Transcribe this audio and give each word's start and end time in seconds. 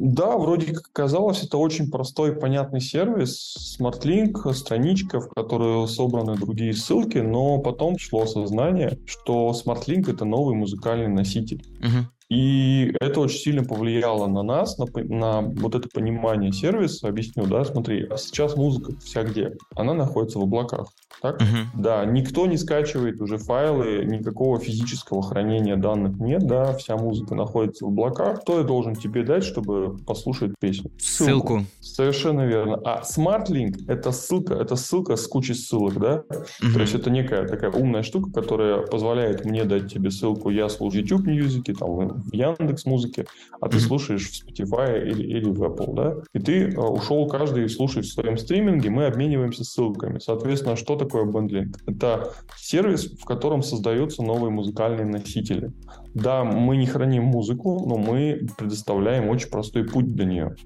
Да, 0.00 0.36
вроде 0.38 0.74
как 0.74 0.92
казалось, 0.92 1.42
это 1.42 1.58
очень 1.58 1.90
простой 1.90 2.30
и 2.30 2.38
понятный 2.38 2.80
сервис, 2.80 3.76
SmartLink, 3.80 4.52
страничка, 4.52 5.20
в 5.20 5.28
которую 5.30 5.88
собраны 5.88 6.36
другие 6.36 6.72
ссылки, 6.72 7.18
но 7.18 7.58
потом 7.58 7.96
пришло 7.96 8.22
осознание, 8.22 8.98
что 9.06 9.52
SmartLink— 9.52 10.08
это 10.12 10.24
новый 10.24 10.54
музыкальный 10.54 11.08
носитель. 11.08 11.64
Угу. 11.80 12.06
И 12.30 12.94
это 13.00 13.20
очень 13.20 13.38
сильно 13.38 13.64
повлияло 13.64 14.26
на 14.26 14.42
нас, 14.42 14.76
на, 14.78 14.86
на 14.94 15.40
вот 15.40 15.74
это 15.74 15.88
понимание 15.88 16.52
сервиса. 16.52 17.08
Объясню, 17.08 17.46
да, 17.46 17.64
смотри, 17.64 18.06
а 18.10 18.18
сейчас 18.18 18.56
музыка 18.56 18.92
вся 19.02 19.22
где? 19.22 19.56
Она 19.74 19.94
находится 19.94 20.38
в 20.38 20.42
облаках. 20.42 20.88
Так? 21.22 21.36
Угу. 21.36 21.82
Да, 21.82 22.04
никто 22.04 22.46
не 22.46 22.56
скачивает 22.56 23.20
уже 23.20 23.38
файлы, 23.38 24.04
никакого 24.04 24.60
физического 24.60 25.22
хранения 25.22 25.76
данных 25.76 26.18
нет, 26.18 26.46
да, 26.46 26.74
вся 26.74 26.96
музыка 26.96 27.34
находится 27.34 27.86
в 27.86 27.88
облаках. 27.88 28.42
Кто 28.42 28.58
я 28.58 28.64
должен 28.64 28.94
тебе 28.94 29.24
дать, 29.24 29.42
чтобы 29.42 29.96
послушать 30.06 30.52
песню? 30.60 30.90
Ссылку. 30.98 31.28
Ссылку. 31.38 31.64
Совершенно 31.80 32.46
верно. 32.46 32.80
А 32.84 33.02
SmartLink— 33.02 33.84
это 33.88 34.12
ссылка, 34.12 34.54
это 34.54 34.76
ссылка 34.76 35.16
с 35.16 35.26
кучей 35.26 35.54
ссылок, 35.54 35.98
да? 35.98 36.24
Угу. 36.62 36.72
То 36.74 36.80
есть 36.80 36.94
это 36.94 37.10
некая 37.10 37.46
такая 37.48 37.70
умная 37.70 38.02
штука, 38.02 38.30
которая 38.30 38.82
позволяет 38.82 39.44
мне 39.44 39.64
дать 39.64 39.92
тебе 39.92 40.10
ссылку, 40.10 40.50
я 40.50 40.68
слушаю 40.68 41.02
YouTube 41.02 41.26
Music, 41.26 41.74
там, 41.74 42.17
в 42.18 42.34
Яндекс 42.34 42.84
Музыке, 42.84 43.26
а 43.60 43.68
ты 43.68 43.80
слушаешь 43.80 44.28
в 44.28 44.46
Spotify 44.46 45.02
или, 45.06 45.22
или 45.22 45.50
в 45.50 45.62
Apple, 45.62 45.94
да? 45.94 46.14
И 46.34 46.38
ты 46.38 46.70
э, 46.70 46.76
ушел, 46.78 47.26
каждый 47.28 47.68
слушает 47.68 48.06
в 48.06 48.12
своем 48.12 48.36
стриминге, 48.36 48.90
мы 48.90 49.06
обмениваемся 49.06 49.64
ссылками. 49.64 50.18
Соответственно, 50.18 50.76
что 50.76 50.96
такое 50.96 51.24
бендлинг? 51.24 51.76
Это 51.86 52.32
сервис, 52.56 53.12
в 53.18 53.24
котором 53.24 53.62
создаются 53.62 54.22
новые 54.22 54.50
музыкальные 54.50 55.06
носители. 55.06 55.72
Да, 56.14 56.44
мы 56.44 56.76
не 56.76 56.86
храним 56.86 57.24
музыку, 57.24 57.84
но 57.86 57.96
мы 57.96 58.46
предоставляем 58.56 59.28
очень 59.28 59.50
простой 59.50 59.84
путь 59.84 60.14
до 60.14 60.24
нее. 60.24 60.56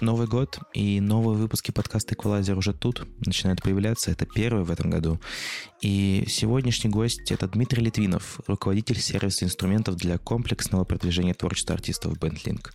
Новый 0.00 0.26
год 0.26 0.58
и 0.72 1.00
новые 1.00 1.36
выпуски 1.36 1.70
подкаста 1.70 2.14
Equalizer 2.14 2.56
уже 2.56 2.72
тут, 2.72 3.06
начинают 3.24 3.62
появляться. 3.62 4.10
Это 4.10 4.26
первый 4.26 4.64
в 4.64 4.70
этом 4.70 4.90
году. 4.90 5.20
И 5.80 6.24
сегодняшний 6.28 6.90
гость— 6.90 7.30
это 7.32 7.48
Дмитрий 7.48 7.82
Литвинов, 7.82 8.40
руководитель 8.46 9.00
сервиса 9.00 9.44
инструментов 9.44 9.96
для 9.96 10.18
комплексного 10.18 10.84
продвижения 10.84 11.34
творчества 11.34 11.74
артистов 11.74 12.14
BandLink. 12.14 12.70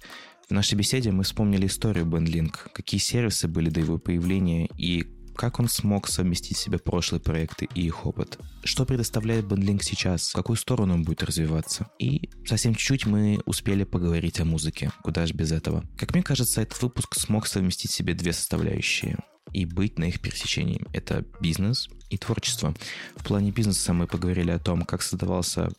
В 0.50 0.52
нашей 0.52 0.76
беседе 0.76 1.12
мы 1.12 1.24
вспомнили 1.24 1.68
историю 1.68 2.06
BandLink, 2.06 2.72
какие 2.74 3.00
сервисы 3.00 3.48
были 3.48 3.70
до 3.70 3.82
его 3.82 4.00
появления 4.00 4.68
и 4.78 5.06
как 5.40 5.62
он 5.62 5.70
смог 5.70 6.10
совместить 6.10 6.58
в 6.58 6.60
себе 6.60 6.80
прошлые 6.80 7.22
проекты 7.22 7.70
и 7.74 7.84
их 7.84 8.06
опыт? 8.06 8.38
Что 8.66 8.84
предоставляет 8.84 9.46
BandLink 9.46 9.84
сейчас? 9.84 10.32
В 10.32 10.34
какую 10.34 10.58
сторону 10.58 10.96
он 10.96 11.04
будет 11.04 11.24
развиваться? 11.24 11.90
И 11.98 12.30
совсем 12.46 12.76
чуть-чуть 12.76 13.06
мы 13.06 13.40
успели 13.46 13.86
поговорить 13.86 14.42
о 14.42 14.46
музыке. 14.46 14.92
Куда 15.02 15.26
же 15.26 15.34
без 15.34 15.54
этого? 15.54 15.86
Как 15.98 16.14
мне 16.14 16.24
кажется, 16.24 16.62
этот 16.62 16.82
выпуск 16.82 17.16
смог 17.16 17.48
совместить 17.48 17.90
в 17.90 17.94
себе 17.94 18.16
две 18.16 18.34
составляющие 18.34 19.18
и 19.54 19.64
быть 19.64 19.98
на 19.98 20.10
их 20.10 20.20
пересечении. 20.20 20.86
Это 20.92 21.24
бизнес 21.40 21.88
и 22.10 22.18
творчество. 22.18 22.76
В 23.16 23.24
плане 23.24 23.52
бизнеса 23.52 23.94
мы 23.94 24.08
поговорили 24.08 24.52
о 24.52 24.60
том, 24.60 24.82
как 24.82 25.02
создавался 25.02 25.70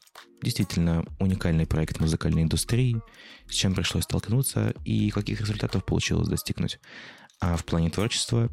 действительно 0.43 1.05
уникальный 1.19 1.67
проект 1.67 2.01
музыкальной 2.01 2.45
индустрии, 2.45 2.97
с 3.47 3.53
чем 3.53 3.75
пришлось 3.75 4.05
столкнуться 4.05 4.73
и 4.87 5.11
каких 5.11 5.43
результатов 5.43 5.85
получилось 5.85 6.29
достигнуть. 6.29 6.79
А 7.41 7.57
в 7.57 7.65
плане 7.65 7.91
творчества 7.91 8.51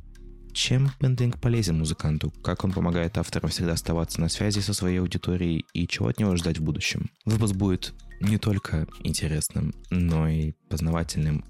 чем 0.58 0.92
бендинг 1.00 1.40
полезен 1.40 1.78
музыканту? 1.78 2.32
Как 2.44 2.64
он 2.64 2.72
помогает 2.72 3.20
авторам 3.20 3.52
всегда 3.52 3.74
оставаться 3.74 4.20
на 4.20 4.28
связи 4.28 4.60
со 4.60 4.74
своей 4.74 5.00
аудиторией 5.00 5.66
и 5.74 5.88
чего 5.88 6.08
от 6.08 6.20
него 6.20 6.36
ждать 6.36 6.58
в 6.58 6.64
будущем? 6.64 7.12
Выпуск 7.26 7.54
будет 7.54 7.94
не 8.20 8.40
только 8.40 8.88
интересным, 9.04 9.76
но 9.92 10.28
и 10.28 10.54
познавательным. 10.68 11.46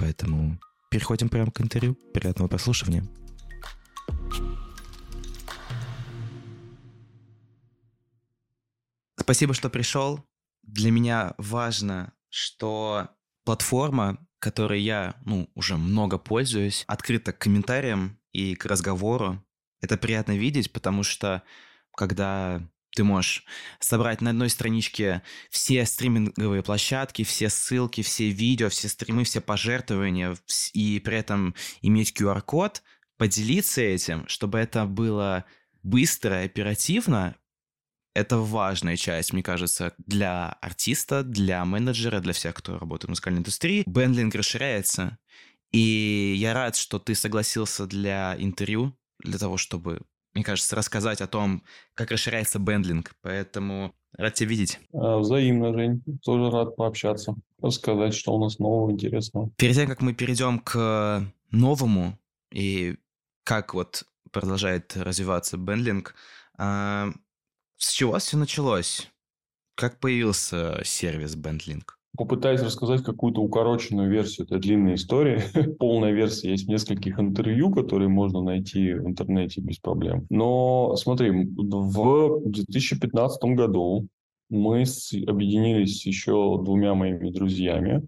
Поэтому 0.00 0.58
переходим 0.90 1.28
прямо 1.28 1.52
к 1.52 1.60
интервью. 1.60 1.94
Приятного 2.12 2.48
прослушивания. 2.48 3.06
Спасибо, 9.16 9.54
что 9.54 9.70
пришел. 9.70 10.26
Для 10.64 10.90
меня 10.90 11.34
важно, 11.38 12.12
что 12.28 13.08
платформа, 13.44 14.18
которой 14.40 14.82
я 14.82 15.14
ну, 15.24 15.48
уже 15.54 15.76
много 15.76 16.18
пользуюсь, 16.18 16.84
открыта 16.88 17.32
к 17.32 17.38
комментариям, 17.38 18.18
и 18.32 18.54
к 18.54 18.66
разговору. 18.66 19.44
Это 19.80 19.96
приятно 19.96 20.36
видеть, 20.36 20.72
потому 20.72 21.02
что 21.02 21.42
когда 21.96 22.62
ты 22.94 23.04
можешь 23.04 23.44
собрать 23.80 24.20
на 24.20 24.30
одной 24.30 24.50
страничке 24.50 25.22
все 25.50 25.84
стриминговые 25.86 26.62
площадки, 26.62 27.22
все 27.22 27.48
ссылки, 27.48 28.02
все 28.02 28.30
видео, 28.30 28.68
все 28.70 28.88
стримы, 28.88 29.24
все 29.24 29.40
пожертвования, 29.40 30.36
и 30.72 31.00
при 31.00 31.16
этом 31.16 31.54
иметь 31.82 32.12
QR-код, 32.18 32.82
поделиться 33.16 33.82
этим, 33.82 34.26
чтобы 34.28 34.58
это 34.58 34.86
было 34.86 35.44
быстро, 35.82 36.42
оперативно, 36.42 37.36
это 38.14 38.38
важная 38.38 38.96
часть, 38.96 39.32
мне 39.32 39.42
кажется, 39.44 39.94
для 39.98 40.48
артиста, 40.60 41.22
для 41.22 41.64
менеджера, 41.64 42.18
для 42.20 42.32
всех, 42.32 42.54
кто 42.54 42.78
работает 42.78 43.06
в 43.06 43.10
музыкальной 43.10 43.40
индустрии. 43.40 43.84
Бендлинг 43.86 44.34
расширяется, 44.34 45.18
и 45.72 46.34
я 46.38 46.54
рад, 46.54 46.76
что 46.76 46.98
ты 46.98 47.14
согласился 47.14 47.86
для 47.86 48.36
интервью, 48.38 48.96
для 49.20 49.38
того, 49.38 49.56
чтобы, 49.56 50.02
мне 50.34 50.44
кажется, 50.44 50.76
рассказать 50.76 51.20
о 51.20 51.26
том, 51.26 51.62
как 51.94 52.10
расширяется 52.10 52.58
бендлинг. 52.58 53.14
Поэтому 53.22 53.94
рад 54.16 54.34
тебя 54.34 54.50
видеть. 54.50 54.78
А, 54.92 55.18
взаимно, 55.18 55.72
Жень. 55.72 56.02
Тоже 56.22 56.50
рад 56.50 56.76
пообщаться, 56.76 57.34
рассказать, 57.60 58.14
что 58.14 58.34
у 58.34 58.40
нас 58.42 58.58
нового 58.58 58.90
интересного. 58.90 59.50
Перед 59.56 59.74
тем, 59.74 59.88
как 59.88 60.00
мы 60.00 60.14
перейдем 60.14 60.58
к 60.58 61.32
новому 61.50 62.18
и 62.52 62.96
как 63.44 63.74
вот 63.74 64.04
продолжает 64.30 64.96
развиваться 64.96 65.56
бендлинг, 65.56 66.14
а, 66.56 67.10
с 67.76 67.92
чего 67.92 68.18
все 68.18 68.36
началось? 68.36 69.08
Как 69.76 70.00
появился 70.00 70.80
сервис 70.84 71.36
Бендлинг? 71.36 71.97
Попытаюсь 72.16 72.62
рассказать 72.62 73.02
какую-то 73.02 73.40
укороченную 73.40 74.10
версию 74.10 74.46
этой 74.46 74.58
длинной 74.58 74.94
истории. 74.94 75.40
Полная 75.78 76.12
версия 76.12 76.50
есть 76.50 76.66
в 76.66 76.68
нескольких 76.68 77.20
интервью, 77.20 77.70
которые 77.72 78.08
можно 78.08 78.42
найти 78.42 78.94
в 78.94 79.06
интернете 79.06 79.60
без 79.60 79.78
проблем. 79.78 80.26
Но 80.30 80.96
смотри, 80.96 81.30
в 81.30 82.50
2015 82.50 83.42
году 83.54 84.08
мы 84.50 84.84
объединились 85.26 86.06
еще 86.06 86.60
двумя 86.62 86.94
моими 86.94 87.30
друзьями 87.30 88.06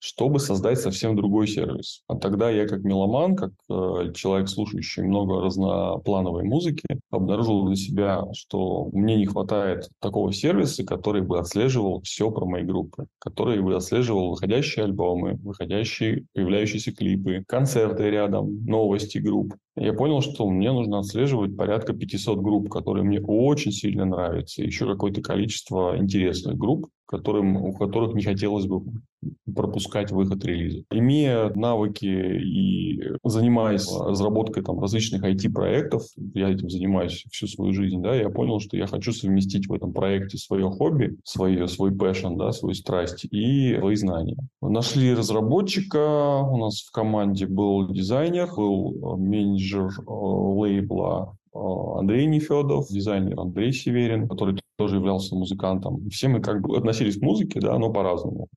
чтобы 0.00 0.40
создать 0.40 0.80
совсем 0.80 1.14
другой 1.14 1.46
сервис. 1.46 2.02
А 2.08 2.16
тогда 2.16 2.50
я 2.50 2.66
как 2.66 2.82
меломан, 2.82 3.36
как 3.36 3.52
э, 3.68 4.12
человек, 4.14 4.48
слушающий 4.48 5.02
много 5.02 5.40
разноплановой 5.40 6.42
музыки, 6.42 6.86
обнаружил 7.10 7.66
для 7.66 7.76
себя, 7.76 8.24
что 8.32 8.88
мне 8.92 9.16
не 9.16 9.26
хватает 9.26 9.88
такого 10.00 10.32
сервиса, 10.32 10.84
который 10.84 11.20
бы 11.20 11.38
отслеживал 11.38 12.00
все 12.02 12.30
про 12.30 12.46
мои 12.46 12.64
группы, 12.64 13.06
который 13.18 13.60
бы 13.60 13.76
отслеживал 13.76 14.30
выходящие 14.30 14.86
альбомы, 14.86 15.38
выходящие, 15.42 16.24
появляющиеся 16.34 16.92
клипы, 16.92 17.44
концерты 17.46 18.10
рядом, 18.10 18.64
новости 18.64 19.18
групп. 19.18 19.54
Я 19.76 19.92
понял, 19.92 20.20
что 20.20 20.48
мне 20.48 20.72
нужно 20.72 20.98
отслеживать 20.98 21.56
порядка 21.56 21.92
500 21.92 22.38
групп, 22.40 22.70
которые 22.70 23.04
мне 23.04 23.20
очень 23.20 23.72
сильно 23.72 24.04
нравятся, 24.04 24.62
еще 24.62 24.86
какое-то 24.86 25.22
количество 25.22 25.96
интересных 25.96 26.56
групп, 26.56 26.88
которым, 27.10 27.56
у 27.56 27.72
которых 27.72 28.14
не 28.14 28.22
хотелось 28.22 28.66
бы 28.66 28.82
пропускать 29.52 30.12
выход 30.12 30.44
релиза. 30.44 30.84
Имея 30.92 31.52
навыки 31.54 32.06
и 32.06 33.02
занимаясь 33.24 33.90
разработкой 33.92 34.62
там, 34.62 34.78
различных 34.80 35.24
IT-проектов, 35.24 36.04
я 36.34 36.48
этим 36.50 36.70
занимаюсь 36.70 37.24
всю 37.32 37.48
свою 37.48 37.72
жизнь, 37.72 38.00
да, 38.00 38.14
я 38.14 38.30
понял, 38.30 38.60
что 38.60 38.76
я 38.76 38.86
хочу 38.86 39.12
совместить 39.12 39.66
в 39.66 39.72
этом 39.72 39.92
проекте 39.92 40.38
свое 40.38 40.70
хобби, 40.70 41.18
свое, 41.24 41.66
свой 41.66 41.90
passion, 41.90 42.36
да, 42.36 42.52
свою 42.52 42.74
страсть 42.74 43.24
и 43.24 43.76
свои 43.76 43.96
знания. 43.96 44.36
Нашли 44.62 45.12
разработчика, 45.12 46.38
у 46.38 46.58
нас 46.58 46.80
в 46.82 46.92
команде 46.92 47.46
был 47.46 47.88
дизайнер, 47.90 48.48
был 48.56 49.16
менеджер 49.16 49.88
э, 49.98 50.02
лейбла 50.06 51.36
э, 51.52 51.58
Андрей 51.98 52.26
Нефедов, 52.26 52.86
дизайнер 52.88 53.40
Андрей 53.40 53.72
Северин, 53.72 54.28
который 54.28 54.60
тоже 54.80 54.96
являлся 54.96 55.34
музыкантом. 55.34 56.08
Все 56.08 56.28
мы 56.28 56.40
как 56.40 56.62
бы 56.62 56.74
относились 56.74 57.18
к 57.18 57.22
музыке, 57.22 57.60
да, 57.60 57.78
но 57.78 57.92
по-разному. 57.92 58.48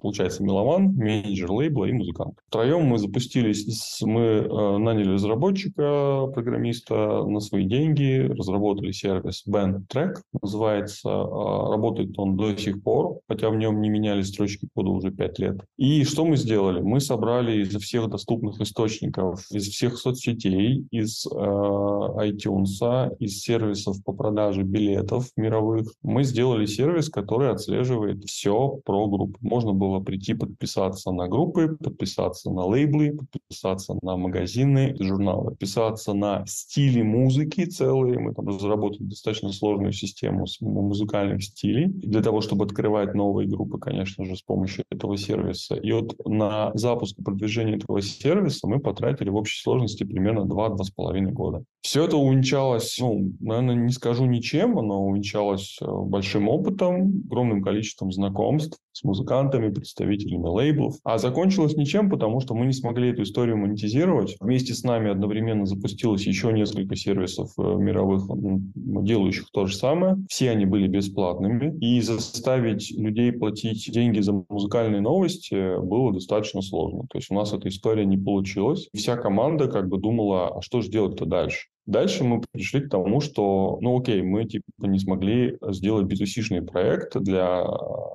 Получается, 0.00 0.42
меломан, 0.42 0.94
менеджер 0.94 1.50
лейбла 1.50 1.86
и 1.86 1.92
музыкант. 1.92 2.38
Втроем 2.48 2.84
мы 2.84 2.98
запустились, 2.98 4.00
мы 4.02 4.20
э, 4.20 4.78
наняли 4.78 5.14
разработчика, 5.14 6.26
программиста 6.32 7.24
на 7.24 7.40
свои 7.40 7.64
деньги, 7.64 8.28
разработали 8.28 8.92
сервис 8.92 9.44
Band 9.48 9.86
Track, 9.92 10.16
называется, 10.40 11.08
э, 11.08 11.70
работает 11.70 12.18
он 12.18 12.36
до 12.36 12.56
сих 12.56 12.82
пор, 12.82 13.20
хотя 13.28 13.50
в 13.50 13.56
нем 13.56 13.80
не 13.80 13.88
меняли 13.88 14.22
строчки 14.22 14.68
кода 14.74 14.90
уже 14.90 15.10
5 15.10 15.38
лет. 15.38 15.60
И 15.76 16.04
что 16.04 16.24
мы 16.24 16.36
сделали? 16.36 16.80
Мы 16.80 17.00
собрали 17.00 17.62
из 17.62 17.74
всех 17.76 18.08
доступных 18.08 18.60
источников, 18.60 19.44
из 19.50 19.68
всех 19.68 19.98
соцсетей, 19.98 20.86
из 20.90 21.26
э, 21.26 21.30
iTunes, 21.30 23.16
из 23.18 23.40
сервисов 23.40 24.02
по 24.04 24.12
продаже 24.12 24.62
билетов 24.62 25.26
мировых, 25.36 25.92
мы 26.02 26.24
сделали 26.24 26.66
сервис, 26.66 27.08
который 27.08 27.50
отслеживает 27.50 28.24
все 28.24 28.78
про 28.84 29.06
группу. 29.06 29.38
Можно 29.40 29.71
было 29.74 30.00
прийти 30.00 30.34
подписаться 30.34 31.12
на 31.12 31.28
группы, 31.28 31.76
подписаться 31.76 32.50
на 32.50 32.64
лейблы, 32.64 33.18
подписаться 33.32 33.96
на 34.02 34.16
магазины, 34.16 34.94
журналы, 34.98 35.50
подписаться 35.50 36.12
на 36.14 36.44
стили 36.46 37.02
музыки 37.02 37.64
целые. 37.64 38.18
Мы 38.18 38.34
там 38.34 38.48
разработали 38.48 39.04
достаточно 39.04 39.52
сложную 39.52 39.92
систему 39.92 40.46
музыкальных 40.60 41.42
стилей 41.42 41.86
для 41.88 42.22
того, 42.22 42.40
чтобы 42.40 42.64
открывать 42.64 43.14
новые 43.14 43.48
группы, 43.48 43.78
конечно 43.78 44.24
же, 44.24 44.36
с 44.36 44.42
помощью 44.42 44.84
этого 44.90 45.16
сервиса. 45.16 45.74
И 45.74 45.92
вот 45.92 46.14
на 46.26 46.70
запуск 46.74 47.18
и 47.18 47.22
продвижение 47.22 47.76
этого 47.76 48.00
сервиса 48.00 48.66
мы 48.66 48.80
потратили 48.80 49.28
в 49.28 49.36
общей 49.36 49.60
сложности 49.60 50.04
примерно 50.04 50.40
2-2,5 50.40 51.30
года. 51.30 51.64
Все 51.82 52.04
это 52.04 52.16
увенчалось, 52.16 52.96
ну, 53.00 53.32
наверное, 53.40 53.74
не 53.74 53.92
скажу 53.92 54.24
ничем, 54.26 54.78
оно 54.78 55.04
увенчалось 55.04 55.78
э, 55.80 55.86
большим 55.86 56.48
опытом, 56.48 57.24
огромным 57.26 57.62
количеством 57.62 58.12
знакомств 58.12 58.78
с 58.92 59.02
музыкантами, 59.02 59.61
представителями 59.70 60.46
лейблов. 60.46 60.96
А 61.04 61.18
закончилось 61.18 61.76
ничем, 61.76 62.10
потому 62.10 62.40
что 62.40 62.54
мы 62.54 62.66
не 62.66 62.72
смогли 62.72 63.10
эту 63.10 63.22
историю 63.22 63.56
монетизировать. 63.58 64.36
Вместе 64.40 64.74
с 64.74 64.82
нами 64.82 65.10
одновременно 65.10 65.66
запустилось 65.66 66.26
еще 66.26 66.52
несколько 66.52 66.96
сервисов 66.96 67.50
э, 67.58 67.62
мировых, 67.62 68.24
делающих 68.74 69.46
то 69.52 69.66
же 69.66 69.76
самое. 69.76 70.16
Все 70.28 70.50
они 70.50 70.66
были 70.66 70.88
бесплатными. 70.88 71.76
И 71.80 72.00
заставить 72.00 72.90
людей 72.90 73.32
платить 73.32 73.90
деньги 73.92 74.20
за 74.20 74.44
музыкальные 74.48 75.00
новости 75.00 75.80
было 75.80 76.12
достаточно 76.12 76.62
сложно. 76.62 77.06
То 77.10 77.18
есть 77.18 77.30
у 77.30 77.34
нас 77.34 77.52
эта 77.52 77.68
история 77.68 78.04
не 78.04 78.18
получилась. 78.18 78.88
Вся 78.94 79.16
команда 79.16 79.68
как 79.68 79.88
бы 79.88 79.98
думала, 79.98 80.58
а 80.58 80.62
что 80.62 80.80
же 80.80 80.90
делать-то 80.90 81.26
дальше? 81.26 81.71
Дальше 81.86 82.22
мы 82.22 82.40
пришли 82.52 82.80
к 82.80 82.90
тому, 82.90 83.20
что, 83.20 83.78
ну 83.80 83.98
окей, 83.98 84.22
мы 84.22 84.44
типа 84.44 84.64
не 84.78 84.98
смогли 84.98 85.58
сделать 85.70 86.06
B2C-шный 86.06 86.62
проект 86.62 87.18
для 87.18 87.64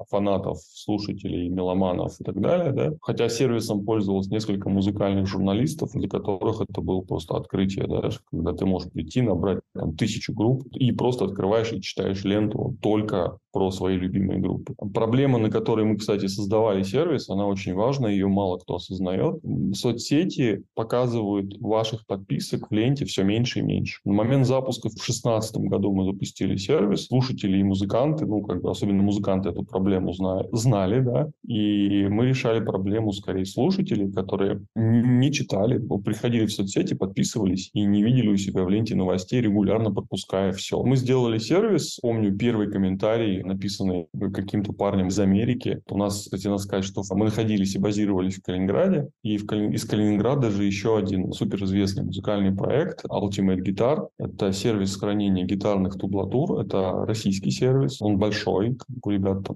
фанатов, 0.10 0.60
слушателей, 0.62 1.50
меломанов 1.50 2.20
и 2.20 2.24
так 2.24 2.40
далее, 2.40 2.72
да, 2.72 2.94
хотя 3.02 3.28
сервисом 3.28 3.84
пользовалось 3.84 4.28
несколько 4.28 4.70
музыкальных 4.70 5.28
журналистов, 5.28 5.92
для 5.94 6.08
которых 6.08 6.62
это 6.62 6.80
было 6.82 7.02
просто 7.02 7.36
открытие, 7.36 7.88
да, 7.88 8.10
когда 8.32 8.54
ты 8.54 8.66
можешь 8.66 8.92
прийти, 8.92 9.22
набрать 9.22 9.60
там, 9.74 9.96
тысячу 9.98 10.34
групп 10.34 10.66
и 10.72 10.92
просто 10.94 11.26
открываешь 11.26 11.74
и 11.74 11.82
читаешь 11.82 12.24
ленту 12.24 12.78
только 12.82 13.38
про 13.58 13.72
свои 13.72 13.98
любимые 13.98 14.40
группы. 14.40 14.76
Проблема, 14.94 15.40
на 15.40 15.50
которой 15.50 15.84
мы, 15.84 15.98
кстати, 15.98 16.28
создавали 16.28 16.84
сервис, 16.84 17.28
она 17.28 17.48
очень 17.48 17.74
важна, 17.74 18.08
ее 18.08 18.28
мало 18.28 18.60
кто 18.60 18.76
осознает. 18.76 19.42
Соцсети 19.74 20.64
показывают 20.76 21.58
ваших 21.60 22.06
подписок 22.06 22.70
в 22.70 22.72
ленте 22.72 23.06
все 23.06 23.24
меньше 23.24 23.60
и 23.60 23.62
меньше. 23.64 24.00
На 24.06 24.14
момент 24.14 24.46
запуска 24.46 24.90
в 24.90 24.94
2016 24.94 25.58
году 25.58 25.92
мы 25.92 26.06
запустили 26.06 26.56
сервис. 26.56 27.08
Слушатели 27.08 27.58
и 27.58 27.64
музыканты, 27.64 28.28
ну, 28.28 28.44
как 28.44 28.62
бы 28.62 28.70
особенно 28.70 29.02
музыканты 29.02 29.50
эту 29.50 29.64
проблему 29.64 30.14
знали, 30.14 30.48
знали 30.52 31.00
да, 31.00 31.32
и 31.48 32.06
мы 32.10 32.28
решали 32.28 32.64
проблему 32.64 33.12
скорее 33.12 33.46
слушателей, 33.46 34.12
которые 34.12 34.62
не 34.76 35.32
читали, 35.32 35.82
приходили 36.06 36.46
в 36.46 36.54
соцсети, 36.54 36.94
подписывались 36.94 37.72
и 37.74 37.86
не 37.86 38.04
видели 38.04 38.28
у 38.28 38.38
себя 38.38 38.64
в 38.64 38.70
ленте 38.70 38.94
новостей, 38.94 39.42
регулярно 39.42 39.92
пропуская 39.92 40.52
все. 40.52 40.84
Мы 40.84 40.96
сделали 40.96 41.40
сервис, 41.40 41.98
помню, 42.04 42.38
первый 42.38 42.70
комментарий 42.70 43.47
написанный 43.48 44.08
каким-то 44.34 44.74
парнем 44.74 45.08
из 45.08 45.20
Америки. 45.20 45.82
У 45.90 45.98
нас, 45.98 46.24
кстати, 46.24 46.48
надо 46.48 46.62
сказать, 46.62 46.86
что 46.86 47.02
мы 47.12 47.26
находились 47.26 47.76
и 47.76 47.80
базировались 47.80 48.36
в 48.36 48.44
Калининграде, 48.44 49.10
и 49.24 49.38
в 49.38 49.46
Кали... 49.46 49.74
из 49.74 49.86
Калининграда 49.86 50.52
же 50.52 50.64
еще 50.64 50.98
один 50.98 51.32
суперизвестный 51.32 52.04
музыкальный 52.04 52.56
проект 52.56 53.06
Ultimate 53.06 53.62
Guitar. 53.64 54.08
Это 54.18 54.52
сервис 54.54 54.96
хранения 54.96 55.46
гитарных 55.46 55.98
тублатур, 55.98 56.60
это 56.60 57.06
российский 57.06 57.52
сервис, 57.52 58.02
он 58.02 58.18
большой, 58.18 58.78
у 59.04 59.10
ребят 59.10 59.44
там 59.46 59.56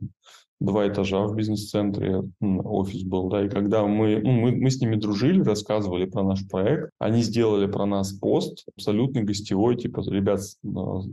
два 0.62 0.88
этажа 0.88 1.26
в 1.26 1.36
бизнес-центре, 1.36 2.24
офис 2.40 3.04
был, 3.04 3.30
да, 3.30 3.46
и 3.46 3.50
когда 3.50 3.86
мы, 3.86 4.22
ну, 4.24 4.32
мы, 4.32 4.52
мы 4.52 4.70
с 4.70 4.80
ними 4.80 4.96
дружили, 4.96 5.42
рассказывали 5.42 6.06
про 6.06 6.24
наш 6.24 6.48
проект, 6.48 6.92
они 7.00 7.24
сделали 7.24 7.66
про 7.66 7.86
нас 7.86 8.14
пост 8.14 8.64
абсолютно 8.76 9.24
гостевой, 9.24 9.76
типа, 9.76 10.04
ребят, 10.08 10.42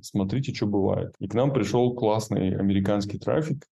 смотрите, 0.02 0.54
что 0.54 0.66
бывает. 0.66 1.14
И 1.18 1.28
к 1.28 1.34
нам 1.34 1.52
пришел 1.52 1.94
классный 1.94 2.54
американский 2.56 3.18
трафик, 3.18 3.64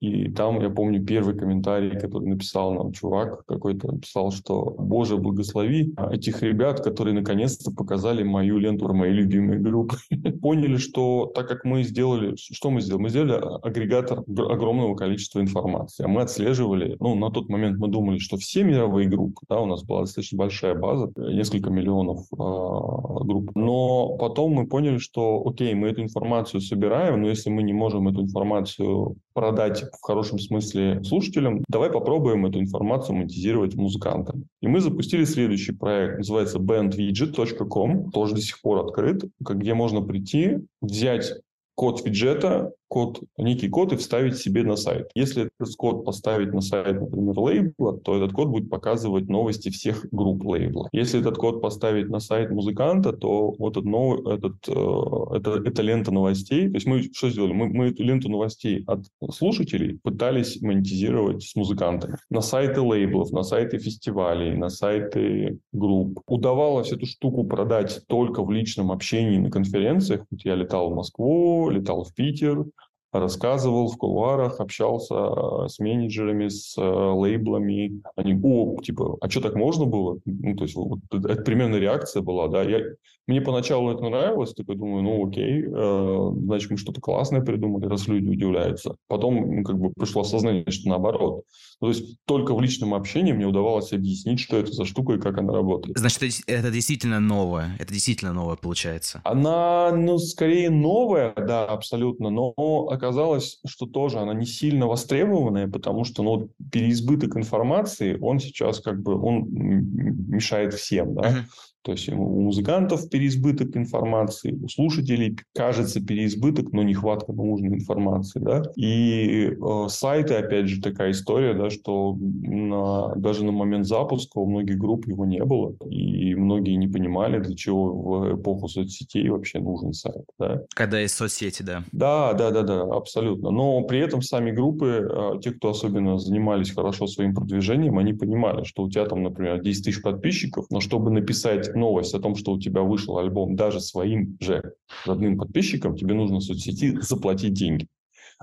и 0.00 0.30
там, 0.30 0.60
я 0.60 0.70
помню, 0.70 1.04
первый 1.04 1.36
комментарий, 1.36 1.98
который 1.98 2.28
написал 2.28 2.72
нам 2.72 2.92
чувак 2.92 3.44
какой-то, 3.46 3.92
написал, 3.92 4.30
что 4.30 4.76
«Боже, 4.78 5.16
благослови 5.16 5.94
этих 6.12 6.42
ребят, 6.42 6.80
которые 6.80 7.14
наконец-то 7.14 7.72
показали 7.72 8.22
мою 8.22 8.58
ленту 8.58 8.92
мои 8.94 9.10
любимые 9.12 9.58
группы». 9.58 9.96
Поняли, 10.42 10.76
что 10.76 11.30
так 11.34 11.48
как 11.48 11.64
мы 11.64 11.82
сделали... 11.82 12.36
Что 12.36 12.70
мы 12.70 12.80
сделали? 12.80 13.02
Мы 13.02 13.08
сделали 13.10 13.32
агрегатор 13.62 14.20
огромного 14.20 14.94
количества 14.94 15.40
информации. 15.40 16.04
А 16.04 16.08
мы 16.08 16.22
отслеживали... 16.22 16.96
Ну, 17.00 17.16
на 17.16 17.30
тот 17.30 17.48
момент 17.48 17.78
мы 17.78 17.88
думали, 17.88 18.18
что 18.18 18.36
все 18.36 18.62
мировые 18.62 19.08
группы, 19.08 19.40
да, 19.48 19.60
у 19.60 19.66
нас 19.66 19.82
была 19.82 20.02
достаточно 20.02 20.38
большая 20.38 20.74
база, 20.76 21.10
несколько 21.16 21.70
миллионов 21.70 22.20
э, 22.32 23.24
групп. 23.24 23.50
Но 23.56 24.16
потом 24.16 24.52
мы 24.52 24.68
поняли, 24.68 24.98
что, 24.98 25.42
окей, 25.44 25.74
мы 25.74 25.88
эту 25.88 26.02
информацию 26.02 26.60
собираем, 26.60 27.22
но 27.22 27.28
если 27.28 27.50
мы 27.50 27.64
не 27.64 27.72
можем 27.72 28.06
эту 28.08 28.22
информацию 28.22 29.16
продать 29.38 29.84
в 29.84 30.02
хорошем 30.02 30.40
смысле 30.40 31.00
слушателям, 31.04 31.62
давай 31.68 31.92
попробуем 31.92 32.44
эту 32.44 32.58
информацию 32.58 33.14
монетизировать 33.14 33.76
музыкантам. 33.76 34.48
И 34.60 34.66
мы 34.66 34.80
запустили 34.80 35.22
следующий 35.22 35.70
проект, 35.70 36.18
называется 36.18 36.58
bandwidget.com, 36.58 38.10
тоже 38.10 38.34
до 38.34 38.40
сих 38.40 38.60
пор 38.60 38.84
открыт, 38.84 39.22
где 39.38 39.74
можно 39.74 40.02
прийти, 40.02 40.58
взять 40.80 41.34
код 41.76 42.04
виджета, 42.04 42.72
код, 42.88 43.20
некий 43.36 43.68
код 43.68 43.92
и 43.92 43.96
вставить 43.96 44.36
себе 44.38 44.64
на 44.64 44.76
сайт. 44.76 45.10
Если 45.14 45.50
этот 45.58 45.76
код 45.76 46.04
поставить 46.04 46.52
на 46.52 46.60
сайт, 46.60 47.00
например, 47.00 47.38
лейбла, 47.38 47.98
то 47.98 48.16
этот 48.16 48.32
код 48.32 48.48
будет 48.48 48.70
показывать 48.70 49.28
новости 49.28 49.68
всех 49.70 50.06
групп 50.10 50.44
лейбла. 50.44 50.88
Если 50.92 51.20
этот 51.20 51.36
код 51.36 51.60
поставить 51.60 52.08
на 52.08 52.20
сайт 52.20 52.50
музыканта, 52.50 53.12
то 53.12 53.54
вот 53.58 53.76
этот 53.76 53.88
этот, 54.26 54.68
э, 54.68 55.36
это, 55.36 55.62
это 55.64 55.82
лента 55.82 56.10
новостей. 56.10 56.68
То 56.68 56.74
есть 56.74 56.86
мы 56.86 57.02
что 57.02 57.30
сделали? 57.30 57.52
Мы, 57.52 57.68
мы 57.68 57.86
эту 57.88 58.02
ленту 58.02 58.28
новостей 58.28 58.84
от 58.86 59.04
слушателей 59.32 59.98
пытались 60.02 60.60
монетизировать 60.60 61.42
с 61.42 61.54
музыкантами. 61.56 62.16
На 62.30 62.40
сайты 62.40 62.80
лейблов, 62.80 63.30
на 63.32 63.42
сайты 63.42 63.78
фестивалей, 63.78 64.56
на 64.56 64.68
сайты 64.68 65.58
групп. 65.72 66.20
Удавалось 66.26 66.92
эту 66.92 67.06
штуку 67.06 67.44
продать 67.44 68.02
только 68.06 68.42
в 68.42 68.50
личном 68.50 68.92
общении 68.92 69.38
на 69.38 69.50
конференциях. 69.50 70.24
Вот 70.30 70.40
я 70.44 70.54
летал 70.54 70.90
в 70.90 70.94
Москву, 70.94 71.70
летал 71.70 72.04
в 72.04 72.14
Питер, 72.14 72.64
рассказывал 73.12 73.88
в 73.88 73.96
кулуарах, 73.96 74.60
общался 74.60 75.14
э, 75.14 75.68
с 75.68 75.78
менеджерами, 75.78 76.48
с 76.48 76.76
э, 76.76 76.82
лейблами. 76.82 78.02
Они, 78.16 78.38
о, 78.42 78.76
типа, 78.82 79.16
а 79.20 79.30
что 79.30 79.40
так 79.40 79.54
можно 79.54 79.86
было? 79.86 80.18
Ну, 80.24 80.54
то 80.54 80.64
есть, 80.64 80.76
вот, 80.76 81.00
это 81.10 81.42
примерно 81.42 81.76
реакция 81.76 82.22
была, 82.22 82.48
да. 82.48 82.62
Я, 82.62 82.80
мне 83.28 83.42
поначалу 83.42 83.90
это 83.90 84.02
нравилось, 84.02 84.54
такой 84.54 84.76
думаю, 84.76 85.02
ну, 85.02 85.28
окей, 85.28 85.62
э, 85.66 86.30
значит, 86.46 86.70
мы 86.70 86.78
что-то 86.78 87.02
классное 87.02 87.42
придумали, 87.42 87.84
раз 87.84 88.08
люди 88.08 88.26
удивляются. 88.26 88.96
Потом, 89.06 89.56
ну, 89.56 89.64
как 89.64 89.78
бы, 89.78 89.92
пришло 89.92 90.22
осознание, 90.22 90.64
что 90.70 90.88
наоборот. 90.88 91.44
Ну, 91.82 91.88
то 91.88 91.88
есть, 91.88 92.16
только 92.24 92.54
в 92.54 92.60
личном 92.62 92.94
общении 92.94 93.32
мне 93.32 93.46
удавалось 93.46 93.92
объяснить, 93.92 94.40
что 94.40 94.56
это 94.56 94.72
за 94.72 94.86
штука 94.86 95.12
и 95.12 95.20
как 95.20 95.36
она 95.36 95.52
работает. 95.52 95.98
Значит, 95.98 96.22
это, 96.22 96.34
это 96.46 96.70
действительно 96.70 97.20
новое, 97.20 97.76
это 97.78 97.92
действительно 97.92 98.32
новое 98.32 98.56
получается. 98.56 99.20
Она, 99.24 99.92
ну, 99.92 100.16
скорее 100.16 100.70
новая, 100.70 101.34
да, 101.34 101.66
абсолютно, 101.66 102.30
но 102.30 102.54
оказалось, 102.90 103.60
что 103.66 103.84
тоже 103.84 104.20
она 104.20 104.32
не 104.32 104.46
сильно 104.46 104.86
востребованная, 104.86 105.68
потому 105.68 106.04
что 106.04 106.22
ну, 106.22 106.48
переизбыток 106.72 107.36
информации, 107.36 108.16
он 108.22 108.40
сейчас 108.40 108.80
как 108.80 109.02
бы 109.02 109.20
он 109.20 109.46
мешает 109.50 110.72
всем. 110.72 111.14
Да? 111.14 111.22
Uh-huh. 111.22 111.44
То 111.88 111.92
есть 111.92 112.06
у 112.10 112.16
музыкантов 112.16 113.08
переизбыток 113.08 113.74
информации, 113.74 114.52
у 114.52 114.68
слушателей 114.68 115.38
кажется 115.54 116.04
переизбыток, 116.04 116.70
но 116.74 116.82
нехватка 116.82 117.32
нужной 117.32 117.76
информации. 117.76 118.40
Да? 118.40 118.62
И 118.76 119.52
э, 119.52 119.86
сайты, 119.88 120.34
опять 120.34 120.68
же, 120.68 120.82
такая 120.82 121.12
история, 121.12 121.54
да, 121.54 121.70
что 121.70 122.14
на, 122.20 123.14
даже 123.14 123.42
на 123.42 123.52
момент 123.52 123.86
запуска 123.86 124.36
у 124.36 124.44
многих 124.44 124.76
групп 124.76 125.08
его 125.08 125.24
не 125.24 125.42
было. 125.42 125.76
И 125.88 126.34
многие 126.34 126.74
не 126.74 126.88
понимали, 126.88 127.38
для 127.38 127.56
чего 127.56 127.94
в 127.94 128.34
эпоху 128.38 128.68
соцсетей 128.68 129.26
вообще 129.30 129.58
нужен 129.58 129.94
сайт. 129.94 130.26
Да? 130.38 130.60
Когда 130.74 131.00
есть 131.00 131.14
соцсети, 131.14 131.62
да. 131.62 131.84
Да, 131.92 132.34
да, 132.34 132.50
да, 132.50 132.64
да, 132.64 132.82
абсолютно. 132.82 133.50
Но 133.50 133.80
при 133.84 134.00
этом 134.00 134.20
сами 134.20 134.50
группы, 134.50 135.08
э, 135.10 135.40
те, 135.40 135.52
кто 135.52 135.70
особенно 135.70 136.18
занимались 136.18 136.70
хорошо 136.70 137.06
своим 137.06 137.34
продвижением, 137.34 137.96
они 137.96 138.12
понимали, 138.12 138.64
что 138.64 138.82
у 138.82 138.90
тебя 138.90 139.06
там, 139.06 139.22
например, 139.22 139.62
10 139.62 139.86
тысяч 139.86 140.02
подписчиков, 140.02 140.66
но 140.68 140.80
чтобы 140.80 141.10
написать 141.10 141.74
новость 141.78 142.14
о 142.14 142.20
том, 142.20 142.36
что 142.36 142.52
у 142.52 142.60
тебя 142.60 142.82
вышел 142.82 143.18
альбом 143.18 143.56
даже 143.56 143.80
своим 143.80 144.36
же 144.40 144.74
родным 145.06 145.38
подписчикам, 145.38 145.96
тебе 145.96 146.14
нужно 146.14 146.38
в 146.38 146.42
соцсети 146.42 147.00
заплатить 147.00 147.54
деньги 147.54 147.88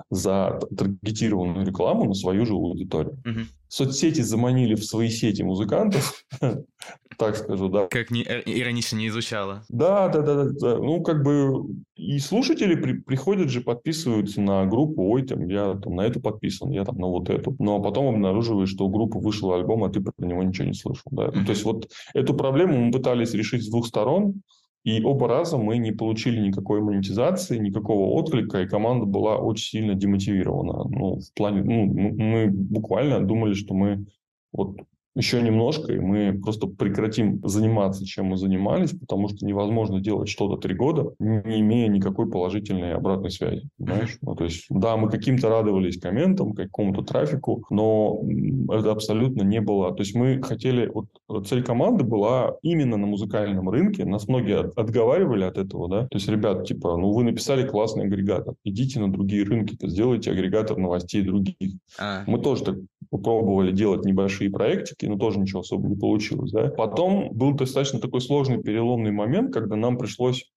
за 0.09 0.59
таргетированную 0.75 1.65
рекламу 1.65 2.05
на 2.05 2.13
свою 2.13 2.45
же 2.45 2.53
аудиторию. 2.53 3.21
Угу. 3.25 3.41
Соцсети 3.75 4.21
заманили 4.21 4.73
в 4.75 4.85
свои 4.85 5.09
сети 5.09 5.41
музыкантов, 5.41 6.23
так 7.17 7.35
скажу, 7.35 7.67
да. 7.67 7.87
Как 7.87 8.09
ни, 8.09 8.21
э, 8.25 8.41
иронично 8.45 8.95
не 8.95 9.09
изучало. 9.09 9.65
Да, 9.67 10.07
да, 10.07 10.21
да, 10.21 10.45
да. 10.45 10.77
Ну, 10.77 11.01
как 11.01 11.23
бы 11.23 11.65
и 11.97 12.17
слушатели 12.19 12.75
при, 12.75 12.93
приходят 12.93 13.49
же, 13.49 13.59
подписываются 13.59 14.39
на 14.39 14.65
группу, 14.65 15.03
ой, 15.09 15.23
там, 15.23 15.49
я 15.49 15.73
там 15.73 15.97
на 15.97 16.03
эту 16.03 16.21
подписан, 16.21 16.71
я 16.71 16.85
там 16.85 16.97
на 16.99 17.07
вот 17.07 17.29
эту. 17.29 17.53
Но 17.59 17.81
потом 17.81 18.15
обнаруживаешь, 18.15 18.69
что 18.69 18.85
у 18.85 18.89
группы 18.89 19.17
вышел 19.19 19.51
альбом, 19.51 19.83
а 19.83 19.89
ты 19.89 19.99
про 19.99 20.25
него 20.25 20.41
ничего 20.41 20.67
не 20.67 20.73
слышал. 20.73 21.11
Да? 21.11 21.25
Mm-hmm. 21.25 21.43
То 21.43 21.49
есть 21.49 21.65
вот 21.65 21.89
эту 22.13 22.33
проблему 22.33 22.79
мы 22.79 22.93
пытались 22.93 23.33
решить 23.33 23.65
с 23.65 23.69
двух 23.69 23.87
сторон. 23.87 24.41
И 24.85 25.03
оба 25.03 25.27
раза 25.27 25.57
мы 25.57 25.79
не 25.79 25.91
получили 25.91 26.39
никакой 26.39 26.79
монетизации, 26.79 27.57
никакого 27.57 28.11
отклика, 28.11 28.61
и 28.61 28.67
команда 28.67 29.07
была 29.07 29.37
очень 29.37 29.65
сильно 29.65 29.95
демотивирована. 29.95 30.87
Ну, 30.87 31.19
в 31.19 31.33
плане, 31.33 31.63
ну, 31.63 31.85
мы 31.85 32.47
буквально 32.51 33.25
думали, 33.25 33.55
что 33.55 33.73
мы 33.73 34.05
вот 34.53 34.77
еще 35.15 35.41
немножко, 35.41 35.93
и 35.93 35.99
мы 35.99 36.39
просто 36.41 36.67
прекратим 36.67 37.41
заниматься, 37.47 38.05
чем 38.05 38.27
мы 38.27 38.37
занимались, 38.37 38.91
потому 38.91 39.29
что 39.29 39.45
невозможно 39.45 40.01
делать 40.01 40.29
что-то 40.29 40.57
три 40.57 40.75
года, 40.75 41.13
не 41.19 41.61
имея 41.61 41.87
никакой 41.87 42.29
положительной 42.29 42.93
обратной 42.93 43.31
связи. 43.31 43.67
Понимаешь? 43.77 44.17
Ну, 44.21 44.35
то 44.35 44.43
есть, 44.43 44.65
да, 44.69 44.97
мы 44.97 45.09
каким-то 45.09 45.49
радовались 45.49 45.99
комментам, 45.99 46.53
какому-то 46.53 47.01
трафику, 47.03 47.63
но 47.69 48.21
это 48.69 48.91
абсолютно 48.91 49.43
не 49.43 49.61
было. 49.61 49.93
То 49.93 50.03
есть 50.03 50.15
мы 50.15 50.41
хотели... 50.41 50.91
Вот 50.93 51.47
цель 51.47 51.63
команды 51.63 52.03
была 52.03 52.55
именно 52.61 52.97
на 52.97 53.07
музыкальном 53.07 53.69
рынке. 53.69 54.05
Нас 54.05 54.27
многие 54.27 54.71
отговаривали 54.75 55.43
от 55.43 55.57
этого, 55.57 55.89
да. 55.89 56.01
То 56.07 56.17
есть, 56.17 56.27
ребят, 56.27 56.65
типа, 56.65 56.97
ну 56.97 57.11
вы 57.11 57.23
написали 57.23 57.67
классный 57.67 58.05
агрегатор, 58.05 58.55
идите 58.63 58.99
на 58.99 59.11
другие 59.11 59.43
рынки, 59.43 59.77
сделайте 59.81 60.31
агрегатор 60.31 60.77
новостей 60.77 61.21
других. 61.21 61.55
А. 61.99 62.23
Мы 62.27 62.39
тоже 62.39 62.63
так 62.63 62.75
попробовали 63.09 63.71
делать 63.71 64.05
небольшие 64.05 64.49
проектики, 64.49 65.05
но 65.05 65.17
тоже 65.17 65.39
ничего 65.39 65.61
особо 65.61 65.87
не 65.87 65.95
получилось. 65.95 66.51
Да? 66.51 66.69
Потом 66.69 67.29
был 67.31 67.53
достаточно 67.53 67.99
такой 67.99 68.21
сложный 68.21 68.61
переломный 68.61 69.11
момент, 69.11 69.53
когда 69.53 69.75
нам 69.75 69.97
пришлось 69.97 70.51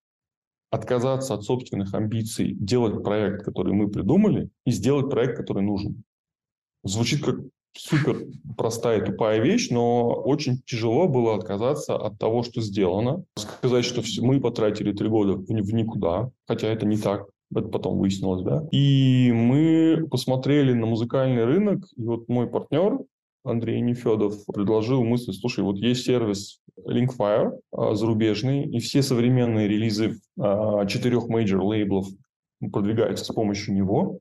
отказаться 0.71 1.35
от 1.35 1.45
собственных 1.45 1.95
амбиций, 1.95 2.55
делать 2.55 3.03
проект, 3.03 3.45
который 3.45 3.73
мы 3.73 3.89
придумали, 3.89 4.51
и 4.67 4.71
сделать 4.71 5.11
проект, 5.11 5.37
который 5.37 5.63
нужен. 5.63 6.03
Звучит 6.85 7.25
как 7.25 7.37
супер 7.77 8.27
простая 8.57 9.05
тупая 9.05 9.41
вещь, 9.41 9.71
но 9.71 10.09
очень 10.09 10.61
тяжело 10.67 11.09
было 11.09 11.37
отказаться 11.37 11.97
от 11.97 12.19
того, 12.19 12.43
что 12.43 12.61
сделано. 12.61 13.25
Сказать, 13.37 13.85
что 13.85 14.03
мы 14.21 14.41
потратили 14.41 14.93
три 14.93 15.09
года 15.09 15.35
в 15.35 15.51
никуда, 15.51 16.31
хотя 16.47 16.69
это 16.69 16.87
не 16.87 16.99
так. 16.99 17.29
Это 17.55 17.69
потом 17.69 17.99
выяснилось, 17.99 18.43
да. 18.43 18.67
И 18.71 19.33
мы 19.33 20.07
посмотрели 20.11 20.73
на 20.73 20.87
музыкальный 20.87 21.45
рынок, 21.45 21.85
и 21.97 22.03
вот 22.03 22.29
мой 22.29 22.47
партнер, 22.47 22.99
Андрей 23.45 23.81
Нефедов 23.81 24.45
предложил 24.47 25.05
мысль, 25.05 25.33
слушай, 25.33 25.65
вот 25.65 25.77
есть 25.77 26.05
сервис 26.05 26.61
Linkfire 26.87 27.53
а, 27.73 27.95
зарубежный, 27.95 28.65
и 28.65 28.79
все 28.81 29.03
современные 29.03 29.69
релизы 29.69 30.19
а, 30.39 30.85
четырех 30.87 31.29
major 31.29 31.63
лейблов 31.63 32.07
продвигаются 32.73 33.25
с 33.25 33.35
помощью 33.35 33.75
него. 33.75 34.19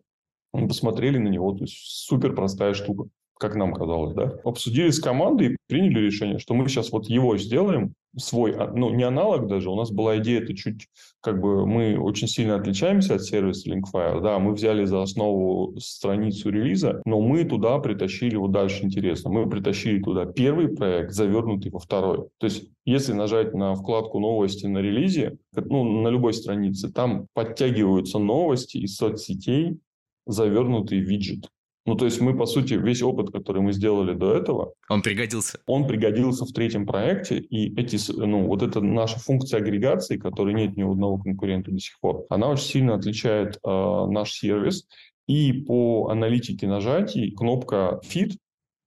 Мы 0.54 0.68
посмотрели 0.68 1.18
на 1.18 1.28
него, 1.28 1.52
то 1.54 1.66
есть 1.66 1.76
супер 1.76 2.34
простая 2.34 2.74
штука 2.74 3.10
как 3.40 3.56
нам 3.56 3.74
казалось, 3.74 4.14
да, 4.14 4.34
обсудили 4.44 4.90
с 4.90 5.00
командой 5.00 5.54
и 5.54 5.58
приняли 5.68 6.00
решение, 6.06 6.40
что 6.40 6.54
мы 6.54 6.68
сейчас 6.68 6.92
вот 6.92 7.08
его 7.08 7.38
сделаем, 7.38 7.94
свой, 8.18 8.56
а, 8.56 8.72
ну, 8.74 8.90
не 8.94 9.04
аналог 9.04 9.48
даже, 9.48 9.70
у 9.70 9.76
нас 9.76 9.92
была 9.92 10.18
идея, 10.18 10.42
это 10.42 10.56
чуть, 10.56 10.88
как 11.22 11.40
бы, 11.40 11.68
мы 11.68 12.00
очень 12.00 12.28
сильно 12.28 12.56
отличаемся 12.56 13.16
от 13.16 13.24
сервиса 13.24 13.70
Linkfire, 13.70 14.22
да, 14.22 14.40
мы 14.40 14.54
взяли 14.54 14.86
за 14.86 15.02
основу 15.02 15.76
страницу 15.80 16.50
релиза, 16.50 17.02
но 17.06 17.22
мы 17.22 17.44
туда 17.44 17.78
притащили, 17.80 18.36
вот 18.36 18.52
дальше 18.52 18.84
интересно, 18.84 19.30
мы 19.30 19.50
притащили 19.50 20.02
туда 20.02 20.26
первый 20.26 20.70
проект, 20.70 21.12
завернутый 21.12 21.72
во 21.72 21.80
второй. 21.80 22.30
То 22.40 22.46
есть, 22.46 22.70
если 22.86 23.14
нажать 23.14 23.54
на 23.54 23.76
вкладку 23.76 24.20
новости 24.20 24.66
на 24.66 24.80
релизе, 24.80 25.38
ну, 25.54 25.84
на 26.02 26.08
любой 26.08 26.34
странице, 26.34 26.92
там 26.92 27.28
подтягиваются 27.34 28.20
новости 28.20 28.78
из 28.78 28.96
соцсетей, 28.96 29.78
завернутый 30.26 31.00
виджет. 31.00 31.50
Ну, 31.88 31.96
то 31.96 32.04
есть 32.04 32.20
мы, 32.20 32.38
по 32.38 32.46
сути, 32.46 32.74
весь 32.74 33.02
опыт, 33.02 33.32
который 33.32 33.62
мы 33.62 33.72
сделали 33.72 34.14
до 34.14 34.34
этого... 34.34 34.74
Он 34.90 35.02
пригодился. 35.02 35.60
Он 35.68 35.88
пригодился 35.88 36.46
в 36.46 36.52
третьем 36.52 36.86
проекте, 36.86 37.38
и 37.38 37.74
эти, 37.80 37.98
ну, 38.12 38.46
вот 38.46 38.62
эта 38.62 38.82
наша 38.82 39.18
функция 39.20 39.62
агрегации, 39.62 40.18
которой 40.18 40.54
нет 40.54 40.76
ни 40.76 40.84
у 40.84 40.92
одного 40.92 41.18
конкурента 41.18 41.72
до 41.72 41.80
сих 41.80 41.98
пор, 42.02 42.26
она 42.30 42.50
очень 42.50 42.66
сильно 42.66 42.96
отличает 42.96 43.56
э, 43.56 43.70
наш 44.10 44.34
сервис. 44.34 44.86
И 45.28 45.54
по 45.54 46.10
аналитике 46.10 46.68
нажатий 46.68 47.32
кнопка 47.32 48.02
Feed, 48.04 48.34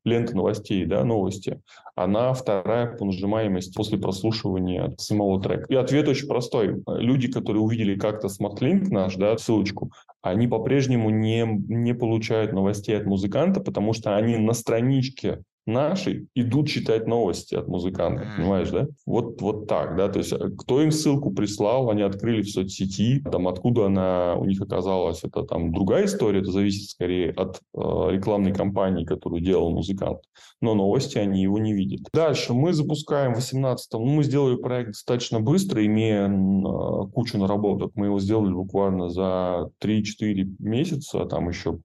лента 0.04 0.36
новостей, 0.36 0.84
да, 0.86 1.04
новости, 1.04 1.60
она 1.94 2.32
вторая 2.32 2.96
по 2.96 3.04
нажимаемости 3.04 3.74
после 3.74 3.98
прослушивания 3.98 4.94
самого 4.98 5.40
трека. 5.40 5.66
И 5.68 5.74
ответ 5.74 6.08
очень 6.08 6.26
простой. 6.26 6.82
Люди, 6.86 7.30
которые 7.30 7.62
увидели 7.62 7.96
как-то 7.98 8.28
смарт-линк 8.28 8.88
наш, 8.90 9.16
да, 9.16 9.36
ссылочку, 9.36 9.92
они 10.22 10.48
по-прежнему 10.48 11.10
не, 11.10 11.44
не 11.44 11.94
получают 11.94 12.52
новостей 12.52 12.96
от 12.96 13.06
музыканта, 13.06 13.60
потому 13.60 13.92
что 13.92 14.16
они 14.16 14.36
на 14.36 14.52
страничке 14.52 15.42
наши 15.70 16.26
идут 16.34 16.68
читать 16.68 17.06
новости 17.06 17.54
от 17.54 17.68
музыкантов, 17.68 18.26
mm-hmm. 18.26 18.36
понимаешь, 18.36 18.70
да? 18.70 18.86
Вот, 19.06 19.40
вот 19.40 19.66
так, 19.66 19.96
да, 19.96 20.08
то 20.08 20.18
есть 20.18 20.32
э, 20.32 20.50
кто 20.58 20.82
им 20.82 20.90
ссылку 20.90 21.30
прислал, 21.30 21.90
они 21.90 22.02
открыли 22.02 22.42
в 22.42 22.50
соцсети, 22.50 23.22
там 23.30 23.48
откуда 23.48 23.86
она 23.86 24.34
у 24.36 24.44
них 24.44 24.60
оказалась, 24.60 25.24
это 25.24 25.42
там 25.42 25.72
другая 25.72 26.04
история, 26.06 26.40
это 26.40 26.50
зависит 26.50 26.90
скорее 26.90 27.30
от 27.30 27.60
э, 27.74 27.80
рекламной 28.10 28.52
кампании, 28.52 29.04
которую 29.04 29.42
делал 29.42 29.70
музыкант, 29.70 30.18
но 30.60 30.74
новости 30.74 31.18
они 31.18 31.42
его 31.42 31.58
не 31.58 31.72
видят. 31.72 32.00
Дальше 32.12 32.52
мы 32.52 32.72
запускаем 32.72 33.32
в 33.32 33.36
18 33.36 33.92
ну, 33.92 34.04
мы 34.04 34.24
сделали 34.24 34.56
проект 34.56 34.90
достаточно 34.90 35.40
быстро, 35.40 35.84
имея 35.84 36.28
э, 36.28 37.10
кучу 37.12 37.38
наработок, 37.38 37.92
мы 37.94 38.06
его 38.06 38.20
сделали 38.20 38.52
буквально 38.52 39.08
за 39.08 39.70
3-4 39.82 40.56
месяца, 40.58 41.24
там 41.26 41.48
еще 41.48 41.78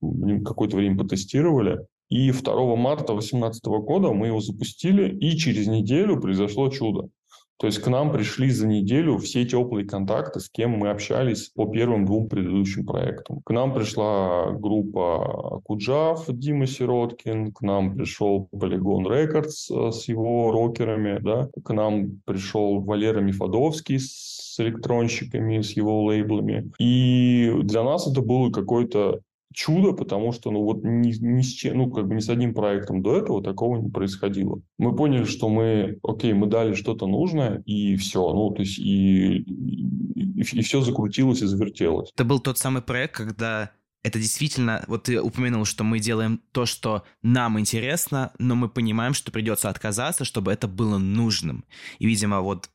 какое-то 0.44 0.76
время 0.76 0.98
потестировали, 0.98 1.86
и 2.08 2.30
2 2.30 2.76
марта 2.76 3.12
2018 3.12 3.64
года 3.64 4.12
мы 4.12 4.28
его 4.28 4.40
запустили, 4.40 5.14
и 5.16 5.36
через 5.36 5.66
неделю 5.66 6.20
произошло 6.20 6.68
чудо. 6.68 7.08
То 7.58 7.66
есть 7.66 7.78
к 7.78 7.86
нам 7.88 8.12
пришли 8.12 8.50
за 8.50 8.66
неделю 8.66 9.16
все 9.16 9.46
теплые 9.46 9.86
контакты, 9.86 10.40
с 10.40 10.50
кем 10.50 10.72
мы 10.72 10.90
общались 10.90 11.48
по 11.48 11.66
первым 11.66 12.04
двум 12.04 12.28
предыдущим 12.28 12.84
проектам. 12.84 13.40
К 13.46 13.50
нам 13.50 13.72
пришла 13.72 14.50
группа 14.52 15.62
Куджав, 15.64 16.26
Дима 16.28 16.66
Сироткин, 16.66 17.52
к 17.52 17.62
нам 17.62 17.96
пришел 17.96 18.48
Polygon 18.52 19.06
Records 19.06 19.70
э, 19.70 19.90
с 19.90 20.06
его 20.06 20.52
рокерами, 20.52 21.18
да? 21.18 21.48
к 21.64 21.72
нам 21.72 22.20
пришел 22.26 22.80
Валера 22.80 23.20
Мифодовский 23.20 24.00
с 24.00 24.56
электронщиками, 24.58 25.62
с 25.62 25.72
его 25.72 26.04
лейблами. 26.04 26.70
И 26.78 27.50
для 27.62 27.82
нас 27.82 28.06
это 28.06 28.20
было 28.20 28.50
какой-то 28.50 29.20
чудо, 29.56 29.94
потому 29.94 30.32
что, 30.32 30.50
ну, 30.50 30.62
вот 30.62 30.84
ни, 30.84 31.12
ни 31.18 31.40
с 31.40 31.48
чем, 31.48 31.78
ну, 31.78 31.90
как 31.90 32.06
бы 32.06 32.14
ни 32.14 32.20
с 32.20 32.28
одним 32.28 32.52
проектом 32.52 33.02
до 33.02 33.16
этого 33.16 33.42
такого 33.42 33.80
не 33.80 33.88
происходило. 33.88 34.60
Мы 34.78 34.94
поняли, 34.94 35.24
что 35.24 35.48
мы, 35.48 35.98
окей, 36.02 36.34
мы 36.34 36.46
дали 36.46 36.74
что-то 36.74 37.06
нужное, 37.06 37.62
и 37.64 37.96
все, 37.96 38.20
ну, 38.34 38.50
то 38.50 38.60
есть, 38.60 38.78
и, 38.78 39.38
и, 39.38 40.40
и 40.40 40.62
все 40.62 40.82
закрутилось 40.82 41.40
и 41.40 41.46
завертелось. 41.46 42.10
Это 42.14 42.24
был 42.24 42.38
тот 42.38 42.58
самый 42.58 42.82
проект, 42.82 43.16
когда 43.16 43.70
это 44.04 44.18
действительно, 44.18 44.84
вот 44.88 45.04
ты 45.04 45.22
упомянул, 45.22 45.64
что 45.64 45.84
мы 45.84 46.00
делаем 46.00 46.42
то, 46.52 46.66
что 46.66 47.04
нам 47.22 47.58
интересно, 47.58 48.32
но 48.38 48.56
мы 48.56 48.68
понимаем, 48.68 49.14
что 49.14 49.32
придется 49.32 49.70
отказаться, 49.70 50.26
чтобы 50.26 50.52
это 50.52 50.68
было 50.68 50.98
нужным. 50.98 51.64
И, 51.98 52.06
видимо, 52.06 52.42
вот 52.42 52.68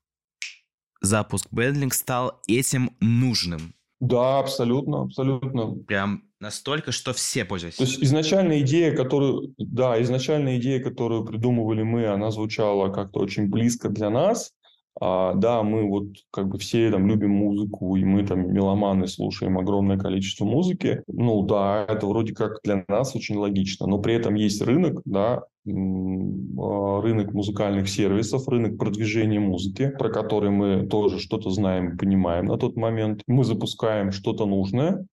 запуск 1.00 1.48
Бендлинг 1.52 1.94
стал 1.94 2.42
этим 2.48 2.90
нужным. 3.00 3.76
Да, 4.00 4.40
абсолютно, 4.40 5.04
абсолютно. 5.04 5.76
Прям 5.84 6.24
настолько, 6.42 6.92
что 6.92 7.14
все 7.14 7.46
пользуются. 7.46 7.78
То 7.78 7.90
есть 7.90 8.04
изначальная 8.04 8.62
идея, 8.62 8.96
которую, 8.96 9.54
да, 9.58 10.02
изначальная 10.02 10.58
идея, 10.58 10.84
которую 10.84 11.24
придумывали 11.24 11.84
мы, 11.84 12.08
она 12.08 12.32
звучала 12.32 12.90
как-то 12.90 13.20
очень 13.20 13.48
близко 13.48 13.90
для 13.90 14.10
нас, 14.10 14.52
А, 15.00 15.34
да, 15.36 15.64
мы 15.64 15.88
вот 15.88 16.08
как 16.32 16.50
бы 16.50 16.58
все 16.58 16.92
там 16.92 17.08
любим 17.08 17.30
музыку, 17.32 17.96
и 17.96 18.04
мы 18.04 18.26
там 18.28 18.52
меломаны 18.54 19.08
слушаем 19.08 19.58
огромное 19.58 19.98
количество 19.98 20.44
музыки. 20.44 21.04
Ну 21.08 21.44
да, 21.44 21.86
это 21.88 22.08
вроде 22.08 22.34
как 22.34 22.60
для 22.64 22.84
нас 22.90 23.16
очень 23.16 23.38
логично, 23.38 23.88
но 23.88 24.00
при 24.00 24.16
этом 24.16 24.36
есть 24.36 24.62
рынок, 24.62 25.02
да, 25.06 25.44
а, 25.66 27.02
рынок 27.02 27.34
музыкальных 27.34 27.88
сервисов, 27.90 28.48
рынок 28.48 28.78
продвижения 28.78 29.40
музыки, 29.40 29.90
про 29.98 30.10
который 30.10 30.50
мы 30.50 30.88
тоже 30.88 31.20
что-то 31.20 31.52
знаем, 31.52 31.98
понимаем 31.98 32.46
на 32.46 32.58
тот 32.58 32.76
момент. 32.76 33.22
Мы 33.28 33.44
запускаем 33.46 34.12
что-то 34.12 34.46
нужное, 34.46 35.06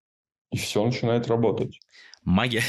и 0.51 0.57
все 0.57 0.85
начинает 0.85 1.29
работать. 1.29 1.81
Магия. 2.25 2.63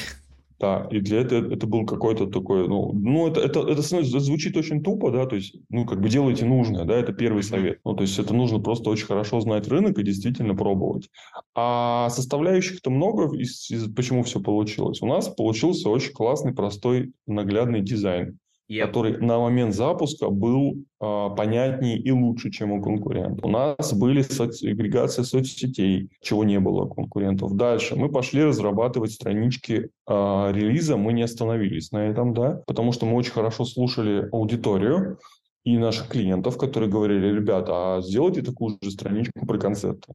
Да, 0.59 0.89
и 0.91 0.99
для 0.99 1.21
этого 1.21 1.53
это 1.53 1.67
был 1.67 1.85
какой-то 1.85 2.27
такой, 2.27 2.67
ну, 2.67 2.91
ну 2.91 3.29
это, 3.29 3.39
это, 3.39 3.61
это 3.61 3.81
звучит 3.81 4.57
очень 4.57 4.83
тупо, 4.83 5.09
да, 5.09 5.25
то 5.25 5.37
есть, 5.37 5.55
ну, 5.69 5.85
как 5.85 6.01
бы 6.01 6.09
делайте 6.09 6.43
нужное, 6.43 6.83
да, 6.83 6.97
это 6.97 7.13
первый 7.13 7.43
совет. 7.43 7.79
Ну, 7.85 7.93
то 7.93 8.01
есть, 8.01 8.19
это 8.19 8.33
нужно 8.33 8.59
просто 8.59 8.89
очень 8.89 9.05
хорошо 9.05 9.39
знать 9.39 9.69
рынок 9.69 9.97
и 9.97 10.03
действительно 10.03 10.55
пробовать. 10.55 11.09
А 11.55 12.09
составляющих-то 12.09 12.89
много, 12.89 13.33
из, 13.37 13.71
из, 13.71 13.89
почему 13.93 14.23
все 14.23 14.41
получилось. 14.41 15.01
У 15.01 15.07
нас 15.07 15.29
получился 15.29 15.87
очень 15.87 16.11
классный, 16.11 16.53
простой, 16.53 17.13
наглядный 17.25 17.79
дизайн 17.79 18.37
yep. 18.69 18.85
который 18.85 19.17
на 19.17 19.39
момент 19.39 19.73
запуска 19.73 20.29
был 20.29 20.77
э, 21.01 21.29
понятнее 21.35 21.97
и 21.97 22.11
лучше, 22.11 22.51
чем 22.51 22.71
у 22.71 22.81
конкурентов. 22.81 23.43
У 23.43 23.49
нас 23.49 23.93
были 23.93 24.21
агрегации 24.21 25.23
соцсетей, 25.23 26.09
чего 26.21 26.43
не 26.43 26.59
было 26.59 26.83
у 26.83 26.89
конкурентов. 26.89 27.55
Дальше 27.55 27.95
мы 27.95 28.09
пошли 28.09 28.43
разрабатывать 28.43 29.11
странички 29.11 29.89
э, 30.07 30.51
релиза, 30.53 30.97
мы 30.97 31.13
не 31.13 31.23
остановились 31.23 31.91
на 31.91 32.07
этом, 32.07 32.33
да, 32.33 32.61
потому 32.67 32.91
что 32.91 33.05
мы 33.05 33.15
очень 33.15 33.31
хорошо 33.31 33.65
слушали 33.65 34.29
аудиторию, 34.31 35.17
и 35.65 35.77
наших 35.77 36.07
клиентов, 36.07 36.57
которые 36.57 36.89
говорили, 36.89 37.35
ребята, 37.35 37.97
а 37.97 38.01
сделайте 38.01 38.41
такую 38.41 38.77
же 38.81 38.91
страничку 38.91 39.45
про 39.45 39.57
концерты. 39.57 40.13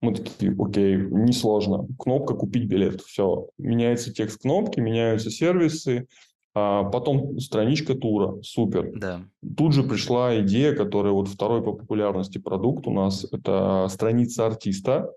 Мы 0.00 0.14
такие, 0.14 0.54
окей, 0.58 0.96
несложно. 0.96 1.86
Кнопка 1.98 2.34
«Купить 2.34 2.68
билет». 2.68 3.00
Все. 3.02 3.48
Меняется 3.58 4.12
текст 4.12 4.42
кнопки, 4.42 4.78
меняются 4.78 5.30
сервисы, 5.30 6.06
а 6.54 6.84
потом 6.84 7.40
страничка 7.40 7.94
тура, 7.94 8.40
супер. 8.42 8.92
Да. 8.94 9.22
Тут 9.56 9.72
же 9.72 9.82
пришла 9.82 10.40
идея, 10.40 10.74
которая 10.74 11.12
вот 11.12 11.28
второй 11.28 11.62
по 11.62 11.72
популярности 11.72 12.38
продукт 12.38 12.86
у 12.86 12.92
нас, 12.92 13.26
это 13.30 13.86
страница 13.90 14.46
артиста. 14.46 15.12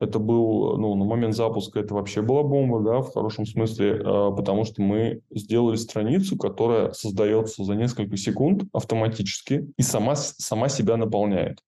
Это 0.00 0.18
был, 0.18 0.76
ну, 0.76 0.94
на 0.96 1.04
момент 1.04 1.34
запуска 1.34 1.80
это 1.80 1.94
вообще 1.94 2.20
была 2.20 2.42
бомба, 2.42 2.82
да, 2.82 3.00
в 3.00 3.14
хорошем 3.14 3.46
смысле, 3.46 4.02
а, 4.04 4.32
потому 4.32 4.64
что 4.64 4.82
мы 4.82 5.22
сделали 5.30 5.76
страницу, 5.76 6.36
которая 6.36 6.92
создается 6.92 7.64
за 7.64 7.74
несколько 7.74 8.16
секунд 8.16 8.64
автоматически 8.72 9.66
и 9.78 9.82
сама, 9.82 10.16
сама 10.16 10.68
себя 10.68 10.96
наполняет. 10.96 11.60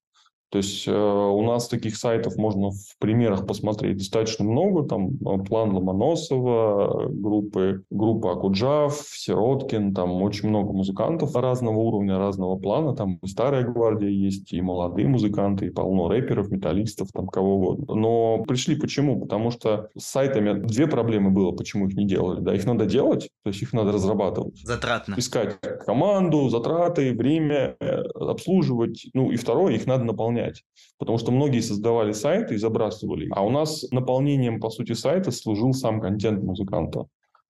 То 0.50 0.58
есть 0.58 0.86
э, 0.86 0.92
у 0.92 1.42
нас 1.42 1.68
таких 1.68 1.96
сайтов 1.96 2.36
можно 2.36 2.70
в 2.70 2.98
примерах 3.00 3.46
посмотреть 3.46 3.98
достаточно 3.98 4.44
много. 4.44 4.86
Там 4.86 5.10
э, 5.10 5.44
план 5.44 5.74
Ломоносова, 5.74 7.08
группы, 7.08 7.82
группа 7.90 8.32
Акуджав, 8.32 8.94
Сироткин, 8.94 9.92
там 9.92 10.22
очень 10.22 10.48
много 10.48 10.72
музыкантов 10.72 11.34
разного 11.34 11.78
уровня, 11.78 12.18
разного 12.18 12.56
плана. 12.56 12.94
Там 12.94 13.18
и 13.22 13.26
старая 13.26 13.64
гвардия 13.64 14.08
есть, 14.08 14.52
и 14.52 14.60
молодые 14.62 15.08
музыканты, 15.08 15.66
и 15.66 15.70
полно 15.70 16.08
рэперов, 16.08 16.50
металлистов, 16.50 17.08
там 17.12 17.26
кого 17.26 17.56
угодно. 17.56 17.94
Но 17.94 18.44
пришли 18.44 18.76
почему? 18.76 19.20
Потому 19.20 19.50
что 19.50 19.88
с 19.96 20.04
сайтами 20.04 20.60
две 20.60 20.86
проблемы 20.86 21.30
было, 21.30 21.50
почему 21.50 21.88
их 21.88 21.96
не 21.96 22.06
делали. 22.06 22.40
Да, 22.40 22.54
их 22.54 22.64
надо 22.66 22.86
делать, 22.86 23.30
то 23.42 23.50
есть 23.50 23.62
их 23.62 23.72
надо 23.72 23.90
разрабатывать. 23.90 24.60
Затратно. 24.62 25.16
Искать 25.18 25.58
команду, 25.84 26.48
затраты, 26.50 27.12
время, 27.14 27.76
э, 27.80 28.02
обслуживать. 28.14 29.06
Ну 29.12 29.32
и 29.32 29.36
второе, 29.36 29.74
их 29.74 29.86
надо 29.86 30.04
наполнять 30.04 30.35
наполнять. 30.36 30.64
Потому 30.98 31.18
что 31.18 31.32
многие 31.32 31.60
создавали 31.60 32.12
сайты 32.12 32.54
и 32.54 32.58
забрасывали. 32.58 33.28
А 33.32 33.44
у 33.44 33.50
нас 33.50 33.84
наполнением, 33.90 34.60
по 34.60 34.70
сути, 34.70 34.92
сайта 34.92 35.30
служил 35.30 35.72
сам 35.72 36.00
контент 36.00 36.42
музыканта. 36.42 37.06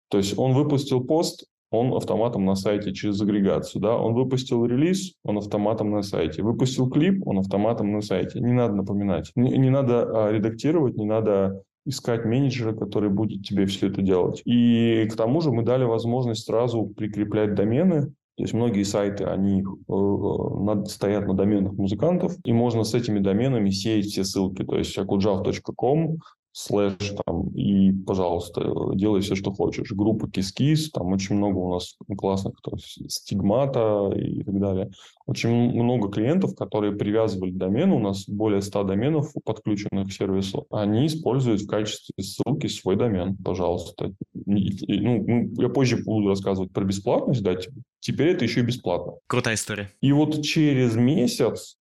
То 0.08 0.18
есть 0.18 0.38
он 0.38 0.52
выпустил 0.52 1.04
пост, 1.04 1.46
он 1.70 1.92
автоматом 1.94 2.44
на 2.44 2.54
сайте 2.54 2.92
через 2.92 3.20
агрегацию, 3.20 3.82
да, 3.82 3.96
он 3.96 4.14
выпустил 4.14 4.64
релиз, 4.64 5.14
он 5.24 5.38
автоматом 5.38 5.90
на 5.90 6.02
сайте, 6.02 6.42
выпустил 6.42 6.88
клип, 6.88 7.26
он 7.26 7.38
автоматом 7.38 7.92
на 7.92 8.02
сайте. 8.02 8.40
Не 8.40 8.52
надо 8.52 8.74
напоминать, 8.74 9.32
не, 9.34 9.58
не 9.58 9.70
надо 9.70 10.26
а, 10.28 10.32
редактировать, 10.32 10.96
не 10.96 11.06
надо 11.06 11.62
искать 11.84 12.24
менеджера, 12.24 12.72
который 12.72 13.10
будет 13.10 13.42
тебе 13.42 13.66
все 13.66 13.88
это 13.88 14.00
делать. 14.00 14.42
И 14.44 15.08
к 15.10 15.16
тому 15.16 15.40
же 15.40 15.50
мы 15.50 15.62
дали 15.64 15.84
возможность 15.84 16.46
сразу 16.46 16.86
прикреплять 16.86 17.54
домены, 17.54 18.12
то 18.36 18.42
есть 18.42 18.52
многие 18.52 18.82
сайты, 18.82 19.24
они 19.24 19.62
э, 19.62 20.84
стоят 20.88 21.26
на 21.26 21.32
доменах 21.32 21.72
музыкантов, 21.72 22.34
и 22.44 22.52
можно 22.52 22.84
с 22.84 22.92
этими 22.92 23.18
доменами 23.18 23.70
сеять 23.70 24.06
все 24.06 24.24
ссылки. 24.24 24.62
То 24.62 24.76
есть 24.76 24.96
akujav.com 24.98 26.18
слэш 26.56 27.12
там, 27.26 27.48
и, 27.50 27.92
пожалуйста, 27.92 28.72
делай 28.94 29.20
все, 29.20 29.34
что 29.34 29.52
хочешь. 29.52 29.92
Группа 29.92 30.24
KissKiss, 30.24 30.88
там 30.90 31.12
очень 31.12 31.36
много 31.36 31.58
у 31.58 31.74
нас 31.74 31.96
классных, 32.16 32.54
то 32.62 32.72
есть 32.72 33.10
стигмата 33.12 34.10
и 34.16 34.42
так 34.42 34.58
далее. 34.58 34.90
Очень 35.26 35.50
много 35.50 36.08
клиентов, 36.08 36.54
которые 36.54 36.96
привязывали 36.96 37.50
домен, 37.50 37.92
у 37.92 37.98
нас 37.98 38.26
более 38.26 38.62
100 38.62 38.84
доменов 38.84 39.34
подключенных 39.44 40.08
к 40.08 40.12
сервису, 40.12 40.66
они 40.70 41.06
используют 41.08 41.60
в 41.60 41.66
качестве 41.66 42.14
ссылки 42.24 42.68
свой 42.68 42.96
домен, 42.96 43.36
пожалуйста. 43.36 44.14
И, 44.46 45.00
ну, 45.00 45.50
я 45.60 45.68
позже 45.68 46.02
буду 46.02 46.28
рассказывать 46.28 46.72
про 46.72 46.84
бесплатность, 46.84 47.42
да, 47.42 47.54
теперь 48.00 48.28
это 48.28 48.46
еще 48.46 48.60
и 48.60 48.64
бесплатно. 48.64 49.12
Крутая 49.26 49.56
история. 49.56 49.90
И 50.00 50.10
вот 50.10 50.40
через 50.40 50.96
месяц, 50.96 51.76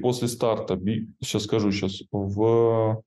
после 0.00 0.28
старта, 0.28 0.80
сейчас 1.20 1.42
скажу 1.42 1.70
сейчас, 1.72 2.00
в 2.10 3.02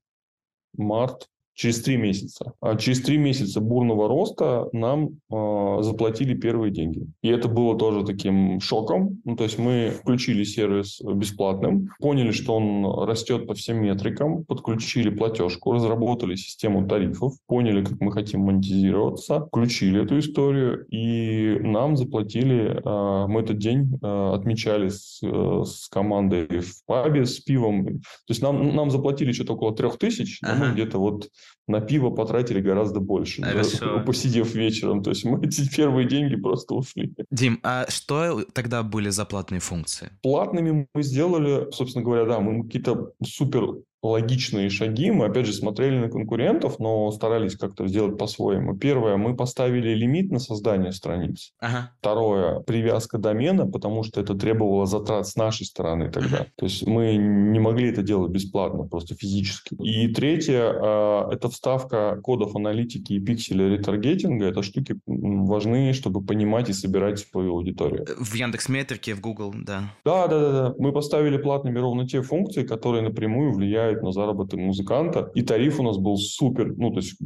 Mart. 0.78 1.28
Через 1.58 1.82
три 1.82 1.98
месяца. 1.98 2.54
А 2.62 2.76
через 2.76 3.02
три 3.02 3.17
месяца 3.17 3.60
бурного 3.60 4.08
роста 4.08 4.70
нам 4.74 5.10
э, 5.32 5.78
заплатили 5.82 6.36
первые 6.36 6.72
деньги. 6.72 7.08
И 7.24 7.30
это 7.30 7.48
было 7.48 7.76
тоже 7.76 8.06
таким 8.06 8.60
шоком. 8.60 9.20
Ну, 9.26 9.36
то 9.36 9.43
есть 9.43 9.58
мы 9.58 9.91
включили 10.00 10.43
сервис 10.43 11.02
бесплатным, 11.02 11.89
поняли, 12.00 12.32
что 12.32 12.56
он 12.56 12.86
растет 13.08 13.48
по 13.48 13.56
всем 13.56 13.78
метрикам, 13.78 14.46
подключили 14.46 15.10
платежку, 15.10 15.74
разработали 15.74 16.36
систему 16.36 16.88
тарифов, 16.88 17.34
поняли, 17.48 17.84
как 17.84 18.00
мы 18.02 18.12
хотим 18.12 18.41
монетизироваться, 18.41 19.48
включили 19.48 20.04
эту 20.04 20.20
историю, 20.20 20.86
и 20.91 21.58
нам 21.60 21.98
заплатили, 21.98 22.80
э, 22.86 23.28
мы 23.28 23.41
этот 23.41 23.58
день 23.58 23.98
э, 24.00 24.32
отмечали 24.36 24.89
с, 24.89 25.22
э, 25.24 25.63
с 25.65 25.88
командой 25.88 26.60
в 26.60 26.86
пабе 26.86 27.26
с 27.26 27.39
пивом. 27.39 27.86
То 27.86 28.30
есть 28.30 28.43
нам, 28.43 28.76
нам 28.76 28.91
заплатили 28.91 29.32
что-то 29.32 29.54
около 29.54 29.76
трех 29.76 29.98
тысяч, 29.98 30.39
ага. 30.43 30.65
мы 30.65 30.74
где-то 30.74 31.00
вот 31.00 31.30
на 31.68 31.82
пиво 31.82 32.10
потратили 32.10 32.62
гораздо 32.62 33.00
больше, 33.00 33.42
да, 33.42 34.00
посидев 34.06 34.54
вечером. 34.56 35.04
То 35.04 35.12
есть 35.12 35.26
мы 35.26 35.40
эти 35.46 35.68
первые 35.70 36.08
деньги 36.08 36.36
просто 36.36 36.74
ушли. 36.76 37.14
Дим, 37.32 37.60
а 37.64 37.86
что 37.90 38.44
тогда 38.54 38.84
были 38.84 39.10
за 39.10 39.26
платные 39.26 39.60
функции? 39.60 40.12
Платными 40.22 40.88
мы 40.94 41.04
сделали, 41.04 41.70
собственно 41.72 42.04
говоря, 42.04 42.26
да, 42.26 42.40
мы 42.40 42.64
какие-то 42.64 43.12
супер 43.24 43.78
логичные 44.04 44.70
шаги. 44.70 45.12
Мы, 45.12 45.26
опять 45.26 45.46
же, 45.46 45.54
смотрели 45.54 45.98
на 45.98 46.10
конкурентов, 46.10 46.80
но 46.80 47.10
старались 47.12 47.56
как-то 47.56 47.88
сделать 47.88 48.18
по-своему. 48.18 48.78
Первое, 48.78 49.18
мы 49.18 49.36
поставили 49.36 49.94
лимит 49.94 50.32
на 50.32 50.40
создание 50.40 50.92
страниц. 50.92 51.54
Ага. 51.60 51.92
Второе, 52.00 52.60
привязка 52.62 53.18
домена, 53.18 53.66
потому 53.66 54.04
что 54.04 54.22
это 54.22 54.36
требовало 54.36 54.86
затрат 54.86 55.28
с 55.28 55.36
нашей 55.36 55.66
стороны 55.66 56.12
тогда. 56.12 56.38
Ага. 56.38 56.48
То 56.56 56.66
есть 56.66 56.86
мы 56.86 57.16
не 57.16 57.60
могли 57.60 57.90
это 57.90 58.02
делать 58.02 58.32
бесплатно, 58.32 58.88
просто 58.88 59.16
физически. 59.16 59.76
И 59.82 60.08
третье, 60.14 60.62
а, 60.62 61.30
это 61.32 61.50
вставка 61.50 62.20
кодов 62.22 62.56
аналитики 62.56 63.14
и 63.14 63.20
пикселя 63.20 63.68
ретаргетинга. 63.70 64.46
Это 64.46 64.64
штуки 64.64 64.98
важны, 65.06 65.94
чтобы 65.94 66.22
понимать 66.24 66.70
и 66.70 66.74
собирать 66.74 67.20
свою 67.20 67.54
аудиторию. 67.54 68.06
В 68.20 68.34
Яндекс 68.34 68.70
Метрике, 68.70 69.16
в 69.16 69.22
Google, 69.22 69.54
да. 69.56 69.94
Да, 70.06 70.28
да, 70.28 70.40
да, 70.40 70.52
да. 70.52 70.76
Мы 70.78 70.92
поставили 70.92 71.38
платными 71.38 71.80
ровно 71.80 72.08
те 72.08 72.22
функции, 72.22 72.64
которые 72.64 73.02
напрямую 73.02 73.54
влияют 73.54 73.97
влияют 73.98 74.04
на 74.04 74.12
заработок 74.12 74.60
музыканта. 74.60 75.32
И 75.36 75.42
тариф 75.42 75.80
у 75.80 75.84
нас 75.84 75.98
был 75.98 76.18
супер, 76.18 76.74
ну, 76.78 76.92
то 76.92 76.98
есть 76.98 77.18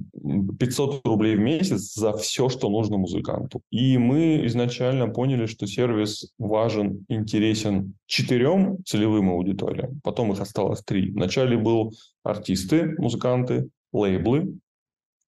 500 0.59 1.05
рублей 1.05 1.35
в 1.35 1.39
месяц 1.39 1.93
за 1.93 2.13
все, 2.13 2.49
что 2.49 2.69
нужно 2.69 2.97
музыканту. 2.97 3.61
И 3.71 3.97
мы 3.97 4.45
изначально 4.45 5.07
поняли, 5.07 5.45
что 5.45 5.67
сервис 5.67 6.31
важен, 6.37 7.05
интересен 7.09 7.93
четырем 8.05 8.77
целевым 8.85 9.29
аудиториям. 9.29 9.99
Потом 10.03 10.31
их 10.31 10.41
осталось 10.41 10.83
три. 10.83 11.11
Вначале 11.11 11.57
был 11.57 11.91
артисты, 12.23 12.95
музыканты, 12.97 13.69
лейблы, 13.93 14.53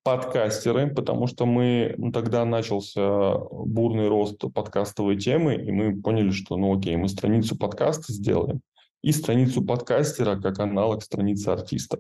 подкастеры, 0.04 0.94
потому 0.94 1.28
что 1.28 1.46
мы 1.46 1.96
ну, 1.98 2.12
тогда 2.12 2.44
начался 2.44 3.38
бурный 3.52 4.10
рост 4.10 4.44
подкастовой 4.54 5.18
темы, 5.18 5.56
и 5.56 5.72
мы 5.72 6.02
поняли, 6.02 6.32
что 6.32 6.58
ну 6.58 6.78
окей, 6.78 6.98
мы 6.98 7.08
страницу 7.08 7.58
подкаста 7.58 8.12
сделаем, 8.12 8.60
и 9.04 9.12
страницу 9.12 9.64
подкастера 9.64 10.40
как 10.40 10.60
аналог 10.60 11.04
страницы 11.04 11.50
артиста. 11.50 12.00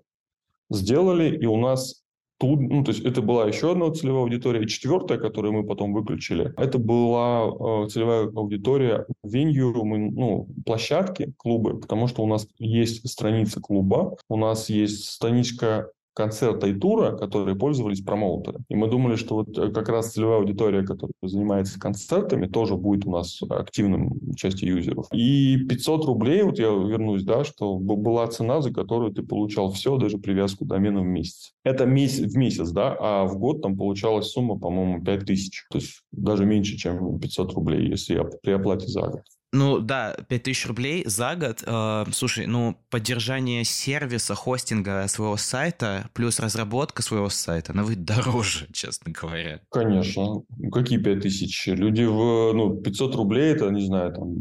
Сделали, 0.69 1.37
и 1.37 1.45
у 1.45 1.57
нас 1.57 2.03
тут, 2.39 2.59
ну, 2.61 2.83
то 2.83 2.91
есть 2.91 3.05
это 3.05 3.21
была 3.21 3.47
еще 3.47 3.71
одна 3.73 3.91
целевая 3.91 4.23
аудитория. 4.23 4.65
Четвертая, 4.65 5.17
которую 5.17 5.53
мы 5.53 5.65
потом 5.65 5.93
выключили, 5.93 6.53
это 6.57 6.79
была 6.79 7.45
э, 7.45 7.89
целевая 7.89 8.27
аудитория 8.27 9.05
венью, 9.23 9.71
ну, 9.73 10.47
площадки, 10.65 11.33
клубы, 11.37 11.79
потому 11.79 12.07
что 12.07 12.23
у 12.23 12.27
нас 12.27 12.47
есть 12.57 13.07
страница 13.09 13.61
клуба, 13.61 14.17
у 14.29 14.37
нас 14.37 14.69
есть 14.69 15.05
страничка 15.05 15.91
концерта 16.13 16.67
и 16.67 16.73
тура, 16.73 17.15
которые 17.17 17.55
пользовались 17.55 18.01
промоутеры. 18.01 18.59
И 18.69 18.75
мы 18.75 18.89
думали, 18.89 19.15
что 19.15 19.35
вот 19.35 19.57
э, 19.57 19.71
как 19.71 19.89
раз 19.89 20.11
целевая 20.11 20.39
аудитория, 20.39 20.83
которая 20.83 21.13
занимается 21.21 21.79
концертами, 21.79 22.47
тоже 22.47 22.75
будет 22.75 23.05
у 23.05 23.11
нас 23.11 23.41
активным 23.49 24.33
частью 24.35 24.69
юзеров. 24.69 25.07
И 25.11 25.57
500 25.57 26.05
рублей, 26.05 26.43
вот 26.43 26.59
я 26.59 26.67
вернусь, 26.67 27.23
да, 27.23 27.43
что 27.43 27.77
была 27.77 28.27
цена, 28.27 28.61
за 28.61 28.71
которую 28.71 29.13
ты 29.13 29.23
получал 29.23 29.71
все, 29.71 29.97
даже 29.97 30.17
привязку 30.17 30.65
домена 30.65 31.01
в 31.01 31.05
месяц. 31.05 31.53
Это 31.63 31.85
месяц, 31.85 32.33
в 32.33 32.37
месяц, 32.37 32.69
да, 32.69 32.95
а 32.99 33.25
в 33.25 33.37
год 33.37 33.61
там 33.61 33.77
получалась 33.77 34.27
сумма, 34.27 34.57
по-моему, 34.57 35.03
5000. 35.03 35.67
То 35.71 35.77
есть 35.77 36.01
даже 36.11 36.45
меньше, 36.45 36.77
чем 36.77 37.19
500 37.19 37.53
рублей, 37.53 37.89
если 37.89 38.23
при 38.41 38.51
оплате 38.51 38.87
за 38.87 39.01
год. 39.01 39.21
Ну 39.53 39.79
да, 39.79 40.15
5000 40.27 40.65
рублей 40.65 41.03
за 41.05 41.35
год. 41.35 41.63
Э, 41.65 42.05
слушай, 42.11 42.47
ну 42.47 42.75
поддержание 42.89 43.63
сервиса, 43.63 44.33
хостинга 44.33 45.07
своего 45.07 45.37
сайта 45.37 46.09
плюс 46.13 46.39
разработка 46.39 47.03
своего 47.03 47.29
сайта, 47.29 47.71
она 47.71 47.83
выйдет 47.83 48.03
дороже, 48.05 48.67
честно 48.73 49.11
говоря. 49.11 49.61
Конечно. 49.69 50.23
Ну, 50.57 50.71
какие 50.71 50.97
5000? 50.97 51.67
Люди 51.67 52.03
в... 52.03 52.53
Ну, 52.53 52.77
500 52.81 53.15
рублей 53.15 53.53
это, 53.53 53.69
не 53.69 53.85
знаю, 53.85 54.13
там 54.13 54.39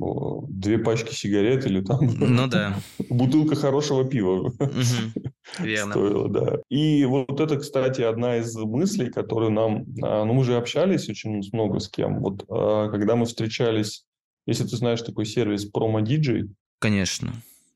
две 0.48 0.78
пачки 0.78 1.14
сигарет 1.14 1.66
или 1.66 1.82
там... 1.82 1.98
Ну 2.18 2.46
да. 2.46 2.74
Бутылка 3.10 3.54
хорошего 3.54 4.04
пива. 4.04 4.50
Верно. 5.58 5.92
Стоило, 5.92 6.28
да. 6.30 6.58
И 6.70 7.04
вот 7.04 7.38
это, 7.38 7.58
кстати, 7.58 8.00
одна 8.00 8.38
из 8.38 8.56
мыслей, 8.56 9.10
которые 9.10 9.50
нам... 9.50 9.84
А, 10.02 10.24
ну, 10.24 10.32
мы 10.32 10.44
же 10.44 10.56
общались 10.56 11.08
очень 11.10 11.42
много 11.52 11.80
с 11.80 11.88
кем. 11.88 12.20
Вот 12.20 12.46
а, 12.48 12.88
когда 12.88 13.14
мы 13.14 13.26
встречались 13.26 14.04
если 14.46 14.64
ты 14.64 14.76
знаешь 14.76 15.02
такой 15.02 15.26
сервис 15.26 15.70
Promo 15.70 16.02
DJ. 16.02 16.48
Конечно, 16.78 17.32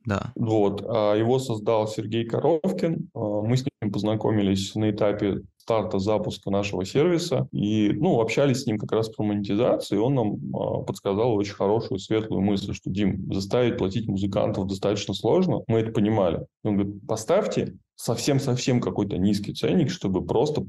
да. 0.07 0.33
Вот. 0.37 0.85
А 0.87 1.15
его 1.15 1.39
создал 1.39 1.89
Сергей 1.89 2.25
Коровкин. 2.25 3.11
А, 3.15 3.19
мы 3.43 3.57
с 3.57 3.65
ним 3.65 3.93
познакомились 3.93 4.75
на 4.75 4.91
этапе 4.91 5.43
старта 5.59 5.99
запуска 5.99 6.49
нашего 6.51 6.85
сервиса 6.85 7.49
и 7.51 7.91
ну, 7.93 8.21
общались 8.21 8.63
с 8.63 8.67
ним 8.67 8.79
как 8.79 8.93
раз 8.93 9.09
про 9.09 9.25
монетизацию, 9.25 9.99
и 9.99 10.03
он 10.03 10.15
нам 10.15 10.37
а, 10.55 10.83
подсказал 10.83 11.35
очень 11.35 11.55
хорошую 11.55 11.99
светлую 11.99 12.41
мысль, 12.41 12.73
что, 12.73 12.89
Дим, 12.89 13.33
заставить 13.33 13.77
платить 13.77 14.07
музыкантов 14.07 14.69
достаточно 14.69 15.13
сложно, 15.13 15.63
мы 15.67 15.81
это 15.81 15.91
понимали. 15.91 16.47
Он 16.63 16.77
говорит, 16.77 17.05
поставьте 17.07 17.77
совсем-совсем 17.97 18.81
какой-то 18.81 19.19
низкий 19.19 19.55
ценник, 19.55 19.91
чтобы 19.91 20.25
просто 20.25 20.67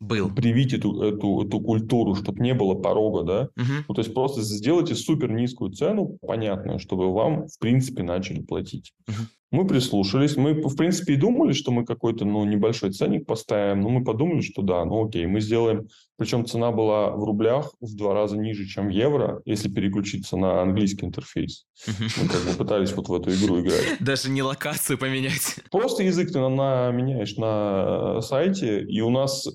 был. 0.00 0.34
привить 0.34 0.72
эту, 0.72 1.02
эту, 1.02 1.42
эту 1.46 1.60
культуру, 1.60 2.14
чтобы 2.14 2.42
не 2.42 2.54
было 2.54 2.74
порога, 2.74 3.22
да. 3.22 3.62
Угу. 3.62 3.72
Ну, 3.88 3.94
то 3.94 4.00
есть 4.00 4.14
просто 4.14 4.42
сделайте 4.42 4.94
супер 4.94 5.30
низкую 5.30 5.72
цену, 5.72 6.18
понятную, 6.22 6.78
чтобы 6.78 7.12
вам, 7.12 7.46
в 7.46 7.58
принципе, 7.58 8.02
начали 8.02 8.40
платить. 8.40 8.92
Угу. 9.06 9.16
Мы 9.50 9.66
прислушались, 9.66 10.36
мы, 10.36 10.52
в 10.52 10.76
принципе, 10.76 11.14
и 11.14 11.16
думали, 11.16 11.52
что 11.52 11.72
мы 11.72 11.84
какой-то, 11.84 12.24
ну, 12.24 12.44
небольшой 12.44 12.92
ценник 12.92 13.26
поставим, 13.26 13.80
но 13.80 13.88
мы 13.88 14.04
подумали, 14.04 14.42
что 14.42 14.62
да, 14.62 14.84
ну, 14.84 15.06
окей, 15.06 15.26
мы 15.26 15.40
сделаем, 15.40 15.88
причем 16.16 16.46
цена 16.46 16.70
была 16.70 17.10
в 17.10 17.24
рублях 17.24 17.72
в 17.80 17.96
два 17.96 18.14
раза 18.14 18.36
ниже, 18.36 18.66
чем 18.66 18.86
в 18.86 18.90
евро, 18.90 19.42
если 19.46 19.68
переключиться 19.68 20.36
на 20.36 20.62
английский 20.62 21.06
интерфейс. 21.06 21.64
Мы 21.86 22.28
как 22.28 22.42
бы 22.42 22.52
пытались 22.58 22.92
вот 22.92 23.08
в 23.08 23.14
эту 23.14 23.30
игру 23.30 23.60
играть. 23.60 23.84
Даже 24.00 24.30
не 24.30 24.42
локацию 24.42 24.98
поменять. 24.98 25.56
Просто 25.72 26.04
язык 26.04 26.30
ты 26.30 26.38
на, 26.38 26.48
на, 26.48 26.90
меняешь 26.92 27.36
на 27.36 28.18
э, 28.18 28.20
сайте, 28.20 28.82
и 28.82 29.00
у 29.00 29.10
нас 29.10 29.48
э, 29.48 29.50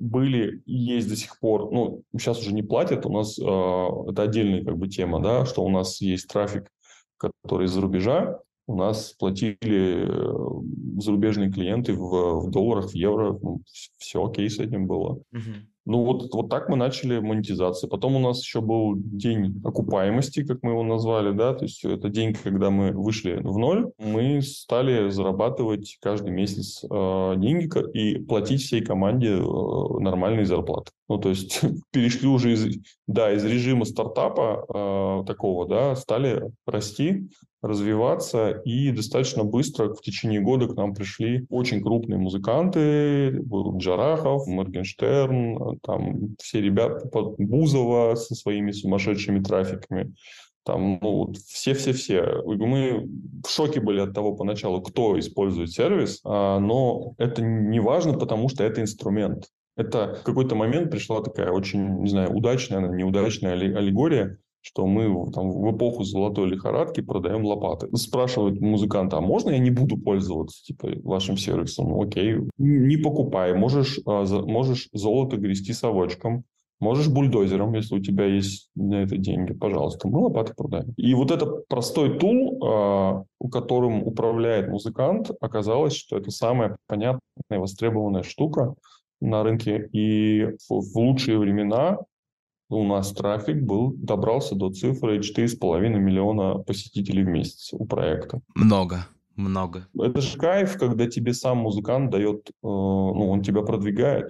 были 0.00 0.62
и 0.66 0.74
есть 0.74 1.08
до 1.08 1.16
сих 1.16 1.38
пор, 1.38 1.72
ну, 1.72 2.02
сейчас 2.12 2.40
уже 2.40 2.52
не 2.52 2.62
платят, 2.62 3.06
у 3.06 3.12
нас 3.12 3.38
э, 3.38 3.42
это 3.42 4.22
отдельная 4.22 4.62
как 4.62 4.76
бы 4.76 4.88
тема, 4.88 5.22
да, 5.22 5.46
что 5.46 5.64
у 5.64 5.70
нас 5.70 6.02
есть 6.02 6.28
трафик, 6.28 6.68
который 7.16 7.66
из-за 7.66 7.80
рубежа, 7.80 8.40
у 8.66 8.76
нас 8.76 9.14
платили 9.18 9.56
э, 9.62 11.00
зарубежные 11.00 11.50
клиенты 11.50 11.94
в, 11.94 12.46
в 12.46 12.50
долларах, 12.50 12.90
в 12.90 12.94
евро. 12.94 13.38
Ну, 13.42 13.62
все 13.98 14.24
окей 14.24 14.48
с 14.48 14.58
этим 14.58 14.86
было. 14.86 15.20
Угу. 15.32 15.52
Ну, 15.86 16.02
вот, 16.02 16.32
вот 16.32 16.48
так 16.48 16.70
мы 16.70 16.76
начали 16.76 17.18
монетизацию. 17.18 17.90
Потом 17.90 18.16
у 18.16 18.18
нас 18.18 18.42
еще 18.42 18.62
был 18.62 18.94
день 18.96 19.60
окупаемости, 19.64 20.42
как 20.42 20.62
мы 20.62 20.70
его 20.70 20.82
назвали, 20.82 21.36
да, 21.36 21.52
то 21.52 21.64
есть 21.66 21.84
это 21.84 22.08
день, 22.08 22.32
когда 22.32 22.70
мы 22.70 22.92
вышли 22.92 23.34
в 23.34 23.58
ноль, 23.58 23.90
мы 23.98 24.40
стали 24.40 25.10
зарабатывать 25.10 25.98
каждый 26.00 26.30
месяц 26.30 26.82
э, 26.84 27.34
деньги 27.36 27.68
и 27.92 28.18
платить 28.18 28.62
всей 28.62 28.80
команде 28.80 29.36
э, 29.36 29.98
нормальные 30.00 30.46
зарплаты. 30.46 30.90
Ну, 31.10 31.18
то 31.18 31.28
есть 31.28 31.60
перешли 31.92 32.28
уже 32.28 32.52
из, 32.52 32.78
да, 33.06 33.32
из 33.32 33.44
режима 33.44 33.84
стартапа 33.84 34.64
э, 34.68 35.26
такого, 35.26 35.68
да, 35.68 35.94
стали 35.96 36.50
расти, 36.66 37.28
развиваться, 37.60 38.50
и 38.50 38.90
достаточно 38.90 39.44
быстро 39.44 39.94
в 39.94 40.00
течение 40.00 40.40
года 40.40 40.68
к 40.68 40.76
нам 40.76 40.94
пришли 40.94 41.46
очень 41.50 41.82
крупные 41.82 42.18
музыканты, 42.18 43.40
был 43.42 43.76
Джарахов, 43.78 44.46
Моргенштерн, 44.46 45.78
там 45.82 46.36
все 46.40 46.60
ребята, 46.60 47.08
Бузова 47.38 48.14
со 48.16 48.34
своими 48.34 48.70
сумасшедшими 48.70 49.42
трафиками, 49.42 50.14
там, 50.64 50.98
ну, 51.02 51.26
вот 51.26 51.36
все-все-все. 51.36 52.42
Мы 52.44 53.06
в 53.44 53.50
шоке 53.50 53.80
были 53.80 54.00
от 54.00 54.14
того 54.14 54.34
поначалу, 54.34 54.80
кто 54.80 55.18
использует 55.18 55.70
сервис, 55.70 56.20
а, 56.24 56.58
но 56.58 57.14
это 57.18 57.42
не 57.42 57.80
важно, 57.80 58.14
потому 58.14 58.48
что 58.48 58.64
это 58.64 58.80
инструмент. 58.80 59.50
Это 59.76 60.18
в 60.20 60.22
какой-то 60.22 60.54
момент 60.54 60.90
пришла 60.90 61.20
такая 61.22 61.50
очень, 61.50 62.02
не 62.02 62.08
знаю, 62.08 62.32
удачная, 62.32 62.88
неудачная 62.88 63.54
аллегория, 63.54 64.38
что 64.60 64.86
мы 64.86 65.30
там, 65.32 65.50
в 65.50 65.76
эпоху 65.76 66.04
золотой 66.04 66.48
лихорадки 66.48 67.02
продаем 67.02 67.44
лопаты. 67.44 67.94
Спрашивают 67.96 68.60
музыканта, 68.60 69.18
а 69.18 69.20
можно 69.20 69.50
я 69.50 69.58
не 69.58 69.70
буду 69.70 69.98
пользоваться 69.98 70.62
типа, 70.64 70.88
вашим 71.02 71.36
сервисом? 71.36 72.00
Окей, 72.00 72.36
не 72.56 72.96
покупай. 72.96 73.52
Можешь, 73.54 74.00
а, 74.06 74.24
можешь 74.24 74.88
золото 74.92 75.36
грести 75.36 75.72
совочком, 75.72 76.44
Можешь 76.80 77.08
бульдозером, 77.08 77.72
если 77.74 77.94
у 77.94 78.00
тебя 78.00 78.26
есть 78.26 78.68
на 78.74 79.04
это 79.04 79.16
деньги, 79.16 79.52
пожалуйста, 79.52 80.08
мы 80.08 80.18
лопаты 80.18 80.54
продаем. 80.54 80.92
И 80.96 81.14
вот 81.14 81.30
этот 81.30 81.66
простой 81.68 82.18
тул, 82.18 82.62
а, 82.62 83.24
которым 83.50 84.02
управляет 84.02 84.68
музыкант, 84.68 85.30
оказалось, 85.40 85.94
что 85.94 86.18
это 86.18 86.30
самая 86.30 86.76
понятная 86.86 87.20
и 87.50 87.56
востребованная 87.56 88.22
штука 88.22 88.74
на 89.24 89.42
рынке. 89.42 89.88
И 89.92 90.44
в 90.68 90.96
лучшие 90.96 91.38
времена 91.38 91.98
у 92.68 92.84
нас 92.84 93.12
трафик 93.12 93.62
был, 93.62 93.94
добрался 93.96 94.54
до 94.54 94.70
цифры 94.70 95.18
4,5 95.18 95.88
миллиона 95.98 96.58
посетителей 96.58 97.24
в 97.24 97.28
месяц 97.28 97.72
у 97.72 97.84
проекта. 97.86 98.40
Много, 98.54 99.06
много. 99.36 99.88
Это 99.98 100.20
же 100.20 100.38
кайф, 100.38 100.78
когда 100.78 101.06
тебе 101.06 101.34
сам 101.34 101.58
музыкант 101.58 102.10
дает, 102.10 102.48
э, 102.48 102.52
ну, 102.62 103.30
он 103.30 103.42
тебя 103.42 103.62
продвигает. 103.62 104.28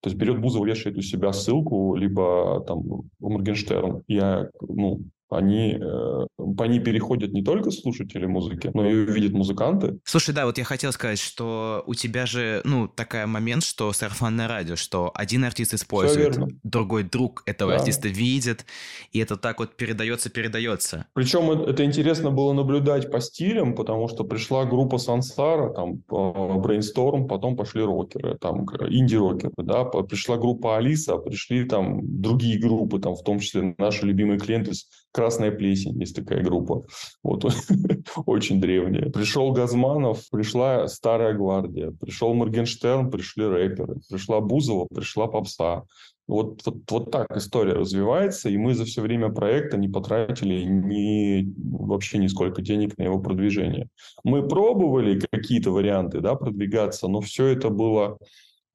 То 0.00 0.10
есть 0.10 0.16
берет 0.16 0.40
Бузова, 0.40 0.66
вешает 0.66 0.96
у 0.98 1.02
себя 1.02 1.32
ссылку, 1.32 1.94
либо 1.96 2.62
там 2.66 3.08
Моргенштерн. 3.18 4.02
Я, 4.06 4.50
ну, 4.60 5.00
они, 5.28 5.78
э, 5.80 6.26
по 6.56 6.64
ней 6.64 6.80
переходят 6.80 7.32
не 7.32 7.42
только 7.42 7.70
слушатели 7.70 8.26
музыки, 8.26 8.70
но 8.72 8.88
и 8.88 9.04
видят 9.06 9.32
музыканты. 9.32 9.98
Слушай, 10.04 10.34
да, 10.34 10.46
вот 10.46 10.58
я 10.58 10.64
хотел 10.64 10.92
сказать, 10.92 11.18
что 11.18 11.82
у 11.86 11.94
тебя 11.94 12.26
же, 12.26 12.60
ну, 12.64 12.88
такой 12.88 13.26
момент, 13.26 13.64
что 13.64 13.92
сарафанное 13.92 14.48
радио, 14.48 14.76
что 14.76 15.10
один 15.14 15.44
артист 15.44 15.74
использует, 15.74 16.38
другой 16.62 17.02
друг 17.02 17.42
этого 17.46 17.72
да. 17.72 17.78
артиста 17.78 18.08
видит, 18.08 18.66
и 19.12 19.18
это 19.18 19.36
так 19.36 19.58
вот 19.58 19.76
передается, 19.76 20.30
передается. 20.30 21.06
Причем 21.14 21.50
это 21.50 21.84
интересно 21.84 22.30
было 22.30 22.52
наблюдать 22.52 23.10
по 23.10 23.20
стилям, 23.20 23.74
потому 23.74 24.08
что 24.08 24.24
пришла 24.24 24.64
группа 24.64 24.98
Сансара, 24.98 25.72
там, 25.72 26.02
Brainstorm, 26.08 27.26
потом 27.26 27.56
пошли 27.56 27.82
рокеры, 27.82 28.36
там, 28.38 28.64
инди-рокеры, 28.64 29.52
да, 29.58 29.84
пришла 29.84 30.36
группа 30.36 30.76
Алиса, 30.76 31.16
пришли 31.16 31.64
там 31.64 32.00
другие 32.02 32.58
группы, 32.60 33.00
там, 33.00 33.14
в 33.14 33.22
том 33.22 33.40
числе 33.40 33.74
наши 33.78 34.06
любимые 34.06 34.38
клиенты 34.38 34.72
Красная 35.12 35.50
плесень, 35.50 35.98
есть 35.98 36.14
такая 36.14 36.42
группа. 36.42 36.84
Вот, 37.22 37.44
очень 38.26 38.60
древняя. 38.60 39.10
Пришел 39.10 39.52
Газманов, 39.52 40.22
пришла 40.30 40.88
Старая 40.88 41.34
Гвардия. 41.34 41.90
Пришел 41.90 42.34
Моргенштерн, 42.34 43.10
пришли 43.10 43.46
рэперы. 43.46 44.00
Пришла 44.10 44.40
Бузова, 44.40 44.86
пришла 44.94 45.26
Попса. 45.26 45.84
Вот, 46.28 46.62
вот, 46.66 46.78
вот 46.90 47.10
так 47.12 47.36
история 47.36 47.74
развивается, 47.74 48.48
и 48.48 48.56
мы 48.56 48.74
за 48.74 48.84
все 48.84 49.00
время 49.00 49.28
проекта 49.28 49.76
не 49.76 49.88
потратили 49.88 50.64
ни, 50.64 51.54
вообще 51.56 52.18
нисколько 52.18 52.62
денег 52.62 52.98
на 52.98 53.04
его 53.04 53.20
продвижение. 53.20 53.88
Мы 54.24 54.46
пробовали 54.46 55.20
какие-то 55.20 55.70
варианты 55.70 56.20
да, 56.20 56.34
продвигаться, 56.34 57.06
но 57.06 57.20
все 57.20 57.46
это 57.46 57.70
было 57.70 58.18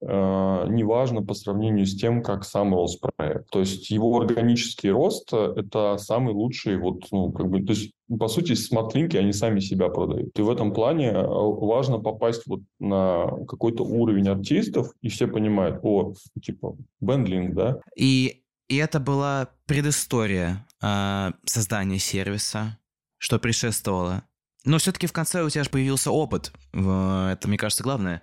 неважно 0.03 1.21
по 1.21 1.35
сравнению 1.35 1.85
с 1.85 1.95
тем, 1.95 2.23
как 2.23 2.43
сам 2.43 2.73
рос 2.73 2.97
проект. 2.97 3.49
То 3.51 3.59
есть 3.59 3.91
его 3.91 4.19
органический 4.19 4.89
рост– 4.89 5.31
это 5.33 5.97
самый 5.97 6.33
лучший, 6.33 6.77
вот, 6.77 7.05
ну, 7.11 7.31
как 7.31 7.49
бы, 7.49 7.61
то 7.61 7.73
есть, 7.73 7.93
по 8.19 8.27
сути, 8.27 8.53
смартлинки, 8.53 9.15
они 9.17 9.31
сами 9.31 9.59
себя 9.59 9.89
продают. 9.89 10.37
И 10.39 10.41
в 10.41 10.49
этом 10.49 10.73
плане 10.73 11.09
э, 11.09 11.23
важно 11.23 11.99
попасть 11.99 12.47
вот 12.47 12.61
на 12.79 13.27
какой-то 13.47 13.83
уровень 13.83 14.27
артистов, 14.27 14.91
и 15.01 15.09
все 15.09 15.27
понимают, 15.27 15.79
о, 15.83 16.13
типа, 16.41 16.75
бендлинг, 16.99 17.53
да? 17.53 17.79
И, 17.95 18.41
и 18.69 18.77
это 18.77 18.99
была 18.99 19.49
предыстория 19.67 20.65
э, 20.81 21.31
создания 21.45 21.99
сервиса, 21.99 22.79
что 23.19 23.37
предшествовало. 23.37 24.23
Но 24.65 24.77
все-таки 24.77 25.07
в 25.07 25.13
конце 25.13 25.43
у 25.43 25.49
тебя 25.49 25.63
же 25.63 25.69
появился 25.69 26.11
опыт. 26.11 26.51
Это, 26.71 27.39
мне 27.45 27.57
кажется, 27.57 27.83
главное. 27.83 28.21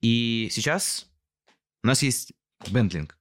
И 0.00 0.48
сейчас 0.52 1.09
у 1.82 1.86
нас 1.86 2.02
есть 2.02 2.32
бендлинг. 2.70 3.16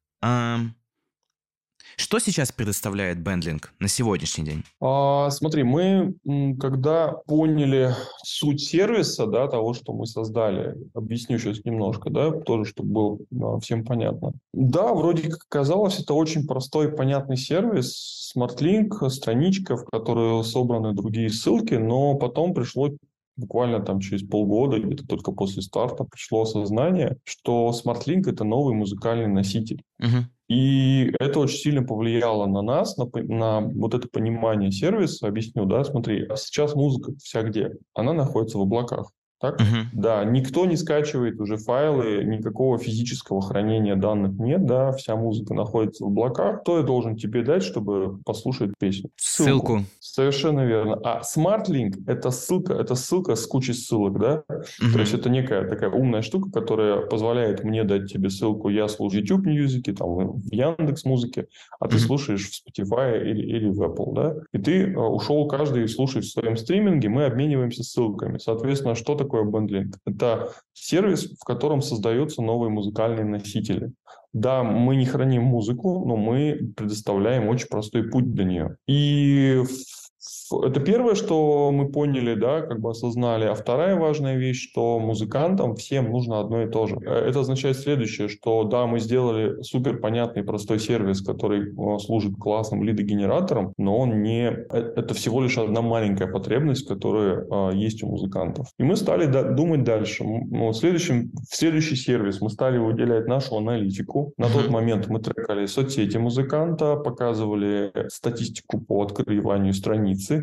Что 1.98 2.20
сейчас 2.20 2.52
предоставляет 2.52 3.20
бендлинг 3.20 3.74
на 3.80 3.88
сегодняшний 3.88 4.46
день? 4.46 4.64
А, 4.80 5.30
смотри, 5.32 5.64
мы 5.64 6.14
когда 6.60 7.10
поняли 7.26 7.94
суть 8.24 8.62
сервиса, 8.62 9.26
да, 9.26 9.48
того, 9.48 9.74
что 9.74 9.92
мы 9.92 10.06
создали, 10.06 10.78
объясню 10.94 11.40
сейчас 11.40 11.66
немножко, 11.66 12.10
да, 12.10 12.32
тоже, 12.32 12.70
чтобы 12.70 12.90
было 12.90 13.18
да, 13.32 13.60
всем 13.60 13.84
понятно. 13.84 14.34
Да, 14.54 14.94
вроде 14.94 15.30
как 15.30 15.46
казалось, 15.50 16.00
это 16.00 16.14
очень 16.14 16.48
простой 16.48 16.92
понятный 16.92 17.38
сервис, 17.38 18.32
SmartLink, 18.36 19.10
страничка, 19.10 19.76
в 19.76 19.86
которой 19.86 20.44
собраны 20.44 20.94
другие 20.94 21.30
ссылки, 21.30 21.74
но 21.74 22.16
потом 22.16 22.54
пришло 22.54 22.92
буквально 23.40 23.80
там 23.80 24.00
через 24.00 24.24
полгода, 24.24 24.80
где-то 24.80 25.08
только 25.08 25.32
после 25.32 25.62
старта, 25.62 26.04
пришло 26.04 26.42
осознание, 26.44 27.18
что 27.24 27.72
SmartLink— 27.72 28.24
это 28.30 28.44
новый 28.44 28.76
музыкальный 28.76 29.28
носитель. 29.28 29.84
Uh-huh. 30.02 30.24
И 30.50 31.14
это 31.20 31.40
очень 31.40 31.58
сильно 31.58 31.84
повлияло 31.84 32.48
на 32.48 32.62
нас, 32.62 32.98
на, 32.98 33.06
на 33.14 33.62
вот 33.62 33.94
это 33.94 34.08
понимание 34.08 34.72
сервиса. 34.72 35.28
Объясню, 35.28 35.66
да, 35.66 35.84
смотри, 35.84 36.26
а 36.26 36.36
сейчас 36.36 36.76
музыка 36.76 37.14
вся 37.22 37.44
где? 37.44 37.74
Она 37.94 38.14
находится 38.14 38.58
в 38.58 38.62
облаках. 38.62 39.12
Так? 39.40 39.60
Uh-huh. 39.60 39.86
Да, 39.94 40.24
никто 40.26 40.66
не 40.66 40.76
скачивает 40.76 41.40
уже 41.40 41.58
файлы, 41.58 42.24
никакого 42.24 42.78
физического 42.78 43.42
хранения 43.42 43.96
данных 43.96 44.38
нет, 44.40 44.66
да, 44.66 44.92
вся 44.92 45.16
музыка 45.16 45.54
находится 45.54 46.04
в 46.04 46.08
облаках. 46.08 46.62
Кто 46.62 46.78
я 46.78 46.84
должен 46.84 47.16
тебе 47.16 47.44
дать, 47.44 47.64
чтобы 47.64 48.20
послушать 48.26 48.72
песню? 48.80 49.10
Ссылку. 49.16 49.50
Ссылку. 49.50 49.86
Совершенно 50.00 50.66
верно. 50.66 51.00
А 51.04 51.22
SmartLink– 51.22 52.04
это 52.08 52.32
ссылка, 52.32 52.74
это 52.74 52.96
ссылка 52.96 53.36
с 53.36 53.46
кучей 53.46 53.74
ссылок, 53.74 54.20
да? 54.20 54.44
Uh-huh. 54.50 54.94
То 54.94 55.00
есть 55.00 55.14
это 55.14 55.30
некая 55.30 55.68
такая 55.68 55.90
умная 55.90 56.22
штука, 56.22 56.52
которая 56.52 57.02
позволяет 57.02 57.64
мне 57.64 57.84
дать 57.84 58.12
тебе 58.12 58.30
ссылку. 58.30 58.70
Я 58.70 58.88
слушаю 58.88 59.22
YouTube 59.22 59.48
Music, 59.48 59.94
там, 59.94 60.10
в 60.10 60.52
Яндекс 60.52 61.06
Музыке, 61.06 61.48
а 61.80 61.88
ты 61.88 61.96
uh-huh. 61.96 62.00
слушаешь 62.00 62.50
в 62.50 62.62
Spotify 62.62 63.22
или, 63.22 63.42
или 63.42 63.70
в 63.70 63.82
Apple, 63.82 64.14
да? 64.14 64.36
И 64.52 64.58
ты 64.58 64.92
э, 64.92 64.98
ушел 64.98 65.48
каждый 65.48 65.88
слушает 65.88 66.26
в 66.26 66.32
своем 66.32 66.58
стриминге, 66.58 67.10
мы 67.10 67.26
обмениваемся 67.26 67.84
ссылками. 67.84 68.38
Соответственно, 68.38 68.96
что 68.96 69.16
такое 69.30 69.44
бендлинг? 69.44 69.98
Это 70.06 70.52
сервис, 70.74 71.38
в 71.40 71.44
котором 71.46 71.82
создаются 71.82 72.42
новые 72.42 72.72
музыкальные 72.72 73.26
носители. 73.26 73.92
Да, 74.34 74.64
мы 74.64 74.96
не 74.96 75.06
храним 75.06 75.44
музыку, 75.44 76.04
но 76.06 76.16
мы 76.16 76.74
предоставляем 76.76 77.48
очень 77.48 77.68
простой 77.68 78.10
путь 78.10 78.34
до 78.34 78.44
нее. 78.44 78.78
И 78.88 79.64
это 80.52 80.80
первое, 80.80 81.16
что 81.16 81.72
мы 81.72 81.90
поняли, 81.90 82.36
да, 82.36 82.62
как 82.62 82.80
бы 82.80 82.92
осознали. 82.92 83.46
А 83.46 83.54
вторая 83.54 83.96
важная 83.96 84.38
вещь, 84.38 84.70
что 84.70 85.00
музыкантам 85.00 85.76
всем 85.76 86.12
нужно 86.12 86.40
одно 86.40 86.64
и 86.64 86.70
то 86.70 86.88
же. 86.88 86.98
Э, 87.06 87.30
это 87.30 87.42
означает 87.42 87.78
следующее, 87.78 88.28
что 88.28 88.64
да, 88.64 88.86
мы 88.88 89.00
сделали 89.00 89.62
супер 89.62 90.00
понятный 90.00 90.44
простой 90.44 90.80
сервис, 90.80 91.22
который 91.22 91.72
э, 91.72 92.00
служит 92.00 92.36
классным 92.36 92.84
лидогенератором, 92.84 93.74
но 93.78 93.98
он 93.98 94.22
не... 94.22 94.50
Э, 94.50 94.94
это 94.96 95.14
всего 95.14 95.42
лишь 95.42 95.58
одна 95.58 95.82
маленькая 95.82 96.28
потребность, 96.28 96.88
которая 96.88 97.72
есть 97.74 98.04
у 98.04 98.08
музыкантов. 98.08 98.68
И 98.78 98.84
мы 98.84 98.96
стали 98.96 99.26
думать 99.54 99.84
дальше. 99.84 100.24
Ну, 100.24 100.70
в, 100.70 100.74
следующем, 100.74 101.32
в 101.50 101.56
следующий 101.56 101.96
сервис 101.96 102.42
мы 102.42 102.50
стали 102.50 102.78
выделять 102.78 103.28
нашу 103.28 103.58
аналитику. 103.58 104.34
На 104.38 104.48
тот 104.48 104.70
момент 104.70 105.08
мы 105.08 105.20
трекали 105.20 105.66
соцсети 105.66 106.18
музыканта, 106.18 106.96
показывали 106.96 107.92
статистику 108.10 108.80
по 108.80 109.04
открыванию 109.04 109.74
страницы, 109.74 110.39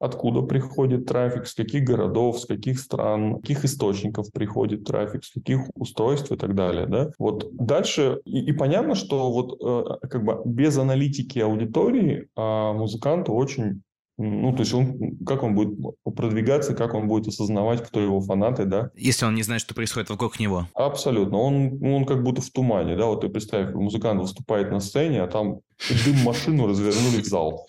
откуда 0.00 0.42
приходит 0.42 1.06
трафик, 1.06 1.46
с 1.46 1.54
каких 1.54 1.84
городов, 1.84 2.40
с 2.40 2.46
каких 2.46 2.78
стран, 2.78 3.40
каких 3.40 3.64
источников 3.64 4.30
приходит 4.32 4.84
трафик, 4.84 5.24
с 5.24 5.32
каких 5.32 5.62
устройств 5.74 6.30
и 6.30 6.36
так 6.36 6.54
далее. 6.54 6.86
Да? 6.86 7.10
Вот 7.18 7.48
дальше, 7.52 8.20
и, 8.24 8.44
и 8.44 8.52
понятно, 8.52 8.94
что 8.94 9.32
вот 9.32 9.58
э, 9.60 10.06
как 10.08 10.24
бы 10.24 10.40
без 10.44 10.78
аналитики 10.78 11.40
аудитории 11.40 12.28
э, 12.36 12.72
музыканту 12.72 13.32
очень 13.32 13.82
ну, 14.18 14.52
то 14.52 14.60
есть 14.60 14.74
он, 14.74 15.16
как 15.24 15.44
он 15.44 15.54
будет 15.54 15.78
продвигаться, 16.02 16.74
как 16.74 16.94
он 16.94 17.06
будет 17.06 17.28
осознавать, 17.28 17.86
кто 17.86 18.00
его 18.00 18.20
фанаты, 18.20 18.64
да. 18.64 18.90
Если 18.96 19.24
он 19.24 19.36
не 19.36 19.44
знает, 19.44 19.62
что 19.62 19.74
происходит 19.74 20.10
вокруг 20.10 20.40
него. 20.40 20.66
Абсолютно. 20.74 21.38
Он, 21.38 21.78
он 21.80 22.04
как 22.04 22.24
будто 22.24 22.42
в 22.42 22.50
тумане, 22.50 22.96
да. 22.96 23.06
Вот 23.06 23.20
ты 23.20 23.28
представь, 23.28 23.72
музыкант 23.74 24.20
выступает 24.20 24.72
на 24.72 24.80
сцене, 24.80 25.22
а 25.22 25.28
там 25.28 25.60
дым 26.04 26.16
машину 26.24 26.66
развернули 26.66 27.22
в 27.22 27.26
зал. 27.26 27.68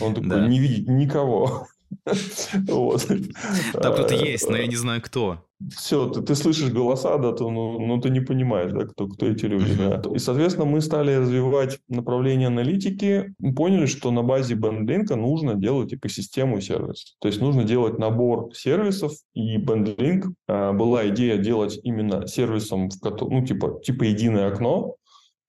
Он 0.00 0.14
такой, 0.14 0.30
да. 0.30 0.46
не 0.46 0.58
видит 0.58 0.88
никого. 0.88 1.66
Вот. 2.68 3.06
Там 3.72 3.92
кто-то 3.92 4.14
есть, 4.14 4.48
но 4.48 4.56
я 4.56 4.66
не 4.66 4.76
знаю 4.76 5.02
кто. 5.02 5.44
Все, 5.76 6.08
ты, 6.08 6.22
ты 6.22 6.34
слышишь 6.34 6.72
голоса, 6.72 7.18
да, 7.18 7.32
то, 7.32 7.50
ну, 7.50 7.78
ну 7.78 8.00
ты 8.00 8.08
не 8.08 8.20
понимаешь, 8.20 8.72
да, 8.72 8.86
кто, 8.86 9.08
кто 9.08 9.26
эти 9.26 9.44
люди. 9.44 9.74
Да. 9.76 10.02
И, 10.14 10.18
соответственно, 10.18 10.64
мы 10.64 10.80
стали 10.80 11.14
развивать 11.14 11.78
направление 11.88 12.46
аналитики, 12.46 13.34
мы 13.38 13.54
поняли, 13.54 13.84
что 13.84 14.10
на 14.10 14.22
базе 14.22 14.54
BandLink 14.54 15.14
нужно 15.16 15.54
делать 15.54 15.92
экосистему 15.92 16.62
сервисов. 16.62 17.10
То 17.20 17.28
есть 17.28 17.42
нужно 17.42 17.64
делать 17.64 17.98
набор 17.98 18.54
сервисов, 18.54 19.12
и 19.34 19.58
BandLink 19.58 20.28
э, 20.48 20.72
была 20.72 21.06
идея 21.08 21.36
делать 21.36 21.78
именно 21.82 22.26
сервисом, 22.26 22.88
в 22.88 22.98
котором, 22.98 23.40
ну, 23.40 23.44
типа, 23.44 23.80
типа 23.84 24.04
единое 24.04 24.48
окно, 24.48 24.96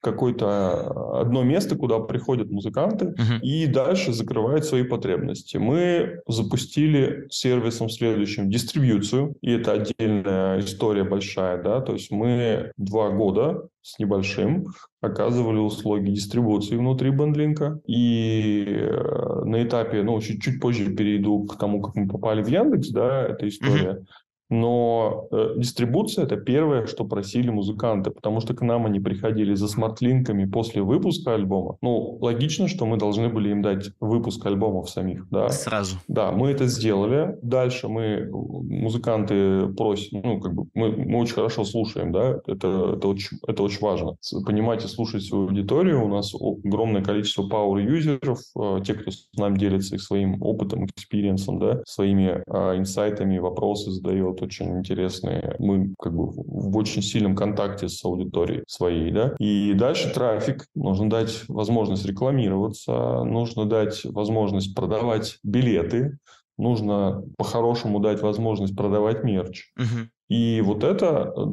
какое-то 0.02 0.46
а, 0.48 1.20
одно 1.20 1.42
место, 1.42 1.76
куда 1.76 2.00
приходят 2.00 2.50
музыканты 2.50 3.06
uh-huh. 3.06 3.40
и 3.40 3.66
дальше 3.66 4.12
закрывают 4.12 4.64
свои 4.64 4.82
потребности. 4.82 5.56
Мы 5.56 6.20
запустили 6.26 7.26
сервисом 7.30 7.88
следующим 7.88 8.50
дистрибьюцию, 8.50 9.36
и 9.40 9.52
это 9.52 9.72
отдельная 9.72 10.60
история 10.60 11.04
большая, 11.04 11.62
да, 11.62 11.80
то 11.80 11.92
есть 11.92 12.10
мы 12.10 12.72
два 12.76 13.10
года 13.10 13.68
с 13.80 13.98
небольшим 13.98 14.66
оказывали 15.00 15.58
услуги 15.58 16.10
дистрибуции 16.10 16.76
внутри 16.76 17.10
бендлинка. 17.10 17.80
И 17.86 18.64
э, 18.68 19.44
на 19.44 19.64
этапе, 19.64 20.02
ну, 20.04 20.20
чуть, 20.20 20.40
чуть 20.40 20.60
позже 20.60 20.94
перейду 20.94 21.44
к 21.44 21.58
тому, 21.58 21.82
как 21.82 21.96
мы 21.96 22.06
попали 22.08 22.42
в 22.42 22.46
Яндекс, 22.46 22.90
да, 22.90 23.26
эта 23.26 23.48
история. 23.48 23.90
Uh-huh. 23.90 24.04
Но 24.52 25.28
э, 25.30 25.54
дистрибуция– 25.56 26.24
это 26.26 26.36
первое, 26.36 26.84
что 26.86 27.06
просили 27.06 27.48
музыканты, 27.48 28.10
потому 28.10 28.40
что 28.42 28.52
к 28.52 28.60
нам 28.60 28.84
они 28.84 29.00
приходили 29.00 29.54
за 29.54 29.66
смартлинками 29.66 30.44
после 30.44 30.82
выпуска 30.82 31.32
альбома. 31.32 31.78
Ну, 31.80 32.18
логично, 32.20 32.68
что 32.68 32.84
мы 32.84 32.98
должны 32.98 33.30
были 33.30 33.48
им 33.48 33.62
дать 33.62 33.92
выпуск 33.98 34.44
альбомов 34.44 34.90
самих. 34.90 35.26
Да? 35.30 35.48
Сразу. 35.48 35.96
Да, 36.06 36.32
мы 36.32 36.50
это 36.50 36.66
сделали. 36.66 37.38
Дальше 37.40 37.88
мы, 37.88 38.28
музыканты 38.30 39.68
просят, 39.68 40.12
ну, 40.12 40.38
как 40.38 40.54
бы, 40.54 40.66
мы, 40.74 40.90
мы 40.90 41.20
очень 41.20 41.34
хорошо 41.34 41.64
слушаем, 41.64 42.12
да, 42.12 42.38
это, 42.46 42.96
это, 42.98 43.08
очень, 43.08 43.38
это 43.46 43.62
очень 43.62 43.80
важно. 43.80 44.16
Понимать 44.44 44.84
и 44.84 44.88
слушать 44.88 45.22
свою 45.22 45.44
аудиторию. 45.44 46.04
У 46.04 46.08
нас 46.08 46.34
огромное 46.34 47.02
количество 47.02 47.48
power-юзеров, 47.48 48.38
э, 48.60 48.80
те, 48.84 48.92
кто 48.92 49.10
с 49.10 49.30
нами 49.34 49.56
делится 49.56 49.94
их 49.94 50.02
своим 50.02 50.42
опытом, 50.42 50.84
experience 50.84 51.41
ом, 51.41 51.58
да, 51.58 51.80
своими 51.86 52.42
э, 52.46 52.78
инсайтами, 52.78 53.38
вопросы 53.38 53.90
задает, 53.90 54.41
очень 54.42 54.78
интересные. 54.78 55.56
Мы 55.58 55.94
как 55.98 56.14
бы 56.14 56.26
в 56.26 56.76
очень 56.76 57.02
сильном 57.02 57.34
контакте 57.34 57.88
с 57.88 58.04
аудиторией 58.04 58.64
своей, 58.66 59.10
да. 59.10 59.34
И 59.38 59.74
дальше 59.74 60.12
трафик. 60.12 60.66
Нужно 60.74 61.08
дать 61.08 61.44
возможность 61.48 62.06
рекламироваться, 62.06 63.24
нужно 63.24 63.66
дать 63.66 64.04
возможность 64.04 64.74
продавать 64.74 65.38
билеты, 65.42 66.18
нужно 66.58 67.24
по-хорошему 67.36 68.00
дать 68.00 68.22
возможность 68.22 68.76
продавать 68.76 69.24
мерч. 69.24 69.72
Uh-huh. 69.78 70.08
И 70.28 70.62
вот 70.62 70.84
это 70.84 71.32
э, 71.36 71.46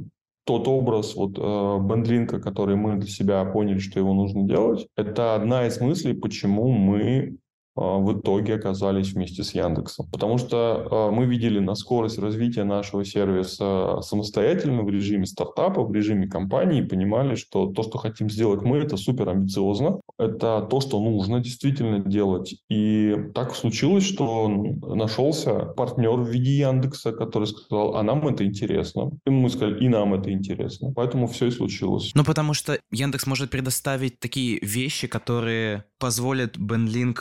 тот 0.45 0.67
образ 0.67 1.15
вот 1.15 1.37
э, 1.37 1.77
бендлинка, 1.81 2.39
который 2.39 2.75
мы 2.75 2.97
для 2.97 3.09
себя 3.09 3.43
поняли, 3.45 3.79
что 3.79 3.99
его 3.99 4.13
нужно 4.13 4.43
делать, 4.43 4.87
это 4.95 5.35
одна 5.35 5.67
из 5.67 5.79
мыслей, 5.79 6.13
почему 6.13 6.69
мы 6.69 7.37
в 7.79 8.19
итоге 8.19 8.55
оказались 8.55 9.13
вместе 9.13 9.43
с 9.43 9.55
Яндексом. 9.55 10.07
Потому 10.11 10.37
что 10.37 11.09
мы 11.13 11.25
видели 11.25 11.59
на 11.59 11.75
скорость 11.75 12.19
развития 12.19 12.63
нашего 12.65 13.05
сервиса 13.05 14.01
самостоятельно 14.01 14.83
в 14.83 14.89
режиме 14.89 15.25
стартапа, 15.25 15.83
в 15.83 15.93
режиме 15.93 16.27
компании, 16.27 16.81
понимали, 16.81 17.35
что 17.35 17.67
то, 17.67 17.83
что 17.83 17.97
хотим 17.97 18.29
сделать 18.29 18.61
мы, 18.61 18.77
это 18.79 18.97
супер 18.97 19.29
амбициозно, 19.29 20.01
это 20.17 20.67
то, 20.69 20.81
что 20.81 20.99
нужно 20.99 21.39
действительно 21.39 21.99
делать. 21.99 22.55
И 22.69 23.15
так 23.33 23.55
случилось, 23.55 24.03
что 24.03 24.49
нашелся 24.49 25.53
партнер 25.77 26.17
в 26.19 26.29
виде 26.29 26.57
Яндекса, 26.57 27.13
который 27.13 27.47
сказал, 27.47 27.95
а 27.95 28.03
нам 28.03 28.27
это 28.27 28.43
интересно. 28.45 29.11
И 29.25 29.29
мы 29.29 29.49
сказали, 29.49 29.83
и 29.83 29.87
нам 29.87 30.13
это 30.13 30.31
интересно. 30.31 30.91
Поэтому 30.93 31.27
все 31.27 31.47
и 31.47 31.51
случилось. 31.51 32.11
Ну, 32.13 32.23
потому 32.25 32.53
что 32.53 32.77
Яндекс 32.91 33.25
может 33.25 33.49
предоставить 33.49 34.19
такие 34.19 34.59
вещи, 34.61 35.07
которые 35.07 35.85
позволят 35.97 36.57
BandLink 36.57 37.17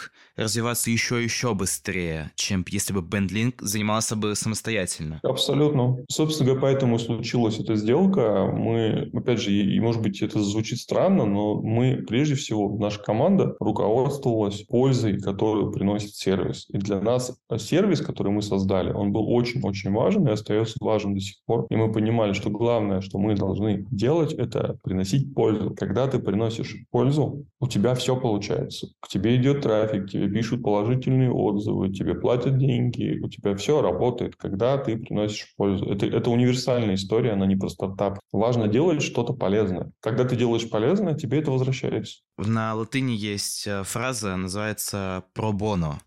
развиваться 0.48 0.90
еще 0.90 1.20
и 1.20 1.24
еще 1.24 1.54
быстрее, 1.54 2.32
чем 2.34 2.64
если 2.68 2.94
бы 2.94 3.00
BandLink 3.00 3.56
занимался 3.60 4.16
бы 4.16 4.34
самостоятельно. 4.34 5.20
Абсолютно. 5.22 5.98
Собственно 6.10 6.46
говоря, 6.48 6.62
поэтому 6.62 6.98
случилась 6.98 7.60
эта 7.60 7.76
сделка. 7.76 8.46
Мы, 8.46 9.10
опять 9.12 9.42
же, 9.42 9.52
и, 9.52 9.78
может 9.78 10.00
быть 10.00 10.22
это 10.22 10.40
звучит 10.40 10.78
странно, 10.78 11.26
но 11.26 11.60
мы 11.60 12.02
прежде 12.08 12.34
всего, 12.34 12.74
наша 12.78 13.00
команда 13.02 13.56
руководствовалась 13.60 14.62
пользой, 14.62 15.20
которую 15.20 15.70
приносит 15.70 16.14
сервис. 16.14 16.66
И 16.70 16.78
для 16.78 17.00
нас 17.00 17.38
сервис, 17.58 18.00
который 18.00 18.32
мы 18.32 18.40
создали, 18.40 18.90
он 18.90 19.12
был 19.12 19.30
очень-очень 19.30 19.92
важен 19.92 20.26
и 20.28 20.32
остается 20.32 20.76
важен 20.80 21.14
до 21.14 21.20
сих 21.20 21.36
пор. 21.44 21.66
И 21.68 21.76
мы 21.76 21.92
понимали, 21.92 22.32
что 22.32 22.48
главное, 22.48 23.02
что 23.02 23.18
мы 23.18 23.34
должны 23.34 23.86
делать, 23.90 24.32
это 24.32 24.78
приносить 24.82 25.34
пользу. 25.34 25.74
Когда 25.76 26.06
ты 26.06 26.18
приносишь 26.18 26.74
пользу, 26.90 27.44
у 27.60 27.68
тебя 27.68 27.94
все 27.94 28.16
получается. 28.16 28.88
К 29.00 29.08
тебе 29.08 29.36
идет 29.36 29.60
трафик, 29.60 30.10
тебе 30.10 30.37
пишут 30.38 30.62
положительные 30.62 31.32
отзывы, 31.32 31.90
тебе 31.90 32.14
платят 32.14 32.58
деньги, 32.58 33.18
у 33.20 33.28
тебя 33.28 33.56
все 33.56 33.82
работает, 33.82 34.36
когда 34.36 34.78
ты 34.78 34.96
приносишь 34.96 35.52
пользу. 35.56 35.84
Это, 35.86 36.06
это 36.06 36.30
универсальная 36.30 36.94
история, 36.94 37.32
она 37.32 37.44
не 37.44 37.56
про 37.56 37.68
стартап. 37.68 38.20
Важно 38.30 38.68
делать 38.68 39.02
что-то 39.02 39.32
полезное. 39.32 39.90
Когда 39.98 40.24
ты 40.24 40.36
делаешь 40.36 40.70
полезное, 40.70 41.14
тебе 41.14 41.40
это 41.40 41.50
возвращается. 41.50 42.20
На 42.38 42.74
латыни 42.74 43.12
есть 43.12 43.66
э, 43.66 43.82
фраза, 43.82 44.36
называется 44.36 45.24
«про 45.34 45.52
боно», 45.52 45.98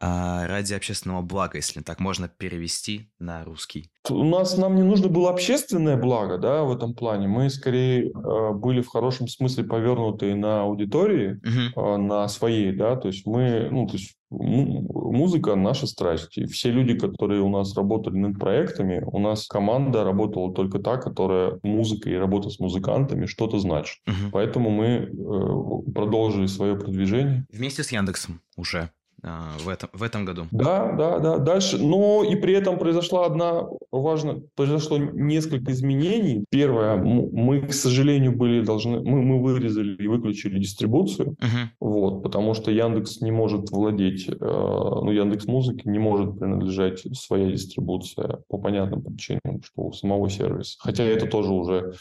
а, 0.00 0.46
ради 0.46 0.72
общественного 0.72 1.22
блага, 1.22 1.58
если 1.58 1.80
так 1.80 1.98
можно 1.98 2.28
перевести 2.28 3.10
на 3.18 3.44
русский. 3.44 3.90
У 4.08 4.22
нас 4.22 4.56
нам 4.56 4.76
не 4.76 4.82
нужно 4.82 5.08
было 5.08 5.30
общественное 5.30 5.96
благо, 5.96 6.38
да, 6.38 6.62
в 6.62 6.72
этом 6.72 6.94
плане. 6.94 7.26
Мы 7.26 7.50
скорее 7.50 8.10
э, 8.10 8.52
были 8.52 8.82
в 8.82 8.88
хорошем 8.88 9.26
смысле 9.26 9.64
повернуты 9.64 10.34
на 10.36 10.62
аудитории, 10.62 11.40
uh-huh. 11.42 11.96
на 11.96 12.28
своей, 12.28 12.72
да, 12.72 12.94
то 12.94 13.08
есть 13.08 13.26
мы, 13.26 13.68
ну, 13.70 13.88
то 13.88 13.94
есть 13.94 14.16
музыка 14.30 15.54
наша 15.54 15.86
страсть. 15.86 16.36
И 16.38 16.46
все 16.46 16.70
люди, 16.70 16.98
которые 16.98 17.40
у 17.40 17.48
нас 17.48 17.76
работали 17.76 18.16
над 18.16 18.38
проектами, 18.38 19.02
у 19.06 19.18
нас 19.18 19.46
команда 19.46 20.04
работала 20.04 20.52
только 20.52 20.78
та, 20.78 20.96
которая 20.96 21.58
музыка 21.62 22.10
и 22.10 22.14
работа 22.14 22.50
с 22.50 22.58
музыкантами 22.58 23.26
что-то 23.26 23.58
значит. 23.58 23.98
Uh-huh. 24.06 24.30
Поэтому 24.32 24.70
мы 24.70 24.86
э, 24.86 25.92
продолжили 25.92 26.46
свое 26.46 26.76
продвижение. 26.76 27.46
Вместе 27.52 27.82
с 27.82 27.92
Яндексом 27.92 28.40
уже. 28.56 28.90
А, 29.26 29.56
в 29.58 29.68
этом, 29.68 29.88
в 29.92 30.02
этом 30.02 30.24
году. 30.26 30.46
Да, 30.50 30.92
да, 30.92 31.18
да. 31.18 31.38
Дальше. 31.38 31.78
Но 31.78 32.22
и 32.24 32.36
при 32.36 32.52
этом 32.54 32.78
произошла 32.78 33.24
одна 33.24 33.64
важная, 33.90 34.42
произошло 34.54 34.98
несколько 34.98 35.72
изменений. 35.72 36.44
Первое, 36.50 36.96
мы, 36.96 37.62
к 37.62 37.72
сожалению, 37.72 38.36
были 38.36 38.62
должны, 38.62 39.00
мы, 39.00 39.22
мы 39.22 39.42
вырезали 39.42 39.96
и 39.96 40.06
выключили 40.06 40.58
дистрибуцию, 40.58 41.36
uh-huh. 41.40 41.68
вот, 41.80 42.22
потому 42.22 42.54
что 42.54 42.70
Яндекс 42.70 43.22
не 43.22 43.30
может 43.30 43.70
владеть, 43.70 44.28
э, 44.28 44.34
ну, 44.38 45.10
Яндекс 45.10 45.46
Музыки 45.46 45.88
не 45.88 45.98
может 45.98 46.38
принадлежать 46.38 47.00
своя 47.16 47.50
дистрибуция 47.50 48.40
по 48.48 48.58
понятным 48.58 49.02
причинам, 49.02 49.62
что 49.62 49.82
у 49.82 49.92
самого 49.92 50.28
сервиса. 50.28 50.76
Хотя 50.80 51.04
это 51.04 51.26
тоже 51.26 51.52
уже 51.52 51.94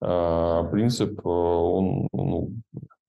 принцип, 0.00 1.20
э, 1.20 1.28
он 1.28 2.08
ну, 2.12 2.52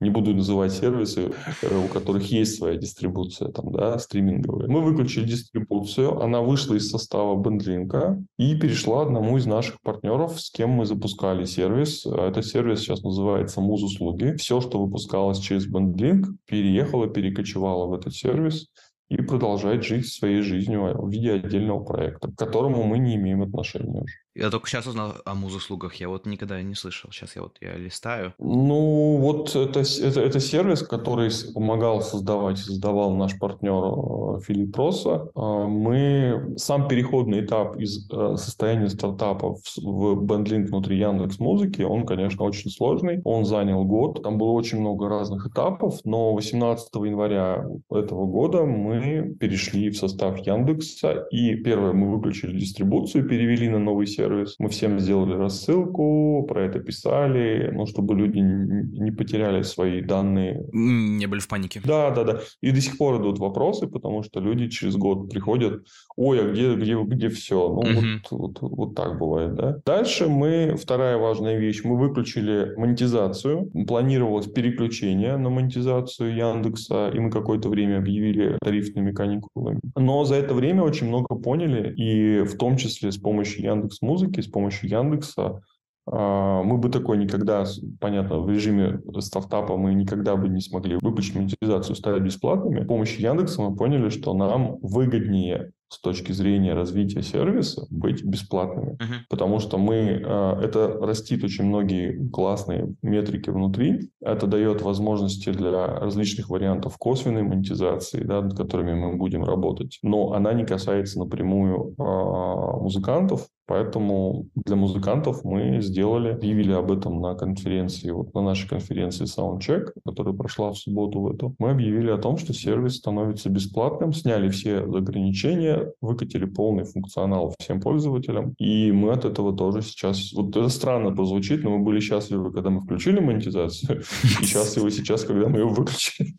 не 0.01 0.09
буду 0.09 0.33
называть 0.33 0.73
сервисы, 0.73 1.31
э, 1.61 1.85
у 1.85 1.87
которых 1.87 2.31
есть 2.31 2.57
своя 2.57 2.77
дистрибуция, 2.77 3.49
там, 3.49 3.71
да, 3.71 3.97
стриминговая. 3.97 4.67
Мы 4.67 4.81
выключили 4.81 5.25
дистрибуцию, 5.25 6.21
она 6.21 6.41
вышла 6.41 6.75
из 6.75 6.89
состава 6.89 7.35
бендлинка 7.35 8.21
и 8.37 8.55
перешла 8.55 9.03
одному 9.03 9.37
из 9.37 9.45
наших 9.45 9.81
партнеров, 9.81 10.39
с 10.39 10.51
кем 10.51 10.71
мы 10.71 10.85
запускали 10.85 11.45
сервис. 11.45 12.05
Этот 12.05 12.45
сервис 12.45 12.81
сейчас 12.81 13.03
называется 13.03 13.61
Муз-услуги. 13.61 14.35
Все, 14.37 14.61
что 14.61 14.83
выпускалось 14.83 15.39
через 15.39 15.65
бендлинк, 15.65 16.27
переехало, 16.45 17.07
перекочевало 17.07 17.87
в 17.87 17.93
этот 17.93 18.13
сервис 18.13 18.67
и 19.09 19.17
продолжает 19.17 19.83
жить 19.83 20.07
своей 20.07 20.41
жизнью 20.41 20.93
в 20.97 21.09
виде 21.09 21.33
отдельного 21.33 21.83
проекта, 21.83 22.31
к 22.31 22.35
которому 22.35 22.83
мы 22.83 22.99
не 22.99 23.15
имеем 23.15 23.43
отношения 23.43 24.01
уже. 24.01 24.24
Я 24.35 24.49
только 24.49 24.67
сейчас 24.67 24.85
узнал 24.85 25.13
о 25.23 25.33
муз-услугах, 25.33 25.95
я 25.95 26.09
вот 26.09 26.25
никогда 26.25 26.61
не 26.61 26.75
слышал. 26.75 27.09
Сейчас 27.11 27.37
я 27.37 27.41
вот 27.41 27.55
я 27.61 27.77
листаю. 27.77 28.33
Ну, 28.37 29.17
вот 29.21 29.55
это, 29.55 29.79
это, 29.79 30.19
это 30.19 30.39
сервис, 30.41 30.81
который 30.81 31.29
помогал 31.53 32.01
создавать, 32.01 32.57
создавал 32.57 33.15
наш 33.15 33.39
партнер 33.39 33.71
э, 33.71 34.41
Филипп 34.41 34.75
Роса. 34.75 35.27
А, 35.35 35.67
мы 35.67 36.53
сам 36.57 36.89
переходный 36.89 37.45
этап 37.45 37.77
из 37.77 38.09
э, 38.11 38.35
состояния 38.35 38.89
стартапа 38.89 39.55
в 39.77 40.15
бендлинг 40.15 40.69
внутри 40.69 40.99
Яндекс 40.99 41.39
Музыки, 41.39 41.83
он, 41.83 42.05
конечно, 42.05 42.43
очень 42.43 42.69
сложный. 42.69 43.21
Он 43.23 43.45
занял 43.45 43.85
год, 43.85 44.21
там 44.21 44.37
было 44.37 44.51
очень 44.51 44.81
много 44.81 45.07
разных 45.07 45.47
этапов, 45.47 46.01
но 46.03 46.33
18 46.33 46.89
января 46.95 47.65
этого 47.89 48.25
года 48.25 48.65
мы 48.65 49.33
перешли 49.39 49.89
в 49.89 49.97
состав 49.97 50.39
Яндекса, 50.39 51.25
и 51.31 51.55
первое, 51.55 51.93
мы 51.93 52.13
выключили 52.13 52.59
дистрибуцию, 52.59 53.29
перевели 53.29 53.69
на 53.69 53.79
новый 53.79 54.07
сервис, 54.07 54.24
сервис. 54.25 54.55
Мы 54.59 54.69
всем 54.69 54.99
сделали 54.99 55.33
рассылку, 55.33 56.45
про 56.47 56.65
это 56.65 56.79
писали, 56.79 57.71
ну, 57.73 57.85
чтобы 57.85 58.15
люди 58.15 58.39
не 58.39 59.11
потеряли 59.11 59.61
свои 59.61 60.01
данные. 60.01 60.65
Не 60.71 61.27
были 61.27 61.39
в 61.39 61.47
панике. 61.47 61.81
Да, 61.83 62.11
да, 62.11 62.23
да. 62.23 62.39
И 62.61 62.71
до 62.71 62.81
сих 62.81 62.97
пор 62.97 63.21
идут 63.21 63.39
вопросы, 63.39 63.87
потому 63.87 64.23
что 64.23 64.39
люди 64.39 64.67
через 64.69 64.95
год 64.95 65.29
приходят, 65.29 65.83
ой, 66.15 66.41
а 66.41 66.51
где, 66.51 66.75
где, 66.75 66.95
где 66.95 67.29
все? 67.29 67.69
Ну, 67.69 67.79
угу. 67.79 67.99
вот, 68.31 68.31
вот, 68.31 68.57
вот 68.61 68.95
так 68.95 69.19
бывает, 69.19 69.55
да. 69.55 69.77
Дальше 69.85 70.27
мы, 70.27 70.75
вторая 70.75 71.17
важная 71.17 71.57
вещь, 71.57 71.83
мы 71.83 71.97
выключили 71.97 72.73
монетизацию. 72.77 73.71
Планировалось 73.87 74.47
переключение 74.47 75.37
на 75.37 75.49
монетизацию 75.49 76.35
Яндекса, 76.35 77.11
и 77.13 77.19
мы 77.19 77.29
какое-то 77.29 77.69
время 77.69 77.99
объявили 77.99 78.57
тарифными 78.61 79.11
каникулами. 79.11 79.79
Но 79.95 80.25
за 80.25 80.35
это 80.35 80.53
время 80.53 80.83
очень 80.83 81.07
много 81.07 81.35
поняли, 81.35 81.93
и 81.95 82.41
в 82.43 82.57
том 82.57 82.77
числе 82.77 83.11
с 83.11 83.17
помощью 83.17 83.63
Яндекс 83.63 84.01
музыки 84.15 84.39
с 84.39 84.47
помощью 84.47 84.89
Яндекса. 84.89 85.61
А, 86.07 86.63
мы 86.63 86.77
бы 86.77 86.89
такой 86.89 87.17
никогда, 87.17 87.65
понятно, 87.99 88.39
в 88.39 88.49
режиме 88.49 89.01
стартапа 89.19 89.75
мы 89.75 89.93
никогда 89.93 90.35
бы 90.35 90.47
не 90.47 90.61
смогли 90.61 90.97
выключить 91.01 91.35
монетизацию, 91.35 91.95
стать 91.95 92.21
бесплатными. 92.21 92.83
С 92.83 92.87
помощью 92.87 93.21
Яндекса 93.21 93.61
мы 93.61 93.75
поняли, 93.75 94.09
что 94.09 94.33
нам 94.33 94.77
выгоднее 94.81 95.71
с 95.95 95.99
точки 95.99 96.33
зрения 96.33 96.73
развития 96.73 97.21
сервиса 97.21 97.87
быть 97.89 98.23
бесплатными. 98.23 98.97
Uh-huh. 98.97 99.25
Потому 99.29 99.59
что 99.59 99.77
мы, 99.77 100.21
а, 100.25 100.59
это 100.61 100.89
растит 101.01 101.43
очень 101.43 101.65
многие 101.65 102.29
классные 102.29 102.93
метрики 103.01 103.49
внутри. 103.49 104.11
Это 104.21 104.45
дает 104.45 104.81
возможности 104.81 105.51
для 105.51 105.87
различных 105.87 106.49
вариантов 106.49 106.97
косвенной 106.97 107.43
монетизации, 107.43 108.23
да, 108.23 108.41
над 108.41 108.57
которыми 108.57 108.93
мы 108.93 109.15
будем 109.15 109.45
работать. 109.45 109.99
Но 110.03 110.33
она 110.33 110.53
не 110.53 110.65
касается 110.65 111.19
напрямую 111.19 111.95
а, 111.97 112.77
музыкантов, 112.77 113.47
Поэтому 113.67 114.47
для 114.53 114.75
музыкантов 114.75 115.43
мы 115.43 115.81
сделали, 115.81 116.29
объявили 116.29 116.71
об 116.71 116.91
этом 116.91 117.19
на 117.19 117.33
конференции, 117.33 118.11
вот 118.11 118.33
на 118.35 118.41
нашей 118.41 118.69
конференции 118.69 119.25
Soundcheck, 119.25 119.91
которая 120.05 120.35
прошла 120.35 120.71
в 120.71 120.77
субботу 120.77 121.21
в 121.21 121.33
эту. 121.33 121.55
Мы 121.57 121.71
объявили 121.71 122.11
о 122.11 122.19
том, 122.19 122.37
что 122.37 122.53
сервис 122.53 122.97
становится 122.97 123.49
бесплатным, 123.49 124.13
сняли 124.13 124.49
все 124.49 124.77
ограничения, 124.77 125.84
выкатили 126.01 126.45
полный 126.45 126.83
функционал 126.83 127.53
всем 127.59 127.81
пользователям, 127.81 128.53
и 128.57 128.91
мы 128.91 129.11
от 129.11 129.25
этого 129.25 129.55
тоже 129.55 129.81
сейчас... 129.81 130.33
Вот 130.33 130.55
это 130.55 130.69
странно 130.69 131.11
прозвучит, 131.11 131.63
но 131.63 131.77
мы 131.77 131.83
были 131.83 131.99
счастливы, 131.99 132.51
когда 132.51 132.69
мы 132.69 132.81
включили 132.81 133.19
монетизацию, 133.19 134.03
и 134.41 134.45
счастливы 134.45 134.91
сейчас, 134.91 135.23
когда 135.23 135.47
мы 135.47 135.59
ее 135.59 135.67
выключили. 135.67 136.35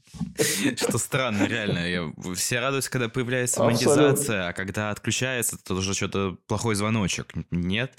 Что 0.76 0.98
странно, 0.98 1.46
реально. 1.46 2.12
Все 2.35 2.61
радуются, 2.61 2.90
когда 2.90 3.09
появляется 3.09 3.62
монетизация, 3.64 4.48
а 4.48 4.52
когда 4.52 4.90
отключается, 4.90 5.59
то 5.62 5.74
уже 5.74 5.94
что-то 5.94 6.37
плохой 6.46 6.74
звоночек. 6.74 7.32
Нет. 7.50 7.92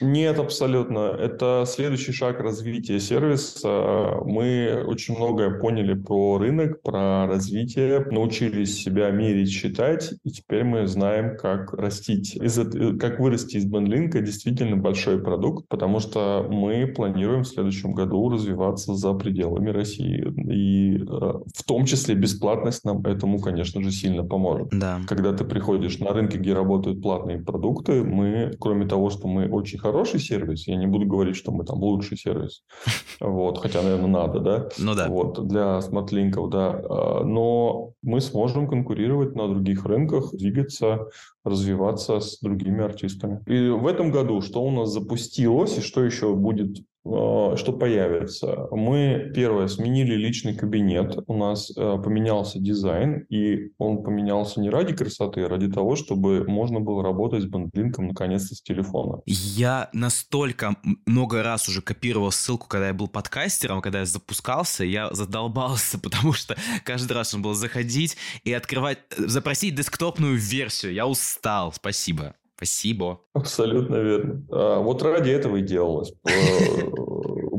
Нет, 0.00 0.38
абсолютно. 0.38 0.98
Это 1.18 1.64
следующий 1.66 2.12
шаг 2.12 2.40
развития 2.40 2.98
сервиса. 3.00 4.20
Мы 4.24 4.82
очень 4.86 5.16
многое 5.16 5.50
поняли 5.50 5.94
про 5.94 6.38
рынок, 6.38 6.82
про 6.82 7.26
развитие, 7.26 8.06
научились 8.10 8.82
себя 8.82 9.10
мерить, 9.10 9.50
считать, 9.50 10.14
и 10.24 10.30
теперь 10.30 10.64
мы 10.64 10.86
знаем, 10.86 11.36
как 11.36 11.72
растить. 11.74 12.36
Из, 12.36 12.58
как 12.98 13.20
вырасти 13.20 13.56
из 13.56 13.64
бендлинка 13.64 14.20
действительно 14.20 14.76
большой 14.76 15.22
продукт, 15.22 15.68
потому 15.68 16.00
что 16.00 16.46
мы 16.48 16.86
планируем 16.86 17.42
в 17.42 17.48
следующем 17.48 17.92
году 17.92 18.28
развиваться 18.30 18.94
за 18.94 19.12
пределами 19.12 19.70
России. 19.70 20.24
И 20.50 20.96
э, 20.96 21.02
в 21.06 21.64
том 21.64 21.84
числе 21.84 22.14
бесплатность 22.14 22.84
нам 22.84 23.04
этому, 23.04 23.38
конечно 23.38 23.82
же, 23.82 23.90
сильно 23.90 24.24
поможет. 24.24 24.68
Да. 24.70 25.00
Когда 25.06 25.32
ты 25.32 25.44
приходишь 25.44 25.98
на 25.98 26.12
рынки, 26.12 26.36
где 26.36 26.54
работают 26.54 27.02
платные 27.02 27.38
продукты, 27.38 28.02
мы, 28.02 28.52
кроме 28.58 28.86
того, 28.86 29.10
что 29.10 29.28
мы 29.28 29.48
очень 29.48 29.78
хороший 29.90 30.20
сервис, 30.20 30.68
я 30.68 30.76
не 30.76 30.86
буду 30.86 31.06
говорить, 31.06 31.36
что 31.36 31.50
мы 31.50 31.64
там 31.64 31.82
лучший 31.82 32.16
сервис, 32.16 32.62
вот, 33.20 33.58
хотя, 33.58 33.82
наверное, 33.82 34.08
надо, 34.08 34.40
да? 34.40 34.68
Ну 34.78 34.94
да. 34.94 35.08
Вот, 35.08 35.48
для 35.48 35.80
смартлинков, 35.80 36.48
да. 36.50 36.80
А, 36.88 37.24
но 37.24 37.92
мы 38.02 38.20
сможем 38.20 38.68
конкурировать 38.68 39.34
на 39.34 39.48
других 39.48 39.84
рынках, 39.84 40.30
двигаться, 40.32 41.08
развиваться 41.44 42.20
с 42.20 42.38
другими 42.40 42.84
артистами. 42.84 43.42
И 43.46 43.68
в 43.70 43.86
этом 43.86 44.10
году 44.12 44.40
что 44.40 44.62
у 44.62 44.70
нас 44.70 44.90
запустилось 44.90 45.78
и 45.78 45.80
что 45.80 46.04
еще 46.04 46.34
будет 46.34 46.76
что 47.04 47.72
появится? 47.72 48.68
Мы, 48.70 49.32
первое, 49.34 49.68
сменили 49.68 50.14
личный 50.14 50.54
кабинет. 50.54 51.18
У 51.26 51.36
нас 51.36 51.70
э, 51.70 51.98
поменялся 52.02 52.58
дизайн, 52.58 53.24
и 53.30 53.72
он 53.78 54.02
поменялся 54.02 54.60
не 54.60 54.68
ради 54.68 54.94
красоты, 54.94 55.44
а 55.44 55.48
ради 55.48 55.70
того, 55.70 55.96
чтобы 55.96 56.44
можно 56.46 56.80
было 56.80 57.02
работать 57.02 57.42
с 57.42 57.46
бендлинком 57.46 58.08
наконец-то 58.08 58.54
с 58.54 58.62
телефона. 58.62 59.22
Я 59.26 59.88
настолько 59.92 60.76
много 61.06 61.42
раз 61.42 61.68
уже 61.68 61.80
копировал 61.80 62.30
ссылку, 62.30 62.68
когда 62.68 62.88
я 62.88 62.94
был 62.94 63.08
подкастером, 63.08 63.80
когда 63.80 64.00
я 64.00 64.06
запускался, 64.06 64.84
я 64.84 65.12
задолбался, 65.12 65.98
потому 66.02 66.32
что 66.32 66.56
каждый 66.84 67.12
раз 67.14 67.32
нужно 67.32 67.44
было 67.44 67.54
заходить 67.54 68.16
и 68.44 68.52
открывать, 68.52 68.98
э, 69.16 69.26
запросить 69.26 69.74
десктопную 69.74 70.36
версию. 70.36 70.92
Я 70.92 71.06
устал, 71.06 71.72
спасибо. 71.72 72.34
Спасибо. 72.60 73.22
Абсолютно 73.32 73.96
верно. 73.96 74.44
А, 74.50 74.80
вот 74.80 75.02
ради 75.02 75.30
этого 75.30 75.56
и 75.56 75.62
делалось. 75.62 76.12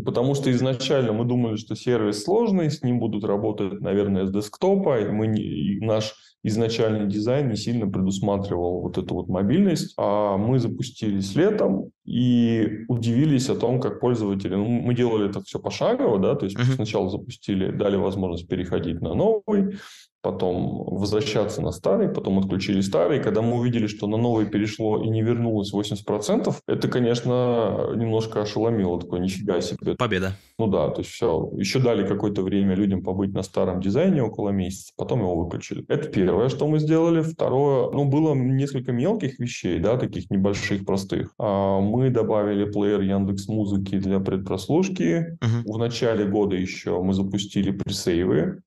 Потому 0.05 0.35
что 0.35 0.51
изначально 0.51 1.11
мы 1.11 1.25
думали, 1.25 1.55
что 1.55 1.75
сервис 1.75 2.23
сложный, 2.23 2.69
с 2.69 2.83
ним 2.83 2.99
будут 2.99 3.23
работать, 3.23 3.81
наверное, 3.81 4.27
с 4.27 4.31
десктопа, 4.31 4.99
и, 4.99 5.09
мы 5.09 5.25
не, 5.25 5.41
и 5.41 5.79
наш 5.79 6.13
изначальный 6.43 7.07
дизайн 7.07 7.49
не 7.49 7.55
сильно 7.55 7.87
предусматривал 7.89 8.81
вот 8.81 8.99
эту 8.99 9.15
вот 9.15 9.27
мобильность. 9.27 9.95
А 9.97 10.37
мы 10.37 10.59
запустились 10.59 11.33
летом 11.35 11.89
и 12.05 12.85
удивились 12.87 13.49
о 13.49 13.55
том, 13.55 13.79
как 13.79 13.99
пользователи... 13.99 14.55
Ну, 14.55 14.65
мы 14.65 14.95
делали 14.95 15.29
это 15.29 15.41
все 15.41 15.59
пошагово, 15.59 16.19
да, 16.19 16.35
то 16.35 16.45
есть 16.45 16.57
uh-huh. 16.57 16.75
сначала 16.75 17.09
запустили, 17.09 17.71
дали 17.71 17.95
возможность 17.95 18.47
переходить 18.47 19.01
на 19.01 19.13
новый, 19.13 19.77
потом 20.21 20.83
возвращаться 20.85 21.61
на 21.61 21.71
старый, 21.71 22.09
потом 22.09 22.39
отключили 22.39 22.81
старый. 22.81 23.21
Когда 23.21 23.41
мы 23.41 23.57
увидели, 23.57 23.87
что 23.87 24.07
на 24.07 24.17
новый 24.17 24.45
перешло 24.45 25.03
и 25.03 25.09
не 25.09 25.21
вернулось 25.21 25.73
80%, 25.73 26.55
это, 26.67 26.87
конечно, 26.87 27.91
немножко 27.95 28.41
ошеломило. 28.41 28.99
Такое, 28.99 29.19
нифига 29.19 29.59
себе. 29.61 29.95
Победа. 29.95 30.33
Ну 30.57 30.67
да, 30.67 30.89
то 30.89 31.01
есть 31.01 31.11
все. 31.11 31.51
Еще 31.57 31.79
дали 31.79 32.07
какое-то 32.07 32.43
время 32.43 32.75
людям 32.75 33.03
побыть 33.03 33.33
на 33.33 33.41
старом 33.41 33.81
дизайне 33.81 34.21
около 34.21 34.49
месяца, 34.49 34.93
потом 34.95 35.19
его 35.19 35.35
выключили. 35.35 35.83
Это 35.87 36.07
первое, 36.07 36.49
что 36.49 36.67
мы 36.67 36.79
сделали. 36.79 37.21
Второе, 37.21 37.89
ну, 37.91 38.05
было 38.05 38.35
несколько 38.35 38.91
мелких 38.91 39.39
вещей, 39.39 39.79
да, 39.79 39.97
таких 39.97 40.29
небольших, 40.29 40.85
простых. 40.85 41.33
А 41.39 41.79
мы 41.91 42.09
добавили 42.09 42.65
плеер 42.65 43.01
Яндекс 43.01 43.47
Музыки 43.47 43.99
для 43.99 44.19
предпрослушки. 44.19 45.37
Угу. 45.41 45.73
В 45.73 45.77
начале 45.77 46.25
года 46.25 46.55
еще 46.55 47.01
мы 47.01 47.13
запустили 47.13 47.71
пресейвы. 47.71 48.61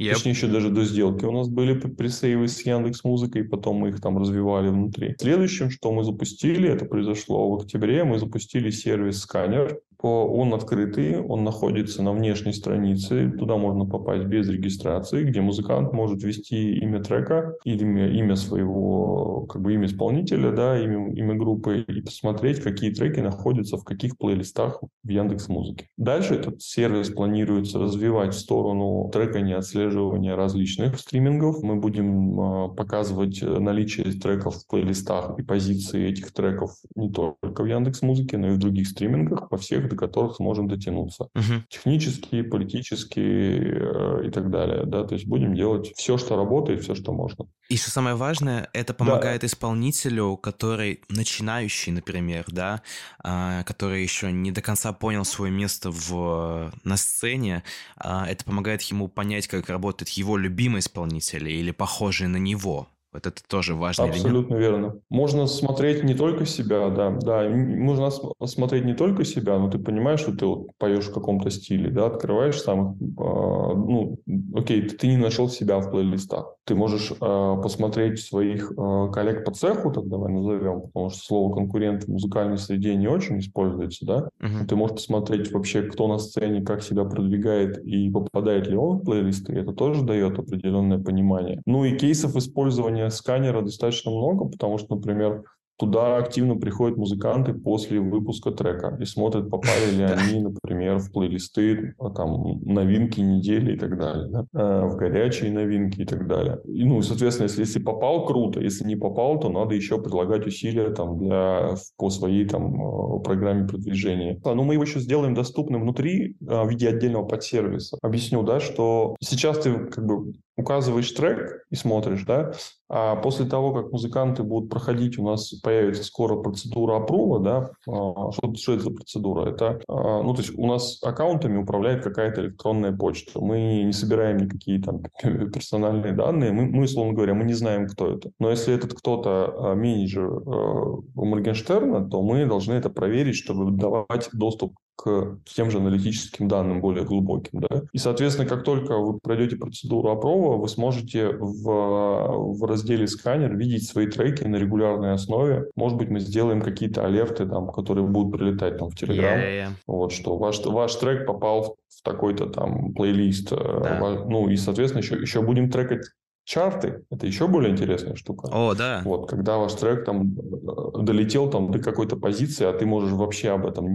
Yep. 0.00 0.12
Точнее, 0.14 0.32
еще 0.32 0.46
даже 0.46 0.70
до 0.70 0.84
сделки 0.84 1.26
у 1.26 1.32
нас 1.32 1.48
были 1.48 1.74
пресейвы 1.74 2.48
с 2.48 2.64
Яндекс 2.64 3.04
Музыкой, 3.04 3.44
потом 3.44 3.76
мы 3.76 3.90
их 3.90 4.00
там 4.00 4.16
развивали 4.16 4.68
внутри. 4.68 5.14
Следующим, 5.18 5.68
что 5.68 5.92
мы 5.92 6.04
запустили, 6.04 6.70
это 6.70 6.86
произошло 6.86 7.50
в 7.50 7.60
октябре, 7.60 8.04
мы 8.04 8.18
запустили 8.18 8.70
сервис 8.70 9.20
сканер, 9.20 9.78
он 10.08 10.54
открытый, 10.54 11.20
он 11.20 11.44
находится 11.44 12.02
на 12.02 12.12
внешней 12.12 12.52
странице, 12.52 13.30
туда 13.38 13.56
можно 13.56 13.84
попасть 13.84 14.24
без 14.24 14.48
регистрации, 14.48 15.24
где 15.24 15.40
музыкант 15.40 15.92
может 15.92 16.22
ввести 16.22 16.78
имя 16.78 17.02
трека 17.02 17.54
или 17.64 17.82
имя, 17.82 18.08
имя 18.10 18.36
своего, 18.36 19.46
как 19.46 19.62
бы 19.62 19.74
имя 19.74 19.86
исполнителя, 19.86 20.52
да, 20.52 20.78
имя, 20.78 21.12
имя 21.12 21.34
группы 21.34 21.84
и 21.86 22.02
посмотреть, 22.02 22.62
какие 22.62 22.92
треки 22.92 23.20
находятся 23.20 23.76
в 23.76 23.84
каких 23.84 24.16
плейлистах 24.16 24.82
в 25.02 25.08
Яндекс 25.08 25.48
Музыке. 25.48 25.88
Дальше 25.96 26.34
этот 26.34 26.62
сервис 26.62 27.10
планируется 27.10 27.78
развивать 27.78 28.34
в 28.34 28.38
сторону 28.38 29.10
трекания 29.12 29.56
отслеживания 29.56 30.34
различных 30.34 30.98
стримингов. 30.98 31.62
Мы 31.62 31.76
будем 31.76 32.40
э, 32.40 32.74
показывать 32.74 33.42
наличие 33.42 34.12
треков 34.12 34.56
в 34.56 34.66
плейлистах 34.68 35.38
и 35.38 35.42
позиции 35.42 36.08
этих 36.08 36.32
треков 36.32 36.70
не 36.94 37.10
только 37.10 37.62
в 37.62 37.66
Яндекс 37.66 38.02
Музыке, 38.02 38.38
но 38.38 38.48
и 38.48 38.52
в 38.52 38.58
других 38.58 38.88
стримингах 38.88 39.48
по 39.48 39.56
всех 39.56 39.89
до 39.90 39.96
которых 39.96 40.36
сможем 40.36 40.68
дотянуться. 40.68 41.24
Угу. 41.34 41.64
Технически, 41.68 42.42
политически 42.42 43.20
э, 43.20 44.26
и 44.26 44.30
так 44.30 44.50
далее. 44.50 44.84
Да? 44.86 45.04
То 45.04 45.14
есть 45.14 45.26
будем 45.26 45.54
делать 45.54 45.92
все, 45.96 46.16
что 46.16 46.36
работает, 46.36 46.82
все, 46.82 46.94
что 46.94 47.12
можно. 47.12 47.46
И 47.68 47.76
что 47.76 47.90
самое 47.90 48.16
важное, 48.16 48.68
это 48.72 48.94
помогает 48.94 49.42
да. 49.42 49.46
исполнителю, 49.46 50.36
который 50.36 51.02
начинающий, 51.08 51.92
например, 51.92 52.44
да, 52.48 52.82
а, 53.22 53.62
который 53.62 54.02
еще 54.02 54.32
не 54.32 54.50
до 54.50 54.60
конца 54.60 54.92
понял 54.92 55.24
свое 55.24 55.52
место 55.52 55.90
в, 55.92 56.72
на 56.82 56.96
сцене, 56.96 57.62
а, 57.96 58.26
это 58.26 58.44
помогает 58.44 58.82
ему 58.82 59.08
понять, 59.08 59.46
как 59.46 59.68
работает 59.68 60.08
его 60.10 60.36
любимый 60.36 60.80
исполнитель 60.80 61.48
или 61.48 61.70
похожий 61.70 62.26
на 62.26 62.38
него. 62.38 62.88
Вот 63.12 63.26
это 63.26 63.42
тоже 63.48 63.74
важно. 63.74 64.04
Абсолютно 64.04 64.54
верно. 64.54 65.00
Можно 65.08 65.46
смотреть 65.46 66.04
не 66.04 66.14
только 66.14 66.46
себя, 66.46 66.90
да, 66.90 67.10
да, 67.10 67.48
можно 67.48 68.08
смотреть 68.44 68.84
не 68.84 68.94
только 68.94 69.24
себя, 69.24 69.58
но 69.58 69.68
ты 69.68 69.78
понимаешь, 69.78 70.20
что 70.20 70.36
ты 70.36 70.46
вот 70.46 70.68
поешь 70.78 71.06
в 71.06 71.12
каком-то 71.12 71.50
стиле, 71.50 71.90
да, 71.90 72.06
открываешь 72.06 72.60
сам, 72.60 72.96
э, 73.00 73.04
ну, 73.18 74.16
окей, 74.54 74.82
ты, 74.88 75.08
не 75.08 75.16
нашел 75.16 75.48
себя 75.48 75.80
в 75.80 75.90
плейлистах. 75.90 76.54
Ты 76.64 76.76
можешь 76.76 77.10
э, 77.10 77.16
посмотреть 77.62 78.20
своих 78.20 78.70
э, 78.70 79.08
коллег 79.12 79.44
по 79.44 79.52
цеху, 79.52 79.90
так 79.90 80.06
давай 80.06 80.32
назовем, 80.32 80.82
потому 80.82 81.10
что 81.10 81.18
слово 81.18 81.52
конкурент 81.52 82.04
в 82.04 82.08
музыкальной 82.08 82.58
среде 82.58 82.94
не 82.94 83.08
очень 83.08 83.40
используется, 83.40 84.06
да. 84.06 84.28
Uh-huh. 84.40 84.66
Ты 84.68 84.76
можешь 84.76 84.96
посмотреть 84.96 85.50
вообще, 85.50 85.82
кто 85.82 86.06
на 86.06 86.18
сцене, 86.18 86.62
как 86.62 86.82
себя 86.84 87.04
продвигает 87.04 87.84
и 87.84 88.08
попадает 88.08 88.68
ли 88.68 88.76
он 88.76 88.98
в 88.98 89.04
плейлисты. 89.04 89.54
Это 89.54 89.72
тоже 89.72 90.02
дает 90.02 90.38
определенное 90.38 90.98
понимание. 90.98 91.60
Ну 91.66 91.84
и 91.84 91.96
кейсов 91.96 92.36
использования 92.36 92.99
использования 93.00 93.10
сканера 93.10 93.62
достаточно 93.62 94.10
много, 94.10 94.46
потому 94.46 94.78
что, 94.78 94.96
например, 94.96 95.44
Туда 95.80 96.18
активно 96.18 96.56
приходят 96.56 96.98
музыканты 96.98 97.54
после 97.54 98.00
выпуска 98.00 98.50
трека 98.50 98.98
и 99.00 99.06
смотрят, 99.06 99.48
попали 99.48 99.96
ли 99.96 100.04
они, 100.04 100.42
например, 100.42 100.98
в 100.98 101.10
плейлисты, 101.10 101.94
а, 101.98 102.10
там, 102.10 102.60
новинки 102.66 103.20
недели 103.20 103.76
и 103.76 103.78
так 103.78 103.98
далее, 103.98 104.28
да? 104.28 104.44
Э, 104.52 104.84
в 104.84 104.96
горячие 104.96 105.50
новинки 105.50 106.02
и 106.02 106.04
так 106.04 106.28
далее. 106.28 106.60
И, 106.66 106.84
ну, 106.84 107.00
соответственно, 107.00 107.46
если, 107.46 107.62
если 107.62 107.78
попал, 107.78 108.26
круто. 108.26 108.60
Если 108.60 108.84
не 108.84 108.96
попал, 108.96 109.40
то 109.40 109.48
надо 109.48 109.74
еще 109.74 109.98
предлагать 109.98 110.46
усилия 110.46 110.90
там, 110.90 111.16
для, 111.16 111.70
по 111.96 112.10
своей 112.10 112.44
там, 112.44 112.74
э, 112.74 113.22
программе 113.22 113.66
продвижения. 113.66 114.38
А, 114.44 114.54
ну, 114.54 114.64
мы 114.64 114.74
его 114.74 114.82
еще 114.82 115.00
сделаем 115.00 115.32
доступным 115.32 115.80
внутри 115.80 116.36
а, 116.46 116.64
в 116.64 116.68
виде 116.68 116.90
отдельного 116.90 117.24
подсервиса. 117.24 117.96
Объясню, 118.02 118.42
да, 118.42 118.60
что 118.60 119.16
сейчас 119.22 119.60
ты 119.60 119.72
как 119.86 120.04
бы 120.04 120.34
указываешь 120.56 121.10
трек 121.12 121.64
и 121.70 121.74
смотришь, 121.74 122.24
да, 122.24 122.52
а 122.92 123.14
после 123.14 123.46
того, 123.46 123.72
как 123.72 123.92
музыканты 123.92 124.42
будут 124.42 124.68
проходить, 124.68 125.16
у 125.16 125.24
нас 125.24 125.52
появится 125.62 126.02
скоро 126.02 126.36
процедура 126.36 126.96
опрува, 126.96 127.38
да, 127.38 127.70
а, 127.86 128.32
что, 128.32 128.52
что 128.54 128.74
это 128.74 128.82
за 128.82 128.90
процедура? 128.90 129.48
Это, 129.48 129.80
а, 129.86 130.22
ну, 130.22 130.34
то 130.34 130.42
есть 130.42 130.58
у 130.58 130.66
нас 130.66 131.00
аккаунтами 131.02 131.56
управляет 131.56 132.02
какая-то 132.02 132.40
электронная 132.40 132.92
почта. 132.92 133.40
Мы 133.40 133.84
не 133.84 133.92
собираем 133.92 134.38
никакие 134.38 134.82
там 134.82 135.02
персональные 135.22 136.14
данные, 136.14 136.50
мы, 136.50 136.66
мы, 136.66 136.84
условно 136.84 137.12
говоря, 137.12 137.34
мы 137.34 137.44
не 137.44 137.54
знаем, 137.54 137.86
кто 137.86 138.10
это. 138.12 138.32
Но 138.40 138.50
если 138.50 138.74
этот 138.74 138.94
кто-то 138.94 139.54
а, 139.56 139.74
менеджер 139.76 140.28
у 140.28 141.24
Моргенштерна, 141.24 142.10
то 142.10 142.22
мы 142.22 142.44
должны 142.46 142.72
это 142.72 142.90
проверить, 142.90 143.36
чтобы 143.36 143.70
давать 143.70 144.30
доступ 144.32 144.74
к 145.00 145.38
тем 145.44 145.70
же 145.70 145.78
аналитическим 145.78 146.46
данным 146.46 146.80
более 146.80 147.04
глубоким. 147.04 147.60
Да? 147.60 147.82
И, 147.92 147.98
соответственно, 147.98 148.46
как 148.46 148.64
только 148.64 148.98
вы 148.98 149.18
пройдете 149.18 149.56
процедуру 149.56 150.10
опрова, 150.10 150.56
вы 150.56 150.68
сможете 150.68 151.30
в, 151.30 152.54
в 152.58 152.64
разделе 152.66 153.06
сканер 153.06 153.56
видеть 153.56 153.88
свои 153.88 154.06
треки 154.06 154.44
на 154.44 154.56
регулярной 154.56 155.14
основе. 155.14 155.70
Может 155.74 155.96
быть, 155.96 156.10
мы 156.10 156.20
сделаем 156.20 156.60
какие-то 156.60 157.06
алерты, 157.06 157.46
там, 157.46 157.68
которые 157.68 158.06
будут 158.06 158.38
прилетать 158.38 158.76
там, 158.76 158.90
в 158.90 158.94
Telegram. 158.94 159.38
Yeah, 159.38 159.68
yeah. 159.68 159.70
Вот, 159.86 160.12
что 160.12 160.36
ваш, 160.36 160.62
ваш 160.66 160.94
трек 160.96 161.26
попал 161.26 161.62
в, 161.62 161.66
в 161.96 162.02
такой-то 162.02 162.46
там 162.46 162.92
плейлист. 162.92 163.52
Э, 163.52 163.56
да. 163.56 164.24
Ну 164.28 164.48
и, 164.48 164.56
соответственно, 164.56 165.02
еще, 165.02 165.16
еще 165.16 165.40
будем 165.40 165.70
трекать 165.70 166.02
Чарты– 166.50 167.04
это 167.10 167.28
еще 167.28 167.46
более 167.46 167.70
интересная 167.70 168.16
штука. 168.16 168.48
О, 168.50 168.74
да. 168.74 169.02
Вот, 169.04 169.30
когда 169.30 169.56
ваш 169.56 169.72
трек 169.74 170.04
там 170.04 170.36
э, 170.36 171.02
долетел 171.02 171.48
там 171.48 171.70
до 171.70 171.78
какой-то 171.78 172.16
позиции, 172.16 172.66
а 172.66 172.72
ты 172.72 172.86
можешь 172.86 173.12
вообще 173.12 173.50
об 173.50 173.66
этом 173.66 173.86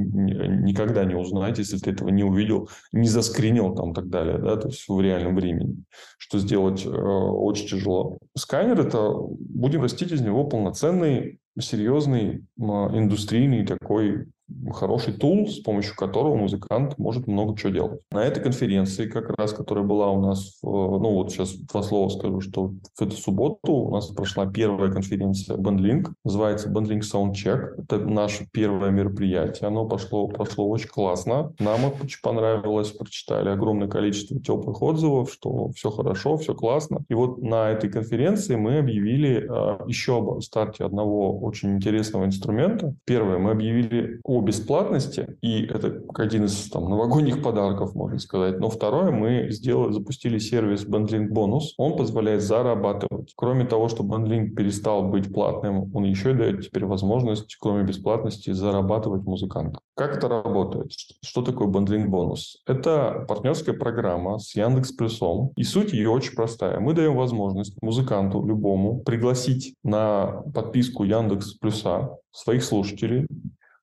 никогда 0.63 1.03
не 1.03 1.15
узнать, 1.15 1.57
если 1.57 1.77
ты 1.77 1.91
этого 1.91 2.07
не 2.07 2.23
увидел, 2.23 2.69
не 2.93 3.09
заскринил 3.09 3.75
там 3.75 3.91
и 3.91 3.93
так 3.93 4.07
далее, 4.07 4.37
да, 4.37 4.55
то 4.55 4.69
есть 4.69 4.87
в 4.87 5.01
реальном 5.01 5.35
времени, 5.35 5.83
что 6.17 6.39
сделать 6.39 6.85
э, 6.85 6.89
очень 6.89 7.67
тяжело. 7.67 8.19
Сканер– 8.37 8.79
это, 8.87 9.11
будем 9.11 9.81
растить 9.81 10.13
из 10.13 10.21
него 10.21 10.45
полноценный 10.45 11.41
серьезный 11.59 12.45
индустрийный 12.57 13.65
такой 13.65 14.27
хороший 14.73 15.13
тул, 15.13 15.47
с 15.47 15.59
помощью 15.59 15.95
которого 15.95 16.35
музыкант 16.35 16.97
может 16.97 17.27
много 17.27 17.57
чего 17.57 17.71
делать. 17.71 18.01
На 18.11 18.23
этой 18.23 18.43
конференции, 18.43 19.07
как 19.07 19.29
раз, 19.37 19.53
которая 19.53 19.85
была 19.85 20.11
у 20.11 20.21
нас, 20.21 20.59
ну 20.61 21.13
вот 21.13 21.31
сейчас 21.31 21.55
два 21.55 21.83
слова 21.83 22.09
скажу, 22.09 22.41
что 22.41 22.73
в 22.95 23.01
эту 23.01 23.15
субботу 23.15 23.73
у 23.73 23.91
нас 23.91 24.07
прошла 24.07 24.45
первая 24.45 24.91
конференция 24.91 25.57
BandLink, 25.57 26.11
называется 26.23 26.69
BandLink 26.69 27.01
Soundcheck. 27.01 27.81
Это 27.83 27.99
наше 27.99 28.47
первое 28.51 28.91
мероприятие, 28.91 29.67
оно 29.67 29.85
пошло, 29.85 30.27
прошло 30.27 30.69
очень 30.69 30.89
классно. 30.89 31.53
Нам 31.59 31.81
очень 32.03 32.19
понравилось, 32.21 32.91
прочитали 32.91 33.49
огромное 33.49 33.87
количество 33.87 34.39
теплых 34.39 34.81
отзывов, 34.81 35.31
что 35.31 35.69
все 35.69 35.89
хорошо, 35.89 36.37
все 36.37 36.53
классно. 36.53 37.03
И 37.09 37.13
вот 37.13 37.41
на 37.41 37.69
этой 37.71 37.89
конференции 37.89 38.55
мы 38.55 38.77
объявили 38.77 39.45
а, 39.49 39.83
еще 39.87 40.17
об 40.17 40.41
старте 40.41 40.83
одного 40.83 41.39
очень 41.39 41.75
интересного 41.75 42.25
инструмента. 42.25 42.95
Первое, 43.05 43.37
мы 43.37 43.51
объявили 43.51 44.19
о 44.35 44.41
бесплатности, 44.41 45.37
и 45.41 45.63
это 45.63 46.01
один 46.15 46.45
из 46.45 46.69
там, 46.69 46.89
новогодних 46.89 47.41
подарков, 47.41 47.95
можно 47.95 48.19
сказать. 48.19 48.59
Но 48.59 48.69
второе, 48.69 49.11
мы 49.11 49.47
сделали, 49.49 49.93
запустили 49.93 50.37
сервис 50.39 50.85
Bundling 50.85 51.29
Bonus. 51.29 51.73
Он 51.77 51.95
позволяет 51.95 52.41
зарабатывать. 52.41 53.33
Кроме 53.35 53.65
того, 53.65 53.87
что 53.87 54.03
Bundling 54.03 54.49
перестал 54.49 55.03
быть 55.09 55.33
платным, 55.33 55.95
он 55.95 56.03
еще 56.03 56.33
дает 56.33 56.61
теперь 56.61 56.85
возможность, 56.85 57.55
кроме 57.59 57.83
бесплатности, 57.83 58.51
зарабатывать 58.51 59.23
музыкантам. 59.23 59.81
Как 59.95 60.17
это 60.17 60.27
работает? 60.27 60.91
Что 61.23 61.41
такое 61.41 61.69
Bundling 61.69 62.07
Bonus? 62.07 62.57
Это 62.67 63.25
партнерская 63.27 63.73
программа 63.73 64.39
с 64.39 64.53
Яндекс 64.55 64.91
Плюсом, 64.91 65.53
и 65.55 65.63
суть 65.63 65.93
ее 65.93 66.09
очень 66.09 66.35
простая. 66.35 66.79
Мы 66.79 66.93
даем 66.93 67.15
возможность 67.15 67.81
музыканту 67.81 68.45
любому 68.45 68.99
пригласить 68.99 69.75
на 69.83 70.43
подписку 70.53 71.05
Яндекс 71.05 71.53
Плюса 71.53 72.17
своих 72.31 72.63
слушателей, 72.63 73.27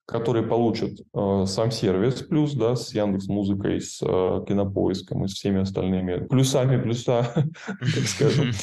которые 0.07 0.47
получат 0.47 1.01
э, 1.15 1.45
сам 1.47 1.71
сервис 1.71 2.23
плюс, 2.23 2.55
да, 2.55 2.77
с 2.77 2.93
Яндекс 2.95 3.29
Музыкой, 3.29 3.81
с 3.81 4.03
э, 4.03 4.45
Кинопоиском 4.47 5.25
и 5.25 5.29
с 5.29 5.35
всеми 5.35 5.61
остальными 5.61 6.27
плюсами 6.27 6.81
плюса, 6.81 7.33
так 7.67 8.07
скажем. 8.07 8.53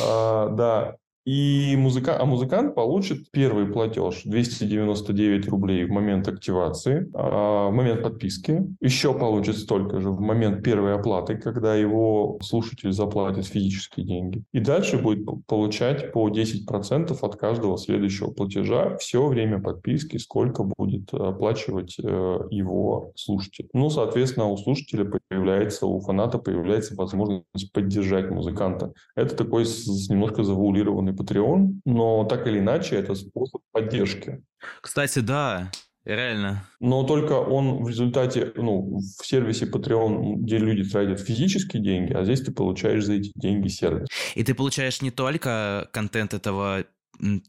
А, 0.00 0.48
да, 0.50 0.96
и 1.26 1.74
музыка... 1.76 2.16
А 2.20 2.24
музыкант 2.24 2.76
получит 2.76 3.30
первый 3.32 3.66
платеж 3.66 4.22
299 4.24 5.48
рублей 5.48 5.84
в 5.84 5.90
момент 5.90 6.28
активации, 6.28 7.10
а 7.14 7.68
в 7.68 7.72
момент 7.72 8.02
подписки. 8.02 8.64
Еще 8.80 9.12
получит 9.12 9.58
столько 9.58 10.00
же 10.00 10.10
в 10.10 10.20
момент 10.20 10.62
первой 10.62 10.94
оплаты, 10.94 11.36
когда 11.36 11.74
его 11.74 12.38
слушатель 12.40 12.92
заплатит 12.92 13.46
физические 13.46 14.06
деньги. 14.06 14.44
И 14.52 14.60
дальше 14.60 14.98
будет 14.98 15.26
получать 15.46 16.12
по 16.12 16.28
10% 16.28 17.18
от 17.20 17.36
каждого 17.36 17.76
следующего 17.76 18.30
платежа 18.30 18.96
все 18.98 19.26
время 19.26 19.60
подписки, 19.60 20.18
сколько 20.18 20.62
будет 20.62 21.12
оплачивать 21.12 21.96
э, 21.98 22.38
его 22.50 23.10
слушатель. 23.16 23.68
Ну, 23.72 23.90
соответственно, 23.90 24.46
у 24.46 24.56
слушателя 24.56 25.10
появляется, 25.28 25.86
у 25.86 25.98
фаната 26.00 26.38
появляется 26.38 26.94
возможность 26.94 27.72
поддержать 27.72 28.30
музыканта. 28.30 28.92
Это 29.16 29.34
такой 29.34 29.64
немножко 29.64 30.44
завуалированный 30.44 31.15
Patreon, 31.16 31.80
но 31.84 32.24
так 32.24 32.46
или 32.46 32.58
иначе 32.58 32.96
это 32.96 33.14
способ 33.14 33.62
поддержки. 33.72 34.42
Кстати, 34.80 35.20
да, 35.20 35.70
Реально. 36.06 36.64
Но 36.78 37.02
только 37.02 37.32
он 37.32 37.82
в 37.82 37.88
результате, 37.88 38.52
ну, 38.54 39.00
в 39.00 39.26
сервисе 39.26 39.66
Patreon, 39.66 40.36
где 40.36 40.58
люди 40.58 40.88
тратят 40.88 41.18
физические 41.18 41.82
деньги, 41.82 42.12
а 42.12 42.22
здесь 42.22 42.42
ты 42.42 42.52
получаешь 42.52 43.04
за 43.04 43.14
эти 43.14 43.32
деньги 43.34 43.66
сервис. 43.66 44.06
И 44.36 44.44
ты 44.44 44.54
получаешь 44.54 45.02
не 45.02 45.10
только 45.10 45.90
контент 45.92 46.32
этого 46.32 46.84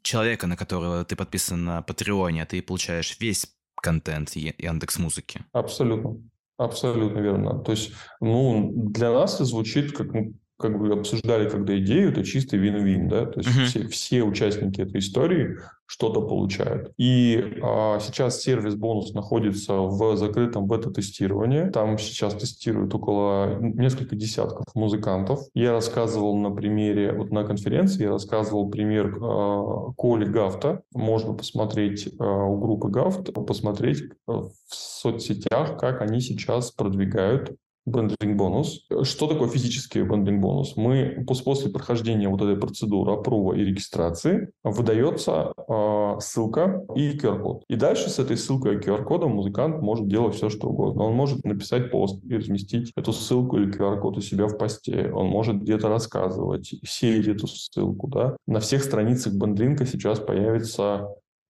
человека, 0.02 0.48
на 0.48 0.58
которого 0.58 1.06
ты 1.06 1.16
подписан 1.16 1.66
на 1.66 1.84
Патреоне, 1.84 2.42
а 2.42 2.46
ты 2.48 2.64
получаешь 2.64 3.18
весь 3.20 3.46
контент 3.76 4.32
Яндекс 4.36 4.98
Музыки. 4.98 5.46
Абсолютно. 5.52 6.18
Абсолютно 6.58 7.20
верно. 7.20 7.60
То 7.60 7.72
есть, 7.72 7.92
ну, 8.20 8.72
для 8.74 9.12
нас 9.12 9.36
это 9.36 9.46
звучит 9.46 9.96
как 9.96 10.12
ну, 10.14 10.34
как 10.58 10.80
бы 10.80 10.92
обсуждали 10.92 11.50
когда 11.50 11.78
идею, 11.78 12.10
это 12.10 12.24
чистый 12.24 12.60
вин-вин, 12.60 13.08
да, 13.08 13.26
то 13.26 13.40
есть 13.40 13.50
uh-huh. 13.50 13.66
все, 13.66 13.88
все 13.88 14.24
участники 14.24 14.82
этой 14.82 15.00
истории 15.00 15.58
что-то 15.88 16.22
получают. 16.22 16.92
И 16.98 17.60
а, 17.64 18.00
сейчас 18.00 18.42
сервис 18.42 18.76
бонус 18.76 19.14
находится 19.14 19.74
в 19.74 20.18
закрытом 20.18 20.68
бета-тестировании. 20.68 21.70
Там 21.70 21.98
сейчас 21.98 22.36
тестируют 22.36 22.94
около 22.94 23.58
несколько 23.62 24.16
десятков 24.16 24.66
музыкантов. 24.76 25.40
Я 25.54 25.72
рассказывал 25.72 26.38
на 26.38 26.52
примере, 26.52 27.14
вот 27.14 27.32
на 27.32 27.46
конференции 27.46 28.04
я 28.04 28.10
рассказывал 28.10 28.70
пример 28.70 29.18
а, 29.22 29.94
Коли 29.96 30.26
Гафта. 30.26 30.82
Можно 30.94 31.34
посмотреть 31.34 32.10
а, 32.20 32.26
у 32.26 32.60
группы 32.60 32.90
Гафт, 32.90 33.34
посмотреть 33.34 34.04
в 34.26 34.52
соцсетях, 34.70 35.78
как 35.80 36.02
они 36.02 36.20
сейчас 36.20 36.72
продвигают 36.72 37.56
бендлинг 37.88 38.38
бонус. 38.38 38.86
Что 39.04 39.28
такое 39.28 39.48
физический 39.48 40.04
бендлинг 40.04 40.42
бонус? 40.42 40.76
Мы 40.76 41.26
после 41.44 41.72
прохождения 41.72 42.28
вот 42.28 42.42
этой 42.42 42.58
процедуры 42.58 43.14
опрува 43.14 43.54
и 43.54 43.64
регистрации 43.64 44.50
выдается 44.64 45.54
э, 45.58 46.18
ссылка 46.20 46.86
и 46.96 47.18
QR-код. 47.18 47.64
И 47.70 47.76
дальше 47.76 48.10
с 48.10 48.20
этой 48.20 48.38
ссылкой 48.38 48.76
и 48.76 48.78
QR-кодом 48.80 49.32
музыкант 49.32 49.82
может 49.82 50.08
делать 50.08 50.36
все, 50.36 50.50
что 50.50 50.68
угодно. 50.68 51.04
Он 51.04 51.14
может 51.14 51.44
написать 51.46 51.90
пост 51.90 52.24
и 52.26 52.36
разместить 52.36 52.92
эту 52.96 53.14
ссылку 53.14 53.58
или 53.58 53.74
QR-код 53.74 54.18
у 54.18 54.22
себя 54.22 54.48
в 54.48 54.58
посте. 54.58 55.12
Он 55.14 55.28
может 55.28 55.62
где-то 55.62 55.88
рассказывать, 55.88 56.74
сеять 56.86 57.28
эту 57.28 57.48
ссылку. 57.48 58.08
Да? 58.08 58.36
На 58.46 58.60
всех 58.60 58.84
страницах 58.84 59.34
бендлинка 59.34 59.86
сейчас 59.86 60.20
появится 60.20 61.08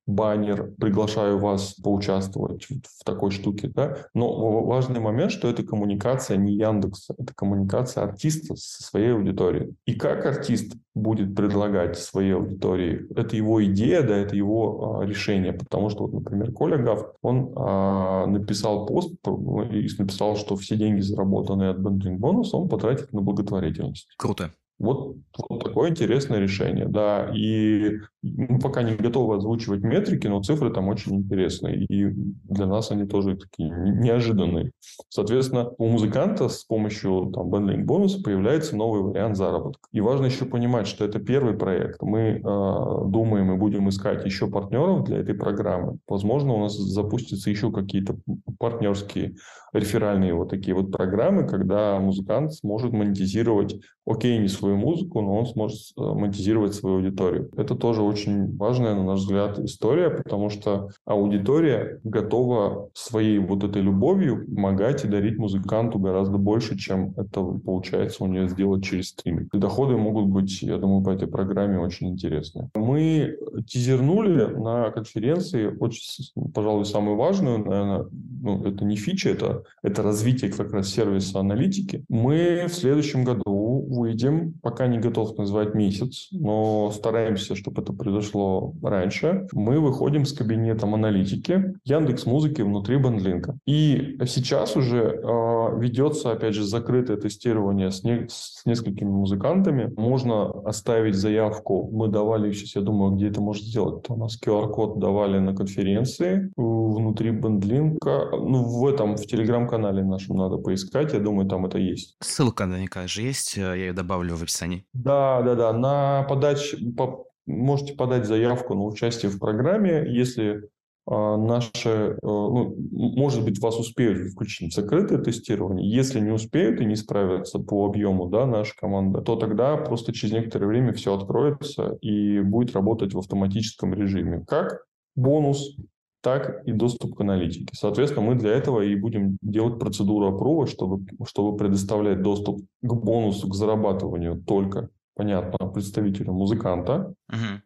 баннер, 0.07 0.71
приглашаю 0.79 1.37
вас 1.37 1.73
поучаствовать 1.73 2.65
в 2.65 3.03
такой 3.03 3.31
штуке, 3.31 3.67
да. 3.67 3.97
Но 4.13 4.63
важный 4.63 4.99
момент, 4.99 5.31
что 5.31 5.49
это 5.49 5.63
коммуникация 5.63 6.37
не 6.37 6.53
Яндекса, 6.53 7.13
это 7.17 7.33
коммуникация 7.35 8.05
артиста 8.05 8.55
со 8.55 8.83
своей 8.83 9.13
аудиторией. 9.13 9.75
И 9.85 9.95
как 9.95 10.25
артист 10.25 10.75
будет 10.95 11.35
предлагать 11.35 11.99
своей 11.99 12.33
аудитории, 12.33 13.05
это 13.15 13.35
его 13.35 13.63
идея, 13.65 14.01
да, 14.01 14.17
это 14.17 14.35
его 14.35 14.99
а, 14.99 15.05
решение, 15.05 15.53
потому 15.53 15.89
что, 15.89 16.07
вот, 16.07 16.13
например, 16.13 16.51
Коля 16.53 16.77
Гав, 16.77 17.13
он 17.21 17.53
а, 17.55 18.25
написал 18.25 18.85
пост 18.85 19.13
и 19.25 19.87
написал, 19.99 20.37
что 20.37 20.55
все 20.55 20.77
деньги, 20.77 21.01
заработанные 21.01 21.71
от 21.71 21.79
бендринг 21.79 22.19
бонуса, 22.19 22.57
он 22.57 22.69
потратит 22.69 23.11
на 23.13 23.21
благотворительность. 23.21 24.07
Круто. 24.17 24.51
Вот, 24.79 25.17
вот 25.49 25.63
такое 25.63 25.89
интересное 25.89 26.39
решение, 26.39 26.87
да. 26.87 27.31
И 27.33 27.99
мы 28.36 28.59
пока 28.59 28.84
не 28.84 28.95
готовы 28.95 29.36
озвучивать 29.36 29.82
метрики, 29.82 30.28
но 30.28 30.41
цифры 30.41 30.71
там 30.71 30.88
очень 30.88 31.15
интересные. 31.15 31.86
И 31.86 32.05
для 32.43 32.65
нас 32.65 32.91
они 32.91 33.05
тоже 33.05 33.38
такие 33.38 33.69
неожиданные. 33.69 34.71
Соответственно, 35.09 35.69
у 35.78 35.88
музыканта 35.88 36.49
с 36.49 36.63
помощью 36.63 37.32
там, 37.34 37.49
бендлинг 37.49 37.86
бонуса 37.86 38.21
появляется 38.21 38.75
новый 38.75 39.01
вариант 39.01 39.38
заработка. 39.38 39.88
И 39.91 40.01
важно 40.01 40.25
еще 40.25 40.45
понимать, 40.45 40.88
что 40.88 41.05
это 41.05 41.19
первый 41.19 41.57
проект. 41.57 42.01
Мы 42.01 42.19
э, 42.19 42.41
думаем 42.41 43.53
и 43.53 43.57
будем 43.57 43.89
искать 43.89 44.25
еще 44.25 44.47
партнеров 44.47 45.05
для 45.05 45.17
этой 45.17 45.36
программы. 45.36 45.97
Возможно, 46.07 46.53
у 46.53 46.59
нас 46.59 46.75
запустятся 46.75 47.49
еще 47.49 47.71
какие-то 47.71 48.17
партнерские 48.59 49.36
реферальные 49.73 50.34
вот 50.34 50.49
такие 50.49 50.75
вот 50.75 50.91
программы, 50.91 51.47
когда 51.47 51.99
музыкант 51.99 52.53
сможет 52.53 52.93
монетизировать, 52.93 53.80
окей, 54.05 54.38
не 54.38 54.47
свою 54.47 54.78
музыку, 54.78 55.21
но 55.21 55.38
он 55.38 55.45
сможет 55.45 55.80
э, 55.97 56.01
монетизировать 56.01 56.73
свою 56.73 56.97
аудиторию. 56.97 57.49
Это 57.57 57.75
тоже 57.75 58.01
очень 58.01 58.16
важная, 58.26 58.95
на 58.95 59.03
наш 59.03 59.20
взгляд, 59.20 59.59
история, 59.59 60.09
потому 60.09 60.49
что 60.49 60.89
аудитория 61.05 61.99
готова 62.03 62.89
своей 62.93 63.39
вот 63.39 63.63
этой 63.63 63.82
любовью 63.82 64.45
помогать 64.45 65.03
и 65.05 65.07
дарить 65.07 65.38
музыканту 65.38 65.99
гораздо 65.99 66.38
больше, 66.38 66.78
чем 66.78 67.13
это 67.18 67.43
получается 67.43 68.24
у 68.24 68.28
нее 68.28 68.47
сделать 68.47 68.84
через 68.84 69.09
стриминг. 69.09 69.53
И 69.53 69.57
доходы 69.57 69.97
могут 69.97 70.28
быть, 70.28 70.61
я 70.61 70.78
думаю, 70.78 71.03
по 71.03 71.09
этой 71.09 71.28
программе 71.28 71.80
очень 71.80 72.09
интересные. 72.09 72.70
Мы 72.76 73.38
тизернули 73.68 74.45
на 74.45 74.91
конференции 74.91 75.68
очень, 75.80 76.32
пожалуй, 76.53 76.86
самую 76.86 77.18
важную, 77.18 77.59
наверное, 77.59 78.05
ну, 78.41 78.65
это 78.65 78.86
не 78.86 78.95
фича, 78.95 79.30
это, 79.30 79.63
это 79.84 80.01
развитие 80.03 80.51
как 80.51 80.72
раз 80.74 80.89
сервиса 80.89 81.39
аналитики. 81.39 82.03
Мы 82.09 82.65
в 82.68 82.74
следующем 82.74 83.24
году 83.24 83.86
выйдем, 83.89 84.53
пока 84.61 84.88
не 84.88 84.99
готов 84.99 85.38
назвать 85.38 85.74
месяц, 85.74 86.28
но 86.32 86.91
стараемся, 86.91 87.55
чтобы 87.55 87.82
это 87.82 87.93
произошло 88.07 88.73
раньше. 88.81 89.47
Мы 89.51 89.79
выходим 89.79 90.25
с 90.25 90.31
кабинетом 90.31 90.95
аналитики 90.95 91.75
Яндекс 91.83 92.25
Музыки 92.25 92.61
внутри 92.61 92.97
бендлинка. 92.97 93.57
И 93.65 94.17
сейчас 94.25 94.77
уже 94.77 94.97
э, 94.97 95.79
ведется, 95.79 96.31
опять 96.31 96.53
же, 96.53 96.63
закрытое 96.63 97.17
тестирование 97.17 97.91
с, 97.91 98.03
не, 98.03 98.27
с 98.29 98.61
несколькими 98.65 99.09
музыкантами. 99.09 99.93
Можно 99.97 100.45
оставить 100.65 101.15
заявку. 101.15 101.89
Мы 101.91 102.07
давали 102.07 102.53
сейчас, 102.53 102.75
я 102.75 102.81
думаю, 102.81 103.11
где 103.15 103.27
это 103.27 103.41
можно 103.41 103.65
сделать. 103.65 104.05
У 104.09 104.15
нас 104.15 104.39
QR-код 104.41 104.99
давали 104.99 105.39
на 105.39 105.53
конференции 105.53 106.49
внутри 106.55 107.31
бендлинка. 107.31 108.29
Ну, 108.31 108.63
в 108.63 108.87
этом, 108.87 109.17
в 109.17 109.25
телеграм-канале 109.25 110.03
нашем 110.03 110.37
надо 110.37 110.57
поискать. 110.57 111.13
Я 111.13 111.19
думаю, 111.19 111.49
там 111.49 111.65
это 111.65 111.77
есть. 111.77 112.15
Ссылка 112.21 112.65
наверняка 112.65 113.05
же 113.07 113.21
есть. 113.21 113.57
Я 113.57 113.73
ее 113.73 113.91
добавлю 113.91 114.35
в 114.35 114.43
описании. 114.43 114.85
Да, 114.93 115.41
да, 115.41 115.55
да. 115.55 115.73
На 115.73 116.23
подаче 116.23 116.77
по, 116.95 117.26
можете 117.47 117.93
подать 117.93 118.25
заявку 118.25 118.75
на 118.75 118.83
участие 118.83 119.31
в 119.31 119.39
программе, 119.39 120.05
если 120.07 120.69
а, 121.09 121.37
наши, 121.37 121.89
э, 121.89 122.17
ну, 122.21 122.75
может 122.91 123.45
быть, 123.45 123.59
вас 123.59 123.79
успеют 123.79 124.31
включить 124.31 124.73
в 124.73 124.75
закрытое 124.75 125.19
тестирование. 125.19 125.89
Если 125.89 126.19
не 126.19 126.31
успеют 126.31 126.81
и 126.81 126.85
не 126.85 126.97
справятся 126.97 127.59
по 127.59 127.85
объему, 127.85 128.27
да, 128.27 128.45
наша 128.45 128.73
команда, 128.75 129.21
то 129.21 129.37
тогда 129.37 129.77
просто 129.77 130.11
через 130.11 130.33
некоторое 130.33 130.67
время 130.67 130.91
все 130.91 131.15
откроется 131.15 131.97
и 132.01 132.41
будет 132.41 132.75
работать 132.75 133.13
в 133.13 133.19
автоматическом 133.19 133.93
режиме. 133.93 134.43
Как 134.45 134.83
бонус, 135.15 135.77
так 136.21 136.67
и 136.67 136.73
доступ 136.73 137.15
к 137.15 137.21
аналитике. 137.21 137.73
Соответственно, 137.73 138.25
мы 138.25 138.35
для 138.35 138.51
этого 138.51 138.81
и 138.81 138.93
будем 138.95 139.37
делать 139.41 139.79
процедуру 139.79 140.35
опрува, 140.35 140.67
чтобы, 140.67 141.05
чтобы 141.25 141.55
предоставлять 141.55 142.21
доступ 142.21 142.59
к 142.81 142.93
бонусу, 142.93 143.47
к 143.47 143.55
зарабатыванию 143.55 144.43
только, 144.43 144.89
понятно, 145.18 145.68
представителю 145.68 146.32
музыканта, 146.32 147.13
угу. 147.28 147.61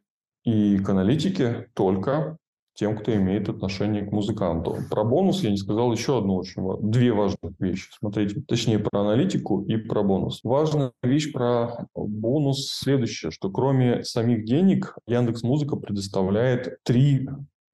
и 0.46 0.80
к 0.80 0.90
аналитике 0.90 1.68
только 1.74 2.38
тем, 2.74 2.98
кто 2.98 3.14
имеет 3.14 3.50
отношение 3.50 4.06
к 4.06 4.12
музыканту. 4.12 4.78
Про 4.90 5.04
бонус 5.04 5.44
я 5.44 5.52
не 5.52 5.58
сказал 5.58 5.92
еще 5.92 6.18
одну 6.18 6.36
очень 6.36 6.64
две 6.90 7.12
важных 7.12 7.54
вещи. 7.60 7.90
Смотрите, 8.00 8.42
точнее 8.48 8.80
про 8.80 9.02
аналитику 9.02 9.62
и 9.64 9.76
про 9.76 10.04
бонус. 10.04 10.40
Важная 10.44 10.94
вещь 11.04 11.34
про 11.34 11.86
бонус 11.94 12.72
следующая, 12.72 13.30
что 13.30 13.52
кроме 13.52 14.04
самих 14.04 14.46
денег 14.46 14.98
Яндекс 15.06 15.44
Музыка 15.44 15.76
предоставляет 15.76 16.78
три 16.84 17.30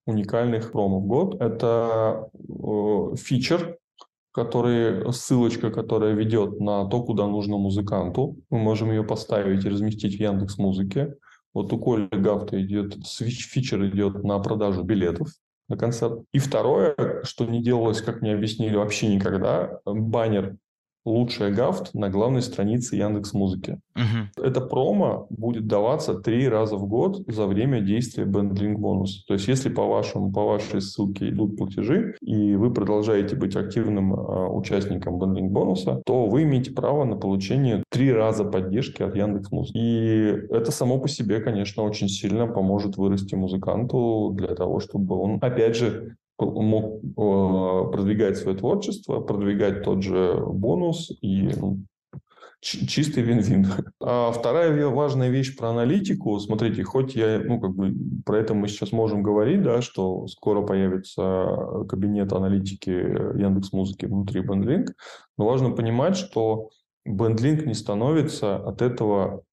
уникальных 0.08 0.72
промо 0.72 1.00
в 1.00 1.06
год. 1.06 1.40
Это 1.42 2.30
э, 2.34 3.16
фичер, 3.18 3.78
который, 4.38 5.12
ссылочка, 5.14 5.72
которая 5.72 6.14
ведет 6.14 6.60
на 6.60 6.86
то, 6.86 7.02
куда 7.02 7.26
нужно 7.26 7.58
музыканту. 7.58 8.38
Мы 8.52 8.60
можем 8.60 8.92
ее 8.92 9.04
поставить 9.04 9.66
и 9.66 9.70
разместить 9.70 10.16
в 10.16 10.20
Яндекс 10.20 10.60
Музыке. 10.60 11.16
Вот 11.56 11.74
у 11.74 11.80
Коли 11.80 12.08
Гафта 12.12 12.62
идет, 12.62 12.94
фичер 13.08 13.84
идет 13.88 14.24
на 14.24 14.38
продажу 14.38 14.84
билетов 14.84 15.30
на 15.70 15.76
концерт. 15.76 16.22
И 16.34 16.38
второе, 16.38 16.96
что 17.24 17.46
не 17.46 17.64
делалось, 17.64 18.04
как 18.04 18.22
мне 18.22 18.36
объяснили, 18.36 18.76
вообще 18.76 19.08
никогда, 19.08 19.80
баннер 19.86 20.58
лучшая 21.08 21.52
гафт 21.52 21.94
на 21.94 22.10
главной 22.10 22.42
странице 22.42 22.96
Яндекс 22.96 23.34
Музыки. 23.34 23.80
Угу. 23.96 24.46
Это 24.46 24.62
промо 24.62 25.28
будет 25.30 25.68
даваться 25.68 26.16
три 26.16 26.48
раза 26.48 26.76
в 26.76 26.88
год 26.88 27.24
за 27.28 27.48
время 27.48 27.82
действия 27.82 28.26
бендлинг 28.26 28.80
бонус. 28.80 29.24
То 29.26 29.34
есть, 29.34 29.48
если 29.48 29.70
по 29.70 29.86
вашему, 29.88 30.32
по 30.32 30.46
вашей 30.46 30.82
ссылке 30.82 31.30
идут 31.30 31.58
платежи, 31.58 32.16
и 32.22 32.56
вы 32.56 32.74
продолжаете 32.74 33.36
быть 33.36 33.56
активным 33.56 34.14
э, 34.14 34.50
участником 34.50 35.18
бендлинг 35.18 35.52
бонуса, 35.52 36.02
то 36.06 36.28
вы 36.28 36.44
имеете 36.44 36.72
право 36.72 37.06
на 37.06 37.16
получение 37.16 37.84
три 37.90 38.12
раза 38.12 38.44
поддержки 38.44 39.02
от 39.02 39.16
Яндекс 39.16 39.52
Музыки. 39.52 39.78
И 39.78 40.26
это 40.50 40.72
само 40.72 41.00
по 41.00 41.08
себе, 41.08 41.40
конечно, 41.40 41.84
очень 41.84 42.10
сильно 42.10 42.48
поможет 42.48 42.98
вырасти 42.98 43.36
музыканту 43.36 44.32
для 44.34 44.56
того, 44.56 44.80
чтобы 44.80 45.16
он, 45.16 45.40
опять 45.42 45.76
же, 45.76 46.18
мог 46.40 47.02
э, 47.04 47.92
продвигать 47.92 48.38
свое 48.38 48.58
творчество, 48.58 49.20
продвигать 49.22 49.84
тот 49.84 50.04
же 50.04 50.36
бонус 50.46 51.12
и 51.22 51.50
ну, 51.58 51.80
чистый 52.62 53.24
вин-вин. 53.24 53.68
А 54.02 54.32
вторая 54.32 54.88
важная 54.88 55.30
вещь 55.30 55.56
про 55.58 55.70
аналитику. 55.70 56.40
Смотрите, 56.40 56.84
хоть 56.84 57.16
я, 57.16 57.42
ну, 57.44 57.60
как 57.60 57.76
бы 57.76 57.94
про 58.26 58.40
это 58.40 58.54
мы 58.54 58.68
сейчас 58.68 58.92
можем 58.92 59.24
говорить, 59.24 59.64
да, 59.64 59.82
что 59.82 60.28
скоро 60.28 60.62
появится 60.62 61.86
кабинет 61.88 62.34
аналитики 62.34 62.90
Яндекс 62.90 63.74
Музыки 63.74 64.06
внутри 64.06 64.42
Бендлинк, 64.42 64.94
но 65.38 65.46
важно 65.46 65.72
понимать, 65.72 66.18
что 66.18 66.70
Бендлинк 67.06 67.66
не 67.66 67.74
становится 67.74 68.58
от 68.58 68.82
этого 68.82 69.44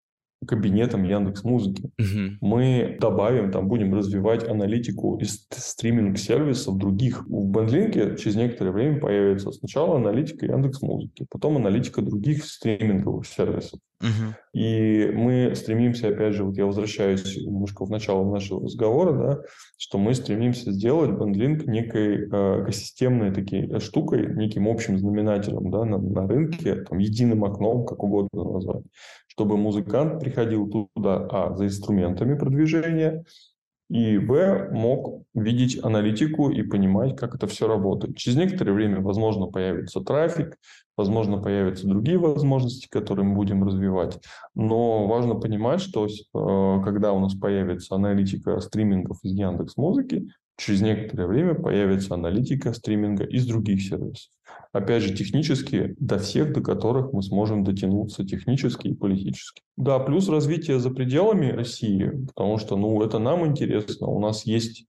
кабинетом 0.47 1.05
Яндекс 1.05 1.45
Музыки. 1.45 1.91
Угу. 1.99 2.39
Мы 2.41 2.97
добавим, 3.01 3.51
там 3.51 3.69
будем 3.69 3.95
развивать 3.95 4.49
аналитику 4.49 5.19
из 5.19 5.47
стриминг-сервисов 5.51 6.79
других. 6.79 7.27
В 7.27 7.47
Бендлинке 7.47 8.17
через 8.17 8.37
некоторое 8.37 8.73
время 8.73 9.01
появится 9.01 9.53
сначала 9.53 9.97
аналитика 9.97 10.47
Яндекс 10.47 10.83
Музыки, 10.83 11.27
потом 11.31 11.57
аналитика 11.57 12.03
других 12.03 12.45
стриминговых 12.45 13.27
сервисов. 13.27 13.81
Угу. 14.01 14.61
И 14.61 15.11
мы 15.15 15.55
стремимся, 15.55 16.09
опять 16.09 16.35
же, 16.35 16.45
вот 16.45 16.57
я 16.57 16.67
возвращаюсь 16.67 17.37
немножко 17.37 17.85
в 17.85 17.91
начало 17.91 18.31
нашего 18.31 18.63
разговора, 18.63 19.13
да, 19.13 19.43
что 19.79 19.99
мы 19.99 20.15
стремимся 20.15 20.73
сделать 20.73 21.11
BandLink 21.11 21.65
некой 21.67 22.29
э, 22.29 22.63
экосистемной 22.63 23.33
такой 23.33 23.81
штукой, 23.81 24.35
неким 24.35 24.69
общим 24.69 24.99
знаменателем 24.99 25.71
да, 25.71 25.85
на, 25.85 25.99
на 25.99 26.27
рынке, 26.27 26.77
там, 26.77 26.99
единым 26.99 27.45
окном, 27.45 27.87
как 27.87 28.03
угодно 28.03 28.45
назвать, 28.45 28.85
чтобы 29.35 29.57
музыкант 29.57 30.21
приходил 30.21 30.69
туда, 30.95 31.27
а, 31.31 31.55
за 31.55 31.67
инструментами 31.67 32.39
продвижения, 32.39 33.25
и 33.91 34.19
Б 34.19 34.71
мог 34.73 35.25
видеть 35.35 35.79
аналитику 35.85 36.51
и 36.51 36.63
понимать, 36.63 37.17
как 37.17 37.35
это 37.35 37.47
все 37.47 37.69
работает. 37.69 38.17
Через 38.17 38.39
некоторое 38.39 38.73
время, 38.73 39.01
возможно, 39.01 39.47
появится 39.47 40.01
трафик, 40.01 40.57
возможно, 40.97 41.39
появятся 41.39 41.87
другие 41.87 42.17
возможности, 42.17 42.89
которые 42.89 43.27
мы 43.27 43.35
будем 43.35 43.63
развивать. 43.63 44.19
Но 44.55 45.07
важно 45.07 45.35
понимать, 45.35 45.81
что 45.81 46.07
э, 46.07 46.85
когда 46.85 47.13
у 47.13 47.21
нас 47.21 47.35
появится 47.35 47.97
аналитика 47.97 48.59
стримингов 48.61 49.19
из 49.23 49.33
Яндекс 49.33 49.77
Музыки, 49.77 50.29
через 50.57 50.81
некоторое 50.81 51.27
время 51.27 51.55
появится 51.55 52.15
аналитика 52.15 52.73
стриминга 52.73 53.25
из 53.25 53.47
других 53.47 53.83
сервисов. 53.83 54.31
Опять 54.73 55.03
же, 55.03 55.15
технически 55.15 55.95
до 55.99 56.19
всех, 56.19 56.53
до 56.53 56.61
которых 56.61 57.13
мы 57.13 57.23
сможем 57.23 57.65
дотянуться 57.65 58.25
технически 58.25 58.89
и 58.89 58.95
политически. 58.95 59.63
Да, 59.77 59.99
плюс 59.99 60.29
развитие 60.29 60.81
за 60.81 60.91
пределами 60.91 61.51
России, 61.51 62.11
потому 62.29 62.59
что, 62.59 62.77
ну, 62.77 63.03
это 63.03 63.19
нам 63.19 63.47
интересно. 63.47 64.09
У 64.09 64.21
нас 64.21 64.47
есть 64.47 64.87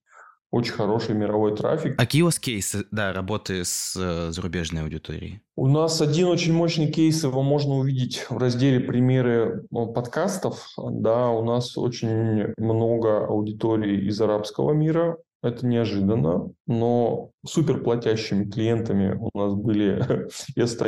очень 0.51 0.73
хороший 0.73 1.15
мировой 1.15 1.55
трафик. 1.55 1.95
А 1.97 2.03
какие 2.03 2.21
у 2.21 2.25
вас 2.25 2.39
кейсы, 2.39 2.85
да, 2.89 3.11
работы 3.11 3.65
с 3.65 3.95
э, 3.99 4.31
зарубежной 4.31 4.83
аудиторией? 4.83 5.41
У 5.57 5.67
нас 5.67 6.01
один 6.01 6.27
очень 6.27 6.53
мощный 6.53 6.91
кейс, 6.91 7.23
его 7.23 7.43
можно 7.43 7.75
увидеть 7.75 8.25
в 8.29 8.37
разделе 8.37 8.79
«Примеры 8.79 9.65
ну, 9.69 9.87
подкастов». 9.87 10.69
Да, 10.77 11.29
у 11.29 11.43
нас 11.43 11.77
очень 11.77 12.53
много 12.57 13.25
аудитории 13.25 14.07
из 14.07 14.21
арабского 14.21 14.71
мира, 14.71 15.17
это 15.45 15.65
неожиданно, 15.65 16.51
но 16.67 17.31
супер 17.45 17.81
платящими 17.83 18.49
клиентами 18.49 19.17
у 19.19 19.29
нас 19.37 19.53
были, 19.53 20.29
и, 20.55 20.61
оста... 20.61 20.85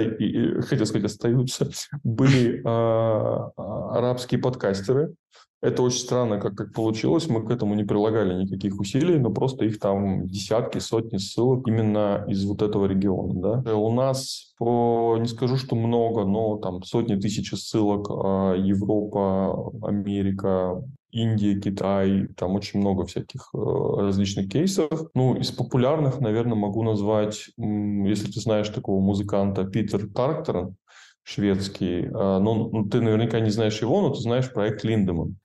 хотел 0.64 0.86
сказать, 0.86 1.05
остаются, 1.05 1.70
были 2.03 2.62
а, 2.66 3.51
арабские 3.55 4.41
подкастеры. 4.41 5.14
Это 5.62 5.82
очень 5.82 5.99
странно, 5.99 6.39
как, 6.39 6.55
как 6.55 6.74
получилось. 6.74 7.28
Мы 7.28 7.43
к 7.43 7.49
этому 7.49 7.74
не 7.74 7.84
прилагали 7.84 8.43
никаких 8.43 8.80
усилий, 8.80 9.18
но 9.18 9.32
просто 9.32 9.66
их 9.66 9.80
там 9.80 10.28
десятки, 10.28 10.78
сотни 10.78 11.18
ссылок 11.18 11.68
именно 11.68 12.24
из 12.28 12.45
вот 12.45 12.62
этого 12.62 12.86
региона. 12.86 13.64
Да? 13.64 13.76
У 13.76 13.91
нас, 13.91 14.53
по, 14.60 15.18
не 15.20 15.28
скажу, 15.28 15.58
что 15.58 15.76
много, 15.76 16.26
но 16.26 16.58
там 16.58 16.84
сотни 16.84 17.16
тысяч 17.16 17.51
ссылок 17.53 18.08
а, 18.10 18.53
Европа, 18.53 19.72
Америка, 19.82 20.84
Индия, 21.12 21.60
Китай, 21.60 22.28
там 22.36 22.53
очень 22.55 22.80
много 22.80 23.05
всяких 23.05 23.49
э, 23.53 23.58
различных 23.58 24.49
кейсов. 24.49 25.10
Ну, 25.16 25.36
из 25.36 25.51
популярных, 25.51 26.20
наверное, 26.20 26.55
могу 26.55 26.84
назвать, 26.84 27.49
если 27.58 28.32
ты 28.32 28.39
знаешь 28.39 28.70
такого 28.70 28.99
музыканта 28.99 29.66
Питер 29.66 30.08
Тарктор, 30.14 30.74
шведский. 31.28 32.05
Э, 32.05 32.39
ну, 32.39 32.69
ну, 32.71 32.86
ты 32.86 33.01
наверняка 33.01 33.39
не 33.39 33.49
знаешь 33.49 33.82
его, 33.82 34.01
но 34.01 34.09
ты 34.11 34.21
знаешь 34.21 34.51
проект 34.51 34.84
Линдеман. 34.84 35.36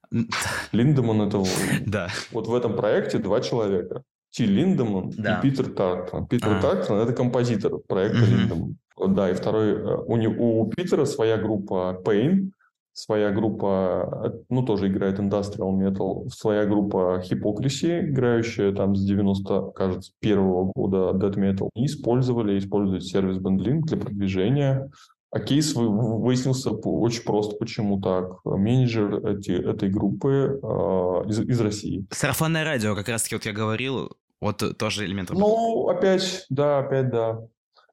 Линдеман 0.73 1.23
это... 1.23 1.43
Да. 1.87 2.09
Вот 2.31 2.47
в 2.47 2.55
этом 2.55 2.77
проекте 2.77 3.19
два 3.19 3.41
человека. 3.41 4.03
Ти 4.31 4.47
Линдеман 4.47 5.11
да. 5.19 5.39
и 5.39 5.43
Питер 5.43 5.67
Тарктон. 5.71 6.27
Питер 6.27 6.57
а. 6.57 6.61
Тарктон– 6.63 6.99
это 7.01 7.13
композитор 7.13 7.79
проекта 7.87 8.23
угу. 8.23 8.31
Линдеман. 8.31 8.77
Да, 9.09 9.31
и 9.31 9.35
второй, 9.35 9.73
э, 9.73 9.97
у, 10.07 10.61
у 10.61 10.71
Питера 10.71 11.05
своя 11.05 11.37
группа 11.37 12.01
Pain, 12.05 12.53
своя 12.93 13.31
группа, 13.31 14.41
ну, 14.49 14.63
тоже 14.65 14.89
играет 14.89 15.19
Industrial 15.19 15.73
Metal, 15.73 16.29
своя 16.29 16.65
группа 16.65 17.23
Hypocrisy, 17.29 18.11
играющая 18.11 18.73
там 18.73 18.95
с 18.95 19.05
90, 19.05 19.73
кажется, 19.75 20.13
первого 20.21 20.71
года 20.75 21.11
Death 21.19 21.37
Metal, 21.37 21.71
и 21.75 21.87
использовали, 21.87 22.59
используют 22.59 23.05
сервис 23.05 23.39
Bandlink 23.39 23.81
для 23.83 23.97
продвижения 23.97 24.91
А 25.33 25.41
кейс 25.41 25.73
выяснился 25.75 26.71
очень 26.73 27.23
просто. 27.23 27.57
Почему 27.57 27.99
так? 28.01 28.45
Менеджер 28.45 29.27
эти, 29.27 29.51
этой 29.51 29.89
группы 29.89 30.61
э, 30.63 30.67
из, 31.27 31.41
из 31.41 31.61
России. 31.61 32.07
Сарафанное 32.11 32.65
радио, 32.65 32.95
как 32.95 33.09
раз-таки 33.09 33.37
вот 33.37 33.47
я 33.47 33.53
говорил, 33.53 34.13
вот 34.43 34.63
тоже 34.77 35.07
элемент. 35.07 35.31
Ну, 35.31 35.89
опять, 35.89 36.45
да, 36.51 36.81
опять 36.81 37.09
да. 37.09 37.41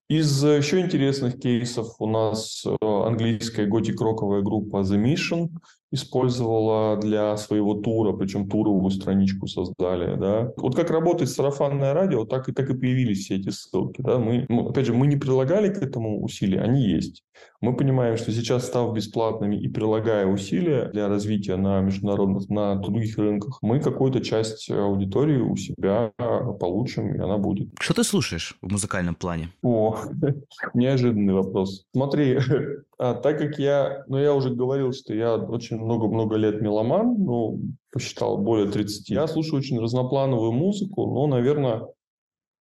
Из 0.10 0.44
еще 0.44 0.82
интересных 0.82 1.40
кейсов 1.40 1.96
у 2.00 2.08
нас 2.08 2.66
э, 2.66 2.76
английская 2.82 3.68
готик-роковая 3.68 4.42
группа 4.42 4.82
The 4.82 5.02
Mission 5.02 5.50
использовала 5.92 6.98
для 6.98 7.36
своего 7.38 7.74
тура, 7.74 8.14
причем 8.14 8.48
туровую 8.48 8.92
страничку 8.92 9.48
создали, 9.48 10.16
да. 10.20 10.52
Вот 10.58 10.76
как 10.76 10.92
работает 10.92 11.30
сарафанное 11.30 11.94
радио, 11.94 12.26
так 12.26 12.48
и, 12.50 12.52
так 12.52 12.70
и 12.70 12.78
появились 12.78 13.26
все 13.26 13.38
эти 13.38 13.50
ссылки, 13.50 14.02
да. 14.02 14.20
Мы, 14.20 14.46
опять 14.50 14.86
же, 14.86 14.94
мы 14.94 15.08
не 15.08 15.16
прилагали 15.16 15.74
к 15.74 15.82
этому 15.82 16.24
усилия, 16.24 16.62
они 16.62 16.84
есть. 16.84 17.24
Мы 17.62 17.76
понимаем, 17.76 18.16
что 18.16 18.32
сейчас, 18.32 18.68
став 18.68 18.94
бесплатными 18.94 19.58
и 19.58 19.68
прилагая 19.68 20.26
усилия 20.26 20.90
для 20.94 21.10
развития 21.10 21.58
на 21.58 21.82
международных, 21.82 22.50
на 22.50 22.76
других 22.76 23.18
рынках, 23.18 23.60
мы 23.62 23.82
какую-то 23.82 24.22
часть 24.22 24.72
аудитории 24.72 25.42
у 25.42 25.58
себя 25.58 26.14
получим, 26.60 27.16
и 27.16 27.20
она 27.20 27.38
будет. 27.38 27.70
Что 27.80 27.96
ты 27.96 28.04
слушаешь 28.06 28.58
в 28.62 28.72
музыкальном 28.72 29.16
плане? 29.16 29.50
О, 29.62 29.98
неожиданный 30.74 31.34
вопрос. 31.34 31.86
Смотри, 31.94 32.40
а, 32.98 33.14
так 33.16 33.38
как 33.38 33.60
я, 33.60 34.06
ну 34.08 34.18
я 34.18 34.34
уже 34.34 34.52
говорил, 34.52 34.94
что 34.94 35.14
я 35.14 35.36
очень 35.36 35.78
много-много 35.78 36.38
лет 36.38 36.62
меломан, 36.62 37.16
ну, 37.18 37.60
посчитал 37.92 38.38
более 38.38 38.72
30, 38.72 39.10
я 39.10 39.28
слушаю 39.28 39.60
очень 39.60 39.80
разноплановую 39.80 40.54
музыку, 40.54 41.08
но, 41.08 41.28
наверное, 41.28 41.88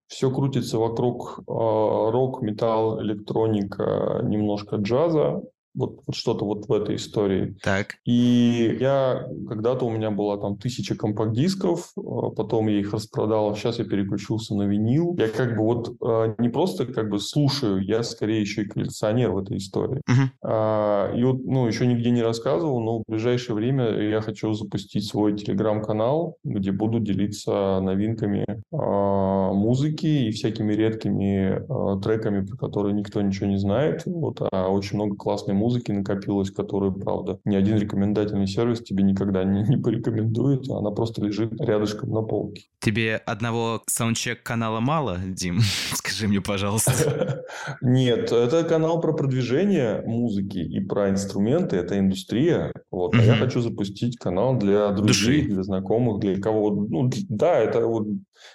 все 0.08 0.30
крутится 0.30 0.78
вокруг 0.78 1.40
э, 1.40 1.42
рок, 1.46 2.42
металл, 2.42 3.00
электроника, 3.02 4.20
немножко 4.24 4.76
джаза 4.76 5.42
вот, 5.78 6.00
вот 6.06 6.16
что-то 6.16 6.44
вот 6.44 6.68
в 6.68 6.72
этой 6.72 6.96
истории. 6.96 7.56
Так. 7.62 7.96
И 8.04 8.76
я 8.80 9.26
когда-то 9.48 9.86
у 9.86 9.90
меня 9.90 10.10
была 10.10 10.36
там 10.36 10.56
тысяча 10.56 10.96
компакт-дисков, 10.96 11.92
а, 11.96 12.30
потом 12.30 12.68
я 12.68 12.80
их 12.80 12.92
распродал, 12.92 13.54
сейчас 13.54 13.78
я 13.78 13.84
переключился 13.84 14.54
на 14.54 14.64
винил. 14.64 15.14
Я 15.18 15.28
как 15.28 15.56
бы 15.56 15.62
вот 15.62 15.96
а, 16.02 16.34
не 16.38 16.48
просто 16.48 16.86
как 16.86 17.08
бы 17.08 17.20
слушаю, 17.20 17.82
я 17.82 18.02
скорее 18.02 18.40
еще 18.40 18.62
и 18.62 18.68
коллекционер 18.68 19.30
в 19.30 19.38
этой 19.38 19.58
истории. 19.58 20.02
Uh-huh. 20.08 20.28
А, 20.42 21.14
и 21.14 21.22
вот, 21.22 21.44
ну, 21.44 21.66
еще 21.66 21.86
нигде 21.86 22.10
не 22.10 22.22
рассказывал, 22.22 22.80
но 22.80 22.98
в 22.98 23.04
ближайшее 23.06 23.54
время 23.54 23.88
я 24.02 24.20
хочу 24.20 24.52
запустить 24.52 25.06
свой 25.06 25.36
телеграм-канал, 25.36 26.36
где 26.42 26.72
буду 26.72 26.98
делиться 26.98 27.80
новинками 27.80 28.44
а, 28.72 29.52
музыки 29.52 30.06
и 30.06 30.30
всякими 30.32 30.72
редкими 30.72 31.62
а, 31.68 32.00
треками, 32.00 32.44
про 32.44 32.56
которые 32.56 32.94
никто 32.94 33.22
ничего 33.22 33.46
не 33.46 33.58
знает. 33.58 34.02
Вот, 34.06 34.40
а 34.50 34.68
очень 34.68 34.96
много 34.96 35.14
классной 35.14 35.54
музыки 35.54 35.67
музыки 35.68 35.92
накопилось, 35.92 36.50
которую, 36.50 36.92
правда, 36.92 37.38
ни 37.44 37.54
один 37.54 37.76
рекомендательный 37.76 38.46
сервис 38.46 38.80
тебе 38.80 39.04
никогда 39.04 39.44
не, 39.44 39.62
не 39.64 39.76
порекомендует, 39.76 40.66
а 40.70 40.78
она 40.78 40.90
просто 40.90 41.22
лежит 41.22 41.60
рядышком 41.60 42.10
на 42.10 42.22
полке. 42.22 42.62
Тебе 42.80 43.16
одного 43.16 43.82
саундчек 43.86 44.42
канала 44.42 44.80
мало, 44.80 45.18
Дим? 45.26 45.60
Скажи 45.92 46.26
мне, 46.26 46.40
пожалуйста. 46.40 47.44
Нет, 47.82 48.32
это 48.32 48.64
канал 48.64 49.00
про 49.02 49.12
продвижение 49.12 50.02
музыки 50.06 50.58
и 50.58 50.80
про 50.80 51.10
инструменты, 51.10 51.76
это 51.76 51.98
индустрия. 51.98 52.72
Вот. 52.90 53.14
А 53.14 53.22
я 53.22 53.34
хочу 53.34 53.60
запустить 53.60 54.16
канал 54.16 54.56
для 54.56 54.90
друзей, 54.92 55.46
для 55.46 55.62
знакомых, 55.62 56.20
для 56.20 56.40
кого. 56.40 56.70
Ну, 56.70 57.10
да, 57.28 57.58
это 57.58 57.86
вот 57.86 58.06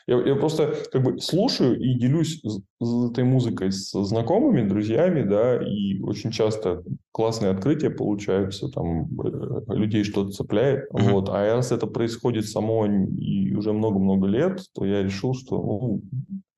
я, 0.08 0.18
я 0.18 0.36
просто 0.36 0.76
как 0.92 1.04
бы 1.04 1.20
слушаю 1.20 1.80
и 1.80 1.94
делюсь 1.96 2.42
этой 2.82 3.24
музыкой 3.24 3.72
с 3.72 3.92
знакомыми, 3.92 4.68
друзьями, 4.68 5.24
да, 5.24 5.62
и 5.62 6.00
очень 6.02 6.32
часто 6.32 6.84
классные 7.12 7.52
открытия 7.52 7.90
получаются, 7.90 8.70
там 8.70 9.08
э, 9.20 9.74
людей 9.74 10.04
что-то 10.04 10.32
цепляет, 10.32 10.90
mm-hmm. 10.92 11.12
вот. 11.12 11.30
А 11.30 11.54
раз 11.54 11.72
это 11.72 11.88
происходит 11.88 12.48
само 12.48 12.86
и 12.86 13.54
уже 13.56 13.74
много-много 13.74 14.28
лет, 14.28 14.62
то 14.74 14.86
я 14.86 15.04
решил, 15.04 15.34
что 15.34 15.58
ну, 15.58 16.02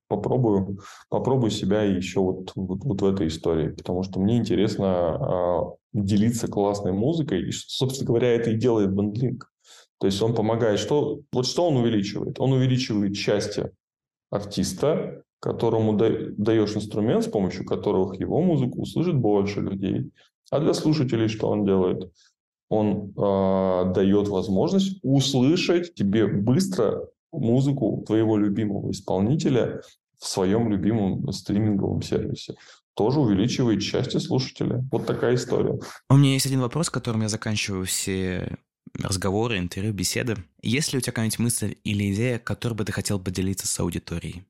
попробую, 0.08 0.78
попробую 1.08 1.50
себя 1.50 1.82
еще 1.82 2.20
вот, 2.20 2.52
вот, 2.54 2.84
вот 2.84 3.02
в 3.02 3.06
этой 3.06 3.28
истории, 3.28 3.70
потому 3.70 4.02
что 4.02 4.20
мне 4.20 4.38
интересно 4.38 4.86
а, 4.86 5.72
делиться 5.92 6.48
классной 6.48 6.92
музыкой, 6.92 7.48
и, 7.48 7.52
собственно 7.52 8.06
говоря, 8.06 8.34
это 8.34 8.50
и 8.50 8.56
делает 8.56 8.92
бендлинг. 8.92 9.50
То 9.98 10.06
есть 10.06 10.20
он 10.20 10.34
помогает, 10.34 10.78
что 10.78 11.20
вот 11.32 11.46
что 11.46 11.68
он 11.68 11.76
увеличивает? 11.76 12.38
Он 12.38 12.52
увеличивает 12.52 13.16
счастье 13.16 13.72
артиста, 14.30 15.22
которому 15.40 15.96
даешь 15.96 16.76
инструмент, 16.76 17.24
с 17.24 17.28
помощью 17.28 17.64
которого 17.64 18.12
его 18.14 18.40
музыку 18.42 18.82
услышит 18.82 19.16
больше 19.16 19.60
людей. 19.60 20.10
А 20.50 20.60
для 20.60 20.74
слушателей 20.74 21.28
что 21.28 21.48
он 21.48 21.64
делает? 21.64 22.10
Он 22.68 23.12
э, 23.16 23.92
дает 23.94 24.28
возможность 24.28 24.98
услышать 25.02 25.94
тебе 25.94 26.26
быстро 26.26 27.08
музыку 27.32 28.02
твоего 28.06 28.36
любимого 28.36 28.90
исполнителя 28.90 29.82
в 30.18 30.26
своем 30.26 30.70
любимом 30.70 31.30
стриминговом 31.32 32.02
сервисе. 32.02 32.54
Тоже 32.94 33.20
увеличивает 33.20 33.82
счастье 33.82 34.20
слушателя. 34.20 34.82
Вот 34.90 35.06
такая 35.06 35.34
история. 35.34 35.78
У 36.08 36.16
меня 36.16 36.32
есть 36.32 36.46
один 36.46 36.60
вопрос, 36.60 36.88
которым 36.88 37.22
я 37.22 37.28
заканчиваю 37.28 37.84
все 37.84 38.56
разговоры, 39.02 39.58
интервью, 39.58 39.92
беседы. 39.92 40.36
Есть 40.62 40.92
ли 40.92 40.98
у 40.98 41.00
тебя 41.00 41.12
какая-нибудь 41.12 41.38
мысль 41.38 41.76
или 41.84 42.12
идея, 42.12 42.38
которой 42.38 42.74
бы 42.74 42.84
ты 42.84 42.92
хотел 42.92 43.20
поделиться 43.20 43.66
с 43.66 43.80
аудиторией? 43.80 44.44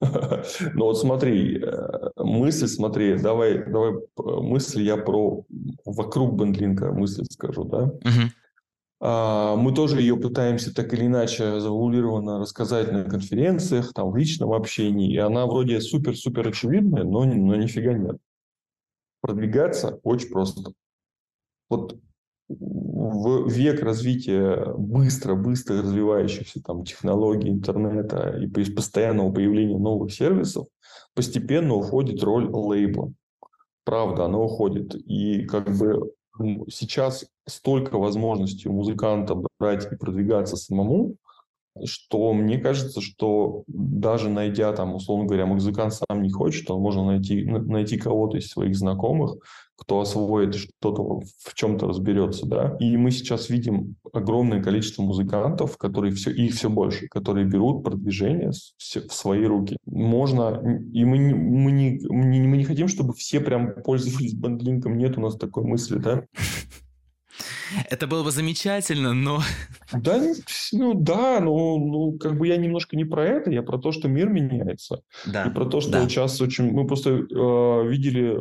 Ну 0.74 0.84
вот 0.84 0.98
смотри, 0.98 1.60
э, 1.60 2.10
мысль, 2.16 2.68
смотри, 2.68 3.18
давай, 3.18 3.64
давай 3.68 3.94
мысль 4.16 4.82
я 4.82 4.96
про 4.96 5.44
вокруг 5.84 6.38
бендлинга 6.38 6.92
мысль 6.92 7.24
скажу, 7.28 7.64
да? 7.64 7.84
Угу. 7.84 8.30
А, 9.00 9.56
мы 9.56 9.74
тоже 9.74 10.00
ее 10.00 10.16
пытаемся 10.16 10.74
так 10.74 10.92
или 10.92 11.06
иначе 11.06 11.60
завуалированно 11.60 12.40
рассказать 12.40 12.92
на 12.92 13.04
конференциях, 13.04 13.92
там, 13.92 14.10
в 14.10 14.16
личном 14.16 14.52
общении, 14.52 15.12
и 15.12 15.18
она 15.18 15.46
вроде 15.46 15.80
супер-супер 15.80 16.48
очевидная, 16.48 17.04
но, 17.04 17.24
но 17.24 17.56
нифига 17.56 17.92
нет. 17.92 18.18
Продвигаться 19.20 20.00
очень 20.02 20.30
просто. 20.30 20.72
Вот 21.68 21.98
в 22.48 23.48
век 23.48 23.82
развития 23.82 24.72
быстро-быстро 24.76 25.82
развивающихся 25.82 26.62
там 26.62 26.84
технологий 26.84 27.50
интернета 27.50 28.38
и 28.38 28.46
постоянного 28.46 29.32
появления 29.32 29.78
новых 29.78 30.12
сервисов 30.12 30.66
постепенно 31.14 31.74
уходит 31.74 32.22
роль 32.22 32.48
лейбла. 32.50 33.12
Правда, 33.84 34.24
она 34.24 34.38
уходит. 34.38 34.94
И 34.94 35.44
как 35.44 35.76
бы 35.76 36.12
сейчас 36.70 37.26
столько 37.46 37.98
возможностей 37.98 38.68
у 38.68 38.72
музыканта 38.72 39.34
брать 39.58 39.90
и 39.90 39.96
продвигаться 39.96 40.56
самому, 40.56 41.16
что 41.84 42.32
мне 42.32 42.58
кажется, 42.58 43.00
что 43.00 43.64
даже 43.66 44.28
найдя 44.28 44.72
там, 44.72 44.94
условно 44.94 45.26
говоря, 45.26 45.46
музыкант 45.46 45.94
сам 45.94 46.22
не 46.22 46.30
хочет, 46.30 46.66
то 46.66 46.78
можно 46.78 47.04
найти, 47.04 47.44
найти 47.44 47.98
кого-то 47.98 48.38
из 48.38 48.48
своих 48.48 48.76
знакомых, 48.76 49.36
кто 49.78 50.00
освоит 50.00 50.56
что-то, 50.56 51.20
в 51.44 51.54
чем-то 51.54 51.86
разберется, 51.86 52.46
да. 52.46 52.76
И 52.80 52.96
мы 52.96 53.12
сейчас 53.12 53.48
видим 53.48 53.94
огромное 54.12 54.62
количество 54.62 55.02
музыкантов, 55.02 55.76
которые 55.76 56.12
все, 56.12 56.32
их 56.32 56.54
все 56.54 56.68
больше, 56.68 57.06
которые 57.08 57.46
берут 57.46 57.84
продвижение 57.84 58.50
в 58.50 59.12
свои 59.12 59.44
руки. 59.44 59.76
Можно, 59.86 60.60
и 60.92 61.04
мы 61.04 61.18
не, 61.18 61.34
мы 61.34 61.70
не, 61.70 62.00
мы 62.10 62.56
не 62.56 62.64
хотим, 62.64 62.88
чтобы 62.88 63.14
все 63.14 63.40
прям 63.40 63.72
пользовались 63.84 64.34
бендлинком, 64.34 64.98
нет 64.98 65.16
у 65.16 65.20
нас 65.20 65.36
такой 65.36 65.62
мысли, 65.62 65.98
да. 65.98 66.24
Это 67.90 68.06
было 68.06 68.24
бы 68.24 68.30
замечательно, 68.30 69.14
но... 69.14 69.40
Да, 69.92 70.22
ну 70.72 70.94
да, 70.94 71.40
но 71.40 71.78
ну, 71.78 72.18
как 72.18 72.36
бы 72.38 72.46
я 72.46 72.56
немножко 72.56 72.96
не 72.96 73.04
про 73.04 73.24
это, 73.24 73.50
я 73.50 73.62
про 73.62 73.78
то, 73.78 73.90
что 73.90 74.06
мир 74.06 74.28
меняется. 74.28 75.00
Да. 75.26 75.44
И 75.44 75.50
про 75.50 75.64
то, 75.64 75.80
что 75.80 75.92
да. 75.92 76.08
сейчас 76.08 76.40
очень... 76.40 76.70
Мы 76.72 76.86
просто 76.86 77.10
э, 77.10 77.88
видели 77.88 78.38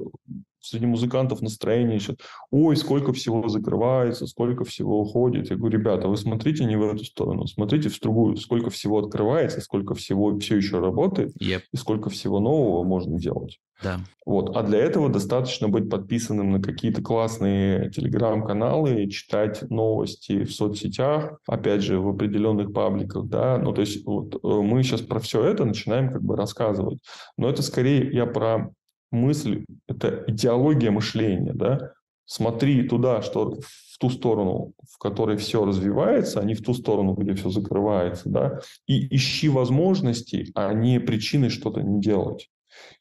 среди 0.68 0.86
музыкантов 0.86 1.42
настроение 1.42 2.00
сейчас. 2.00 2.18
Ой, 2.52 2.76
сколько 2.76 3.14
всего 3.14 3.48
закрывается, 3.48 4.28
сколько 4.28 4.66
всего 4.66 5.02
уходит. 5.02 5.50
Я 5.50 5.56
говорю, 5.56 5.78
ребята, 5.78 6.08
вы 6.08 6.18
смотрите 6.18 6.66
не 6.66 6.76
в 6.76 6.84
эту 6.84 7.06
сторону, 7.06 7.48
смотрите 7.48 7.90
в 7.90 8.00
другую. 8.00 8.38
Сколько 8.38 8.70
всего 8.70 9.00
открывается, 9.00 9.62
сколько 9.62 9.96
всего 9.96 10.38
все 10.40 10.58
еще 10.58 10.80
работает, 10.80 11.34
yep. 11.42 11.62
и 11.72 11.78
сколько 11.78 12.10
всего 12.10 12.40
нового 12.40 12.84
можно 12.84 13.18
делать. 13.18 13.60
Да. 13.84 14.00
Вот. 14.26 14.56
А 14.56 14.64
для 14.64 14.80
этого 14.80 15.10
достаточно 15.10 15.70
быть 15.70 15.90
подписанным 15.90 16.52
на 16.52 16.62
какие-то 16.62 17.02
классные 17.02 17.92
телеграм-каналы, 17.92 19.08
читать 19.10 19.70
новости 19.70 20.44
в 20.44 20.52
соцсетях, 20.54 21.40
опять 21.48 21.82
же, 21.82 22.00
в 22.00 22.10
определенных 22.10 22.74
пабликах, 22.74 23.28
да. 23.28 23.58
Ну, 23.58 23.74
то 23.74 23.82
есть 23.82 24.06
вот 24.06 24.36
э, 24.36 24.48
мы 24.48 24.84
сейчас 24.84 25.02
про 25.02 25.20
все 25.20 25.44
это 25.44 25.66
начинаем 25.66 26.12
как 26.12 26.24
бы 26.24 26.36
рассказывать. 26.36 27.00
Но 27.38 27.50
это 27.50 27.62
скорее 27.62 28.10
я 28.12 28.26
про 28.26 28.72
мысль– 29.12 29.66
это 29.88 30.24
идеология 30.28 30.92
мышления, 30.92 31.54
да. 31.54 31.92
Смотри 32.26 32.84
туда, 32.84 33.22
что 33.22 33.58
в 33.62 33.98
ту 34.00 34.10
сторону, 34.10 34.74
в 34.92 34.98
которой 34.98 35.38
все 35.38 35.64
развивается, 35.64 36.42
а 36.42 36.44
не 36.44 36.56
в 36.56 36.62
ту 36.62 36.74
сторону, 36.74 37.14
где 37.14 37.34
все 37.36 37.50
закрывается, 37.50 38.30
да, 38.30 38.60
и 38.86 39.16
ищи 39.16 39.48
возможности, 39.48 40.52
а 40.54 40.74
не 40.74 41.00
причины 41.00 41.50
что-то 41.50 41.82
не 41.82 42.02
делать. 42.02 42.50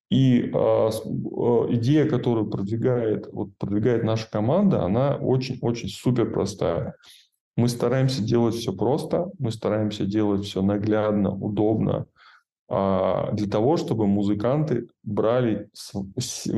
И 0.09 0.41
э, 0.41 0.91
идея, 1.71 2.09
которую 2.09 2.49
продвигает, 2.49 3.29
вот, 3.33 3.51
продвигает 3.59 4.05
наша 4.05 4.31
команда, 4.31 4.85
она 4.85 5.17
очень-очень 5.17 5.89
супер 5.89 6.33
простая. 6.33 6.95
Мы 7.57 7.69
стараемся 7.69 8.23
делать 8.23 8.55
все 8.55 8.73
просто, 8.73 9.31
мы 9.39 9.51
стараемся 9.51 10.05
делать 10.05 10.45
все 10.45 10.63
наглядно, 10.63 11.31
удобно, 11.31 12.07
а, 12.69 13.31
для 13.33 13.49
того, 13.49 13.77
чтобы 13.77 14.07
музыканты 14.07 14.89
брали 15.05 15.69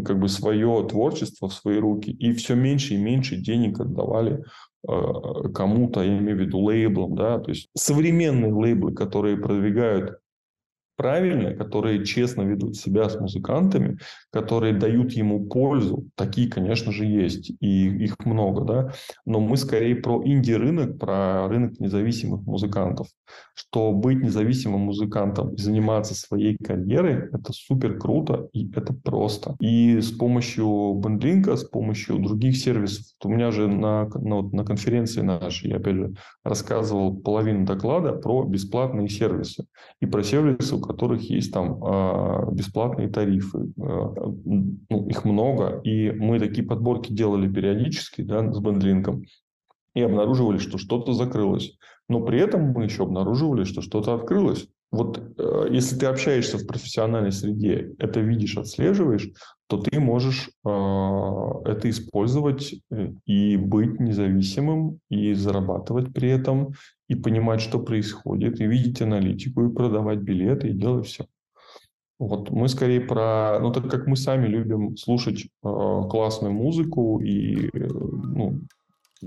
как 0.05 0.19
бы 0.19 0.29
свое 0.29 0.87
творчество 0.89 1.49
в 1.49 1.53
свои 1.53 1.79
руки 1.79 2.11
и 2.11 2.33
все 2.33 2.55
меньше 2.55 2.95
и 2.95 2.97
меньше 2.97 3.37
денег 3.37 3.79
отдавали 3.81 4.43
а, 4.87 5.49
кому-то, 5.51 6.03
я 6.03 6.17
имею 6.19 6.39
в 6.39 6.41
виду 6.41 6.61
лейблам, 6.61 7.15
да, 7.15 7.39
то 7.39 7.51
есть 7.51 7.69
современные 7.77 8.53
лейблы, 8.53 8.95
которые 8.95 9.37
продвигают 9.37 10.19
правильно, 10.99 11.55
которые 11.55 12.05
честно 12.05 12.43
ведут 12.43 12.77
себя 12.77 13.09
с 13.09 13.19
музыкантами, 13.19 13.99
которые 14.31 14.75
дают 14.75 15.13
ему 15.13 15.47
пользу. 15.47 16.09
Такие, 16.17 16.51
конечно 16.51 16.91
же, 16.91 17.07
есть, 17.07 17.53
и 17.61 18.05
их 18.05 18.17
много, 18.27 18.65
да. 18.65 18.93
Но 19.25 19.39
мы 19.39 19.57
скорее 19.57 19.95
про 19.95 20.21
инди-рынок, 20.25 20.99
про 20.99 21.47
рынок 21.49 21.79
независимых 21.79 22.43
музыкантов. 22.43 23.07
Что 23.55 23.93
быть 23.93 24.23
независимым 24.23 24.81
музыкантом 24.81 25.55
и 25.55 25.59
заниматься 25.59 26.15
своей 26.15 26.57
карьерой– 26.57 27.29
это 27.33 27.53
супер 27.53 27.99
круто, 27.99 28.49
и 28.53 28.69
это 28.75 28.93
просто. 28.93 29.55
И 29.61 30.01
с 30.01 30.11
помощью 30.11 30.95
бендлинка, 30.95 31.57
с 31.57 31.65
помощью 31.65 32.19
других 32.19 32.57
сервисов, 32.57 33.07
у 33.23 33.29
меня 33.29 33.53
же 33.53 33.69
на, 33.69 34.09
на, 34.09 34.43
на 34.43 34.65
конференции 34.65 35.21
нашей, 35.21 35.71
я 35.71 35.77
опять 35.77 35.97
же 35.97 36.15
рассказывал 36.43 37.17
половину 37.17 37.65
доклада 37.65 38.13
про 38.13 38.45
бесплатные 38.45 39.09
сервисы 39.09 39.67
и 40.01 40.07
про 40.07 40.25
сервисы, 40.25 40.77
которых 40.89 41.23
есть 41.31 41.53
там 41.53 41.83
а, 41.85 42.51
бесплатные 42.51 43.09
тарифы. 43.09 43.73
А, 43.81 44.15
ну, 44.45 45.07
их 45.09 45.25
много. 45.25 45.81
И 45.85 46.11
мы 46.11 46.41
такие 46.41 46.67
подборки 46.67 47.13
делали 47.13 47.53
периодически 47.53 48.23
да, 48.23 48.51
с 48.53 48.59
бендлинком 48.59 49.23
и 49.95 50.03
обнаруживали, 50.03 50.59
что 50.59 50.79
что-то 50.79 51.13
закрылось. 51.13 51.79
Но 52.09 52.23
при 52.23 52.41
этом 52.41 52.73
мы 52.73 52.85
еще 52.85 53.05
обнаруживали, 53.05 53.65
что 53.65 53.83
что-то 53.83 54.15
открылось. 54.15 54.69
Вот 54.91 55.35
э, 55.39 55.69
если 55.71 55.99
ты 55.99 56.07
общаешься 56.07 56.57
в 56.59 56.67
профессиональной 56.67 57.33
среде, 57.33 57.95
это 57.99 58.21
видишь, 58.21 58.57
отслеживаешь, 58.57 59.31
то 59.67 59.77
ты 59.77 60.01
можешь 60.01 60.49
э, 60.65 60.69
это 60.69 61.91
использовать 61.91 62.75
э, 62.91 63.13
и 63.27 63.57
быть 63.59 64.01
независимым, 64.01 65.01
и 65.11 65.35
зарабатывать 65.35 66.13
при 66.15 66.31
этом, 66.31 66.73
и 67.07 67.15
понимать, 67.15 67.61
что 67.61 67.79
происходит, 67.79 68.61
и 68.61 68.67
видеть 68.67 69.03
аналитику, 69.03 69.67
и 69.67 69.75
продавать 69.75 70.21
билеты, 70.21 70.69
и 70.69 70.73
делать 70.73 71.07
все. 71.07 71.27
Вот 72.19 72.51
мы 72.51 72.69
скорее 72.69 73.01
про, 73.01 73.59
ну 73.61 73.71
так 73.73 73.89
как 73.89 74.07
мы 74.07 74.17
сами 74.17 74.49
любим 74.49 74.97
слушать 74.97 75.45
э, 75.45 75.49
классную 75.63 76.53
музыку 76.53 77.21
и 77.21 77.69
э, 77.69 77.89
ну, 77.89 78.61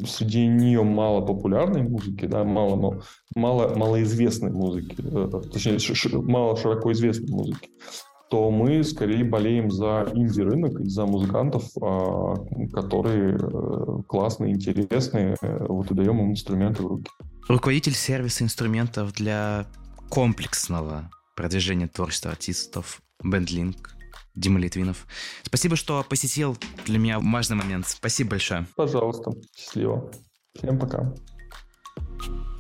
среди 0.06 0.48
нее 0.48 0.84
мало 0.84 1.22
популярной 1.22 1.84
музыки, 1.84 2.26
да, 2.26 2.44
мало, 2.44 3.04
мало 3.36 3.76
малоизвестной 3.76 4.52
музыки, 4.52 4.96
э, 5.00 5.42
точнее 5.52 6.22
мало 6.22 6.56
широко 6.56 6.92
известной 6.92 7.32
музыки, 7.32 7.70
то 8.30 8.50
мы 8.50 8.84
скорее 8.84 9.26
болеем 9.26 9.70
за 9.70 10.10
инди-рынок 10.14 10.80
и 10.80 10.88
за 10.88 11.06
музыкантов, 11.06 11.66
а, 11.82 12.36
которые 12.74 13.38
э, 13.38 14.04
классные, 14.08 14.54
интересные, 14.54 15.36
э, 15.42 15.66
вот 15.68 15.92
и 15.92 15.94
даем 15.94 16.20
им 16.22 16.32
инструменты 16.32 16.84
в 16.84 16.88
руки. 16.88 17.10
Руководитель 17.50 17.94
сервиса 17.94 18.46
инструментов 18.46 19.14
для 19.14 19.68
комплексного 20.10 21.10
продвижения 21.36 21.88
творчества 21.88 22.32
артистов 22.32 23.02
BandLink 23.22 23.76
Дима 24.36 24.60
Литвинов. 24.60 25.08
Спасибо, 25.44 25.76
что 25.76 26.04
посетил. 26.08 26.58
Для 26.86 27.00
меня 27.00 27.20
важный 27.20 27.58
момент. 27.58 27.88
Спасибо 27.88 28.32
большое. 28.32 28.66
Пожалуйста. 28.76 29.32
Счастливо. 29.56 30.12
Всем 30.58 30.80
пока. 30.80 31.14
thank 31.98 32.26
you 32.26 32.51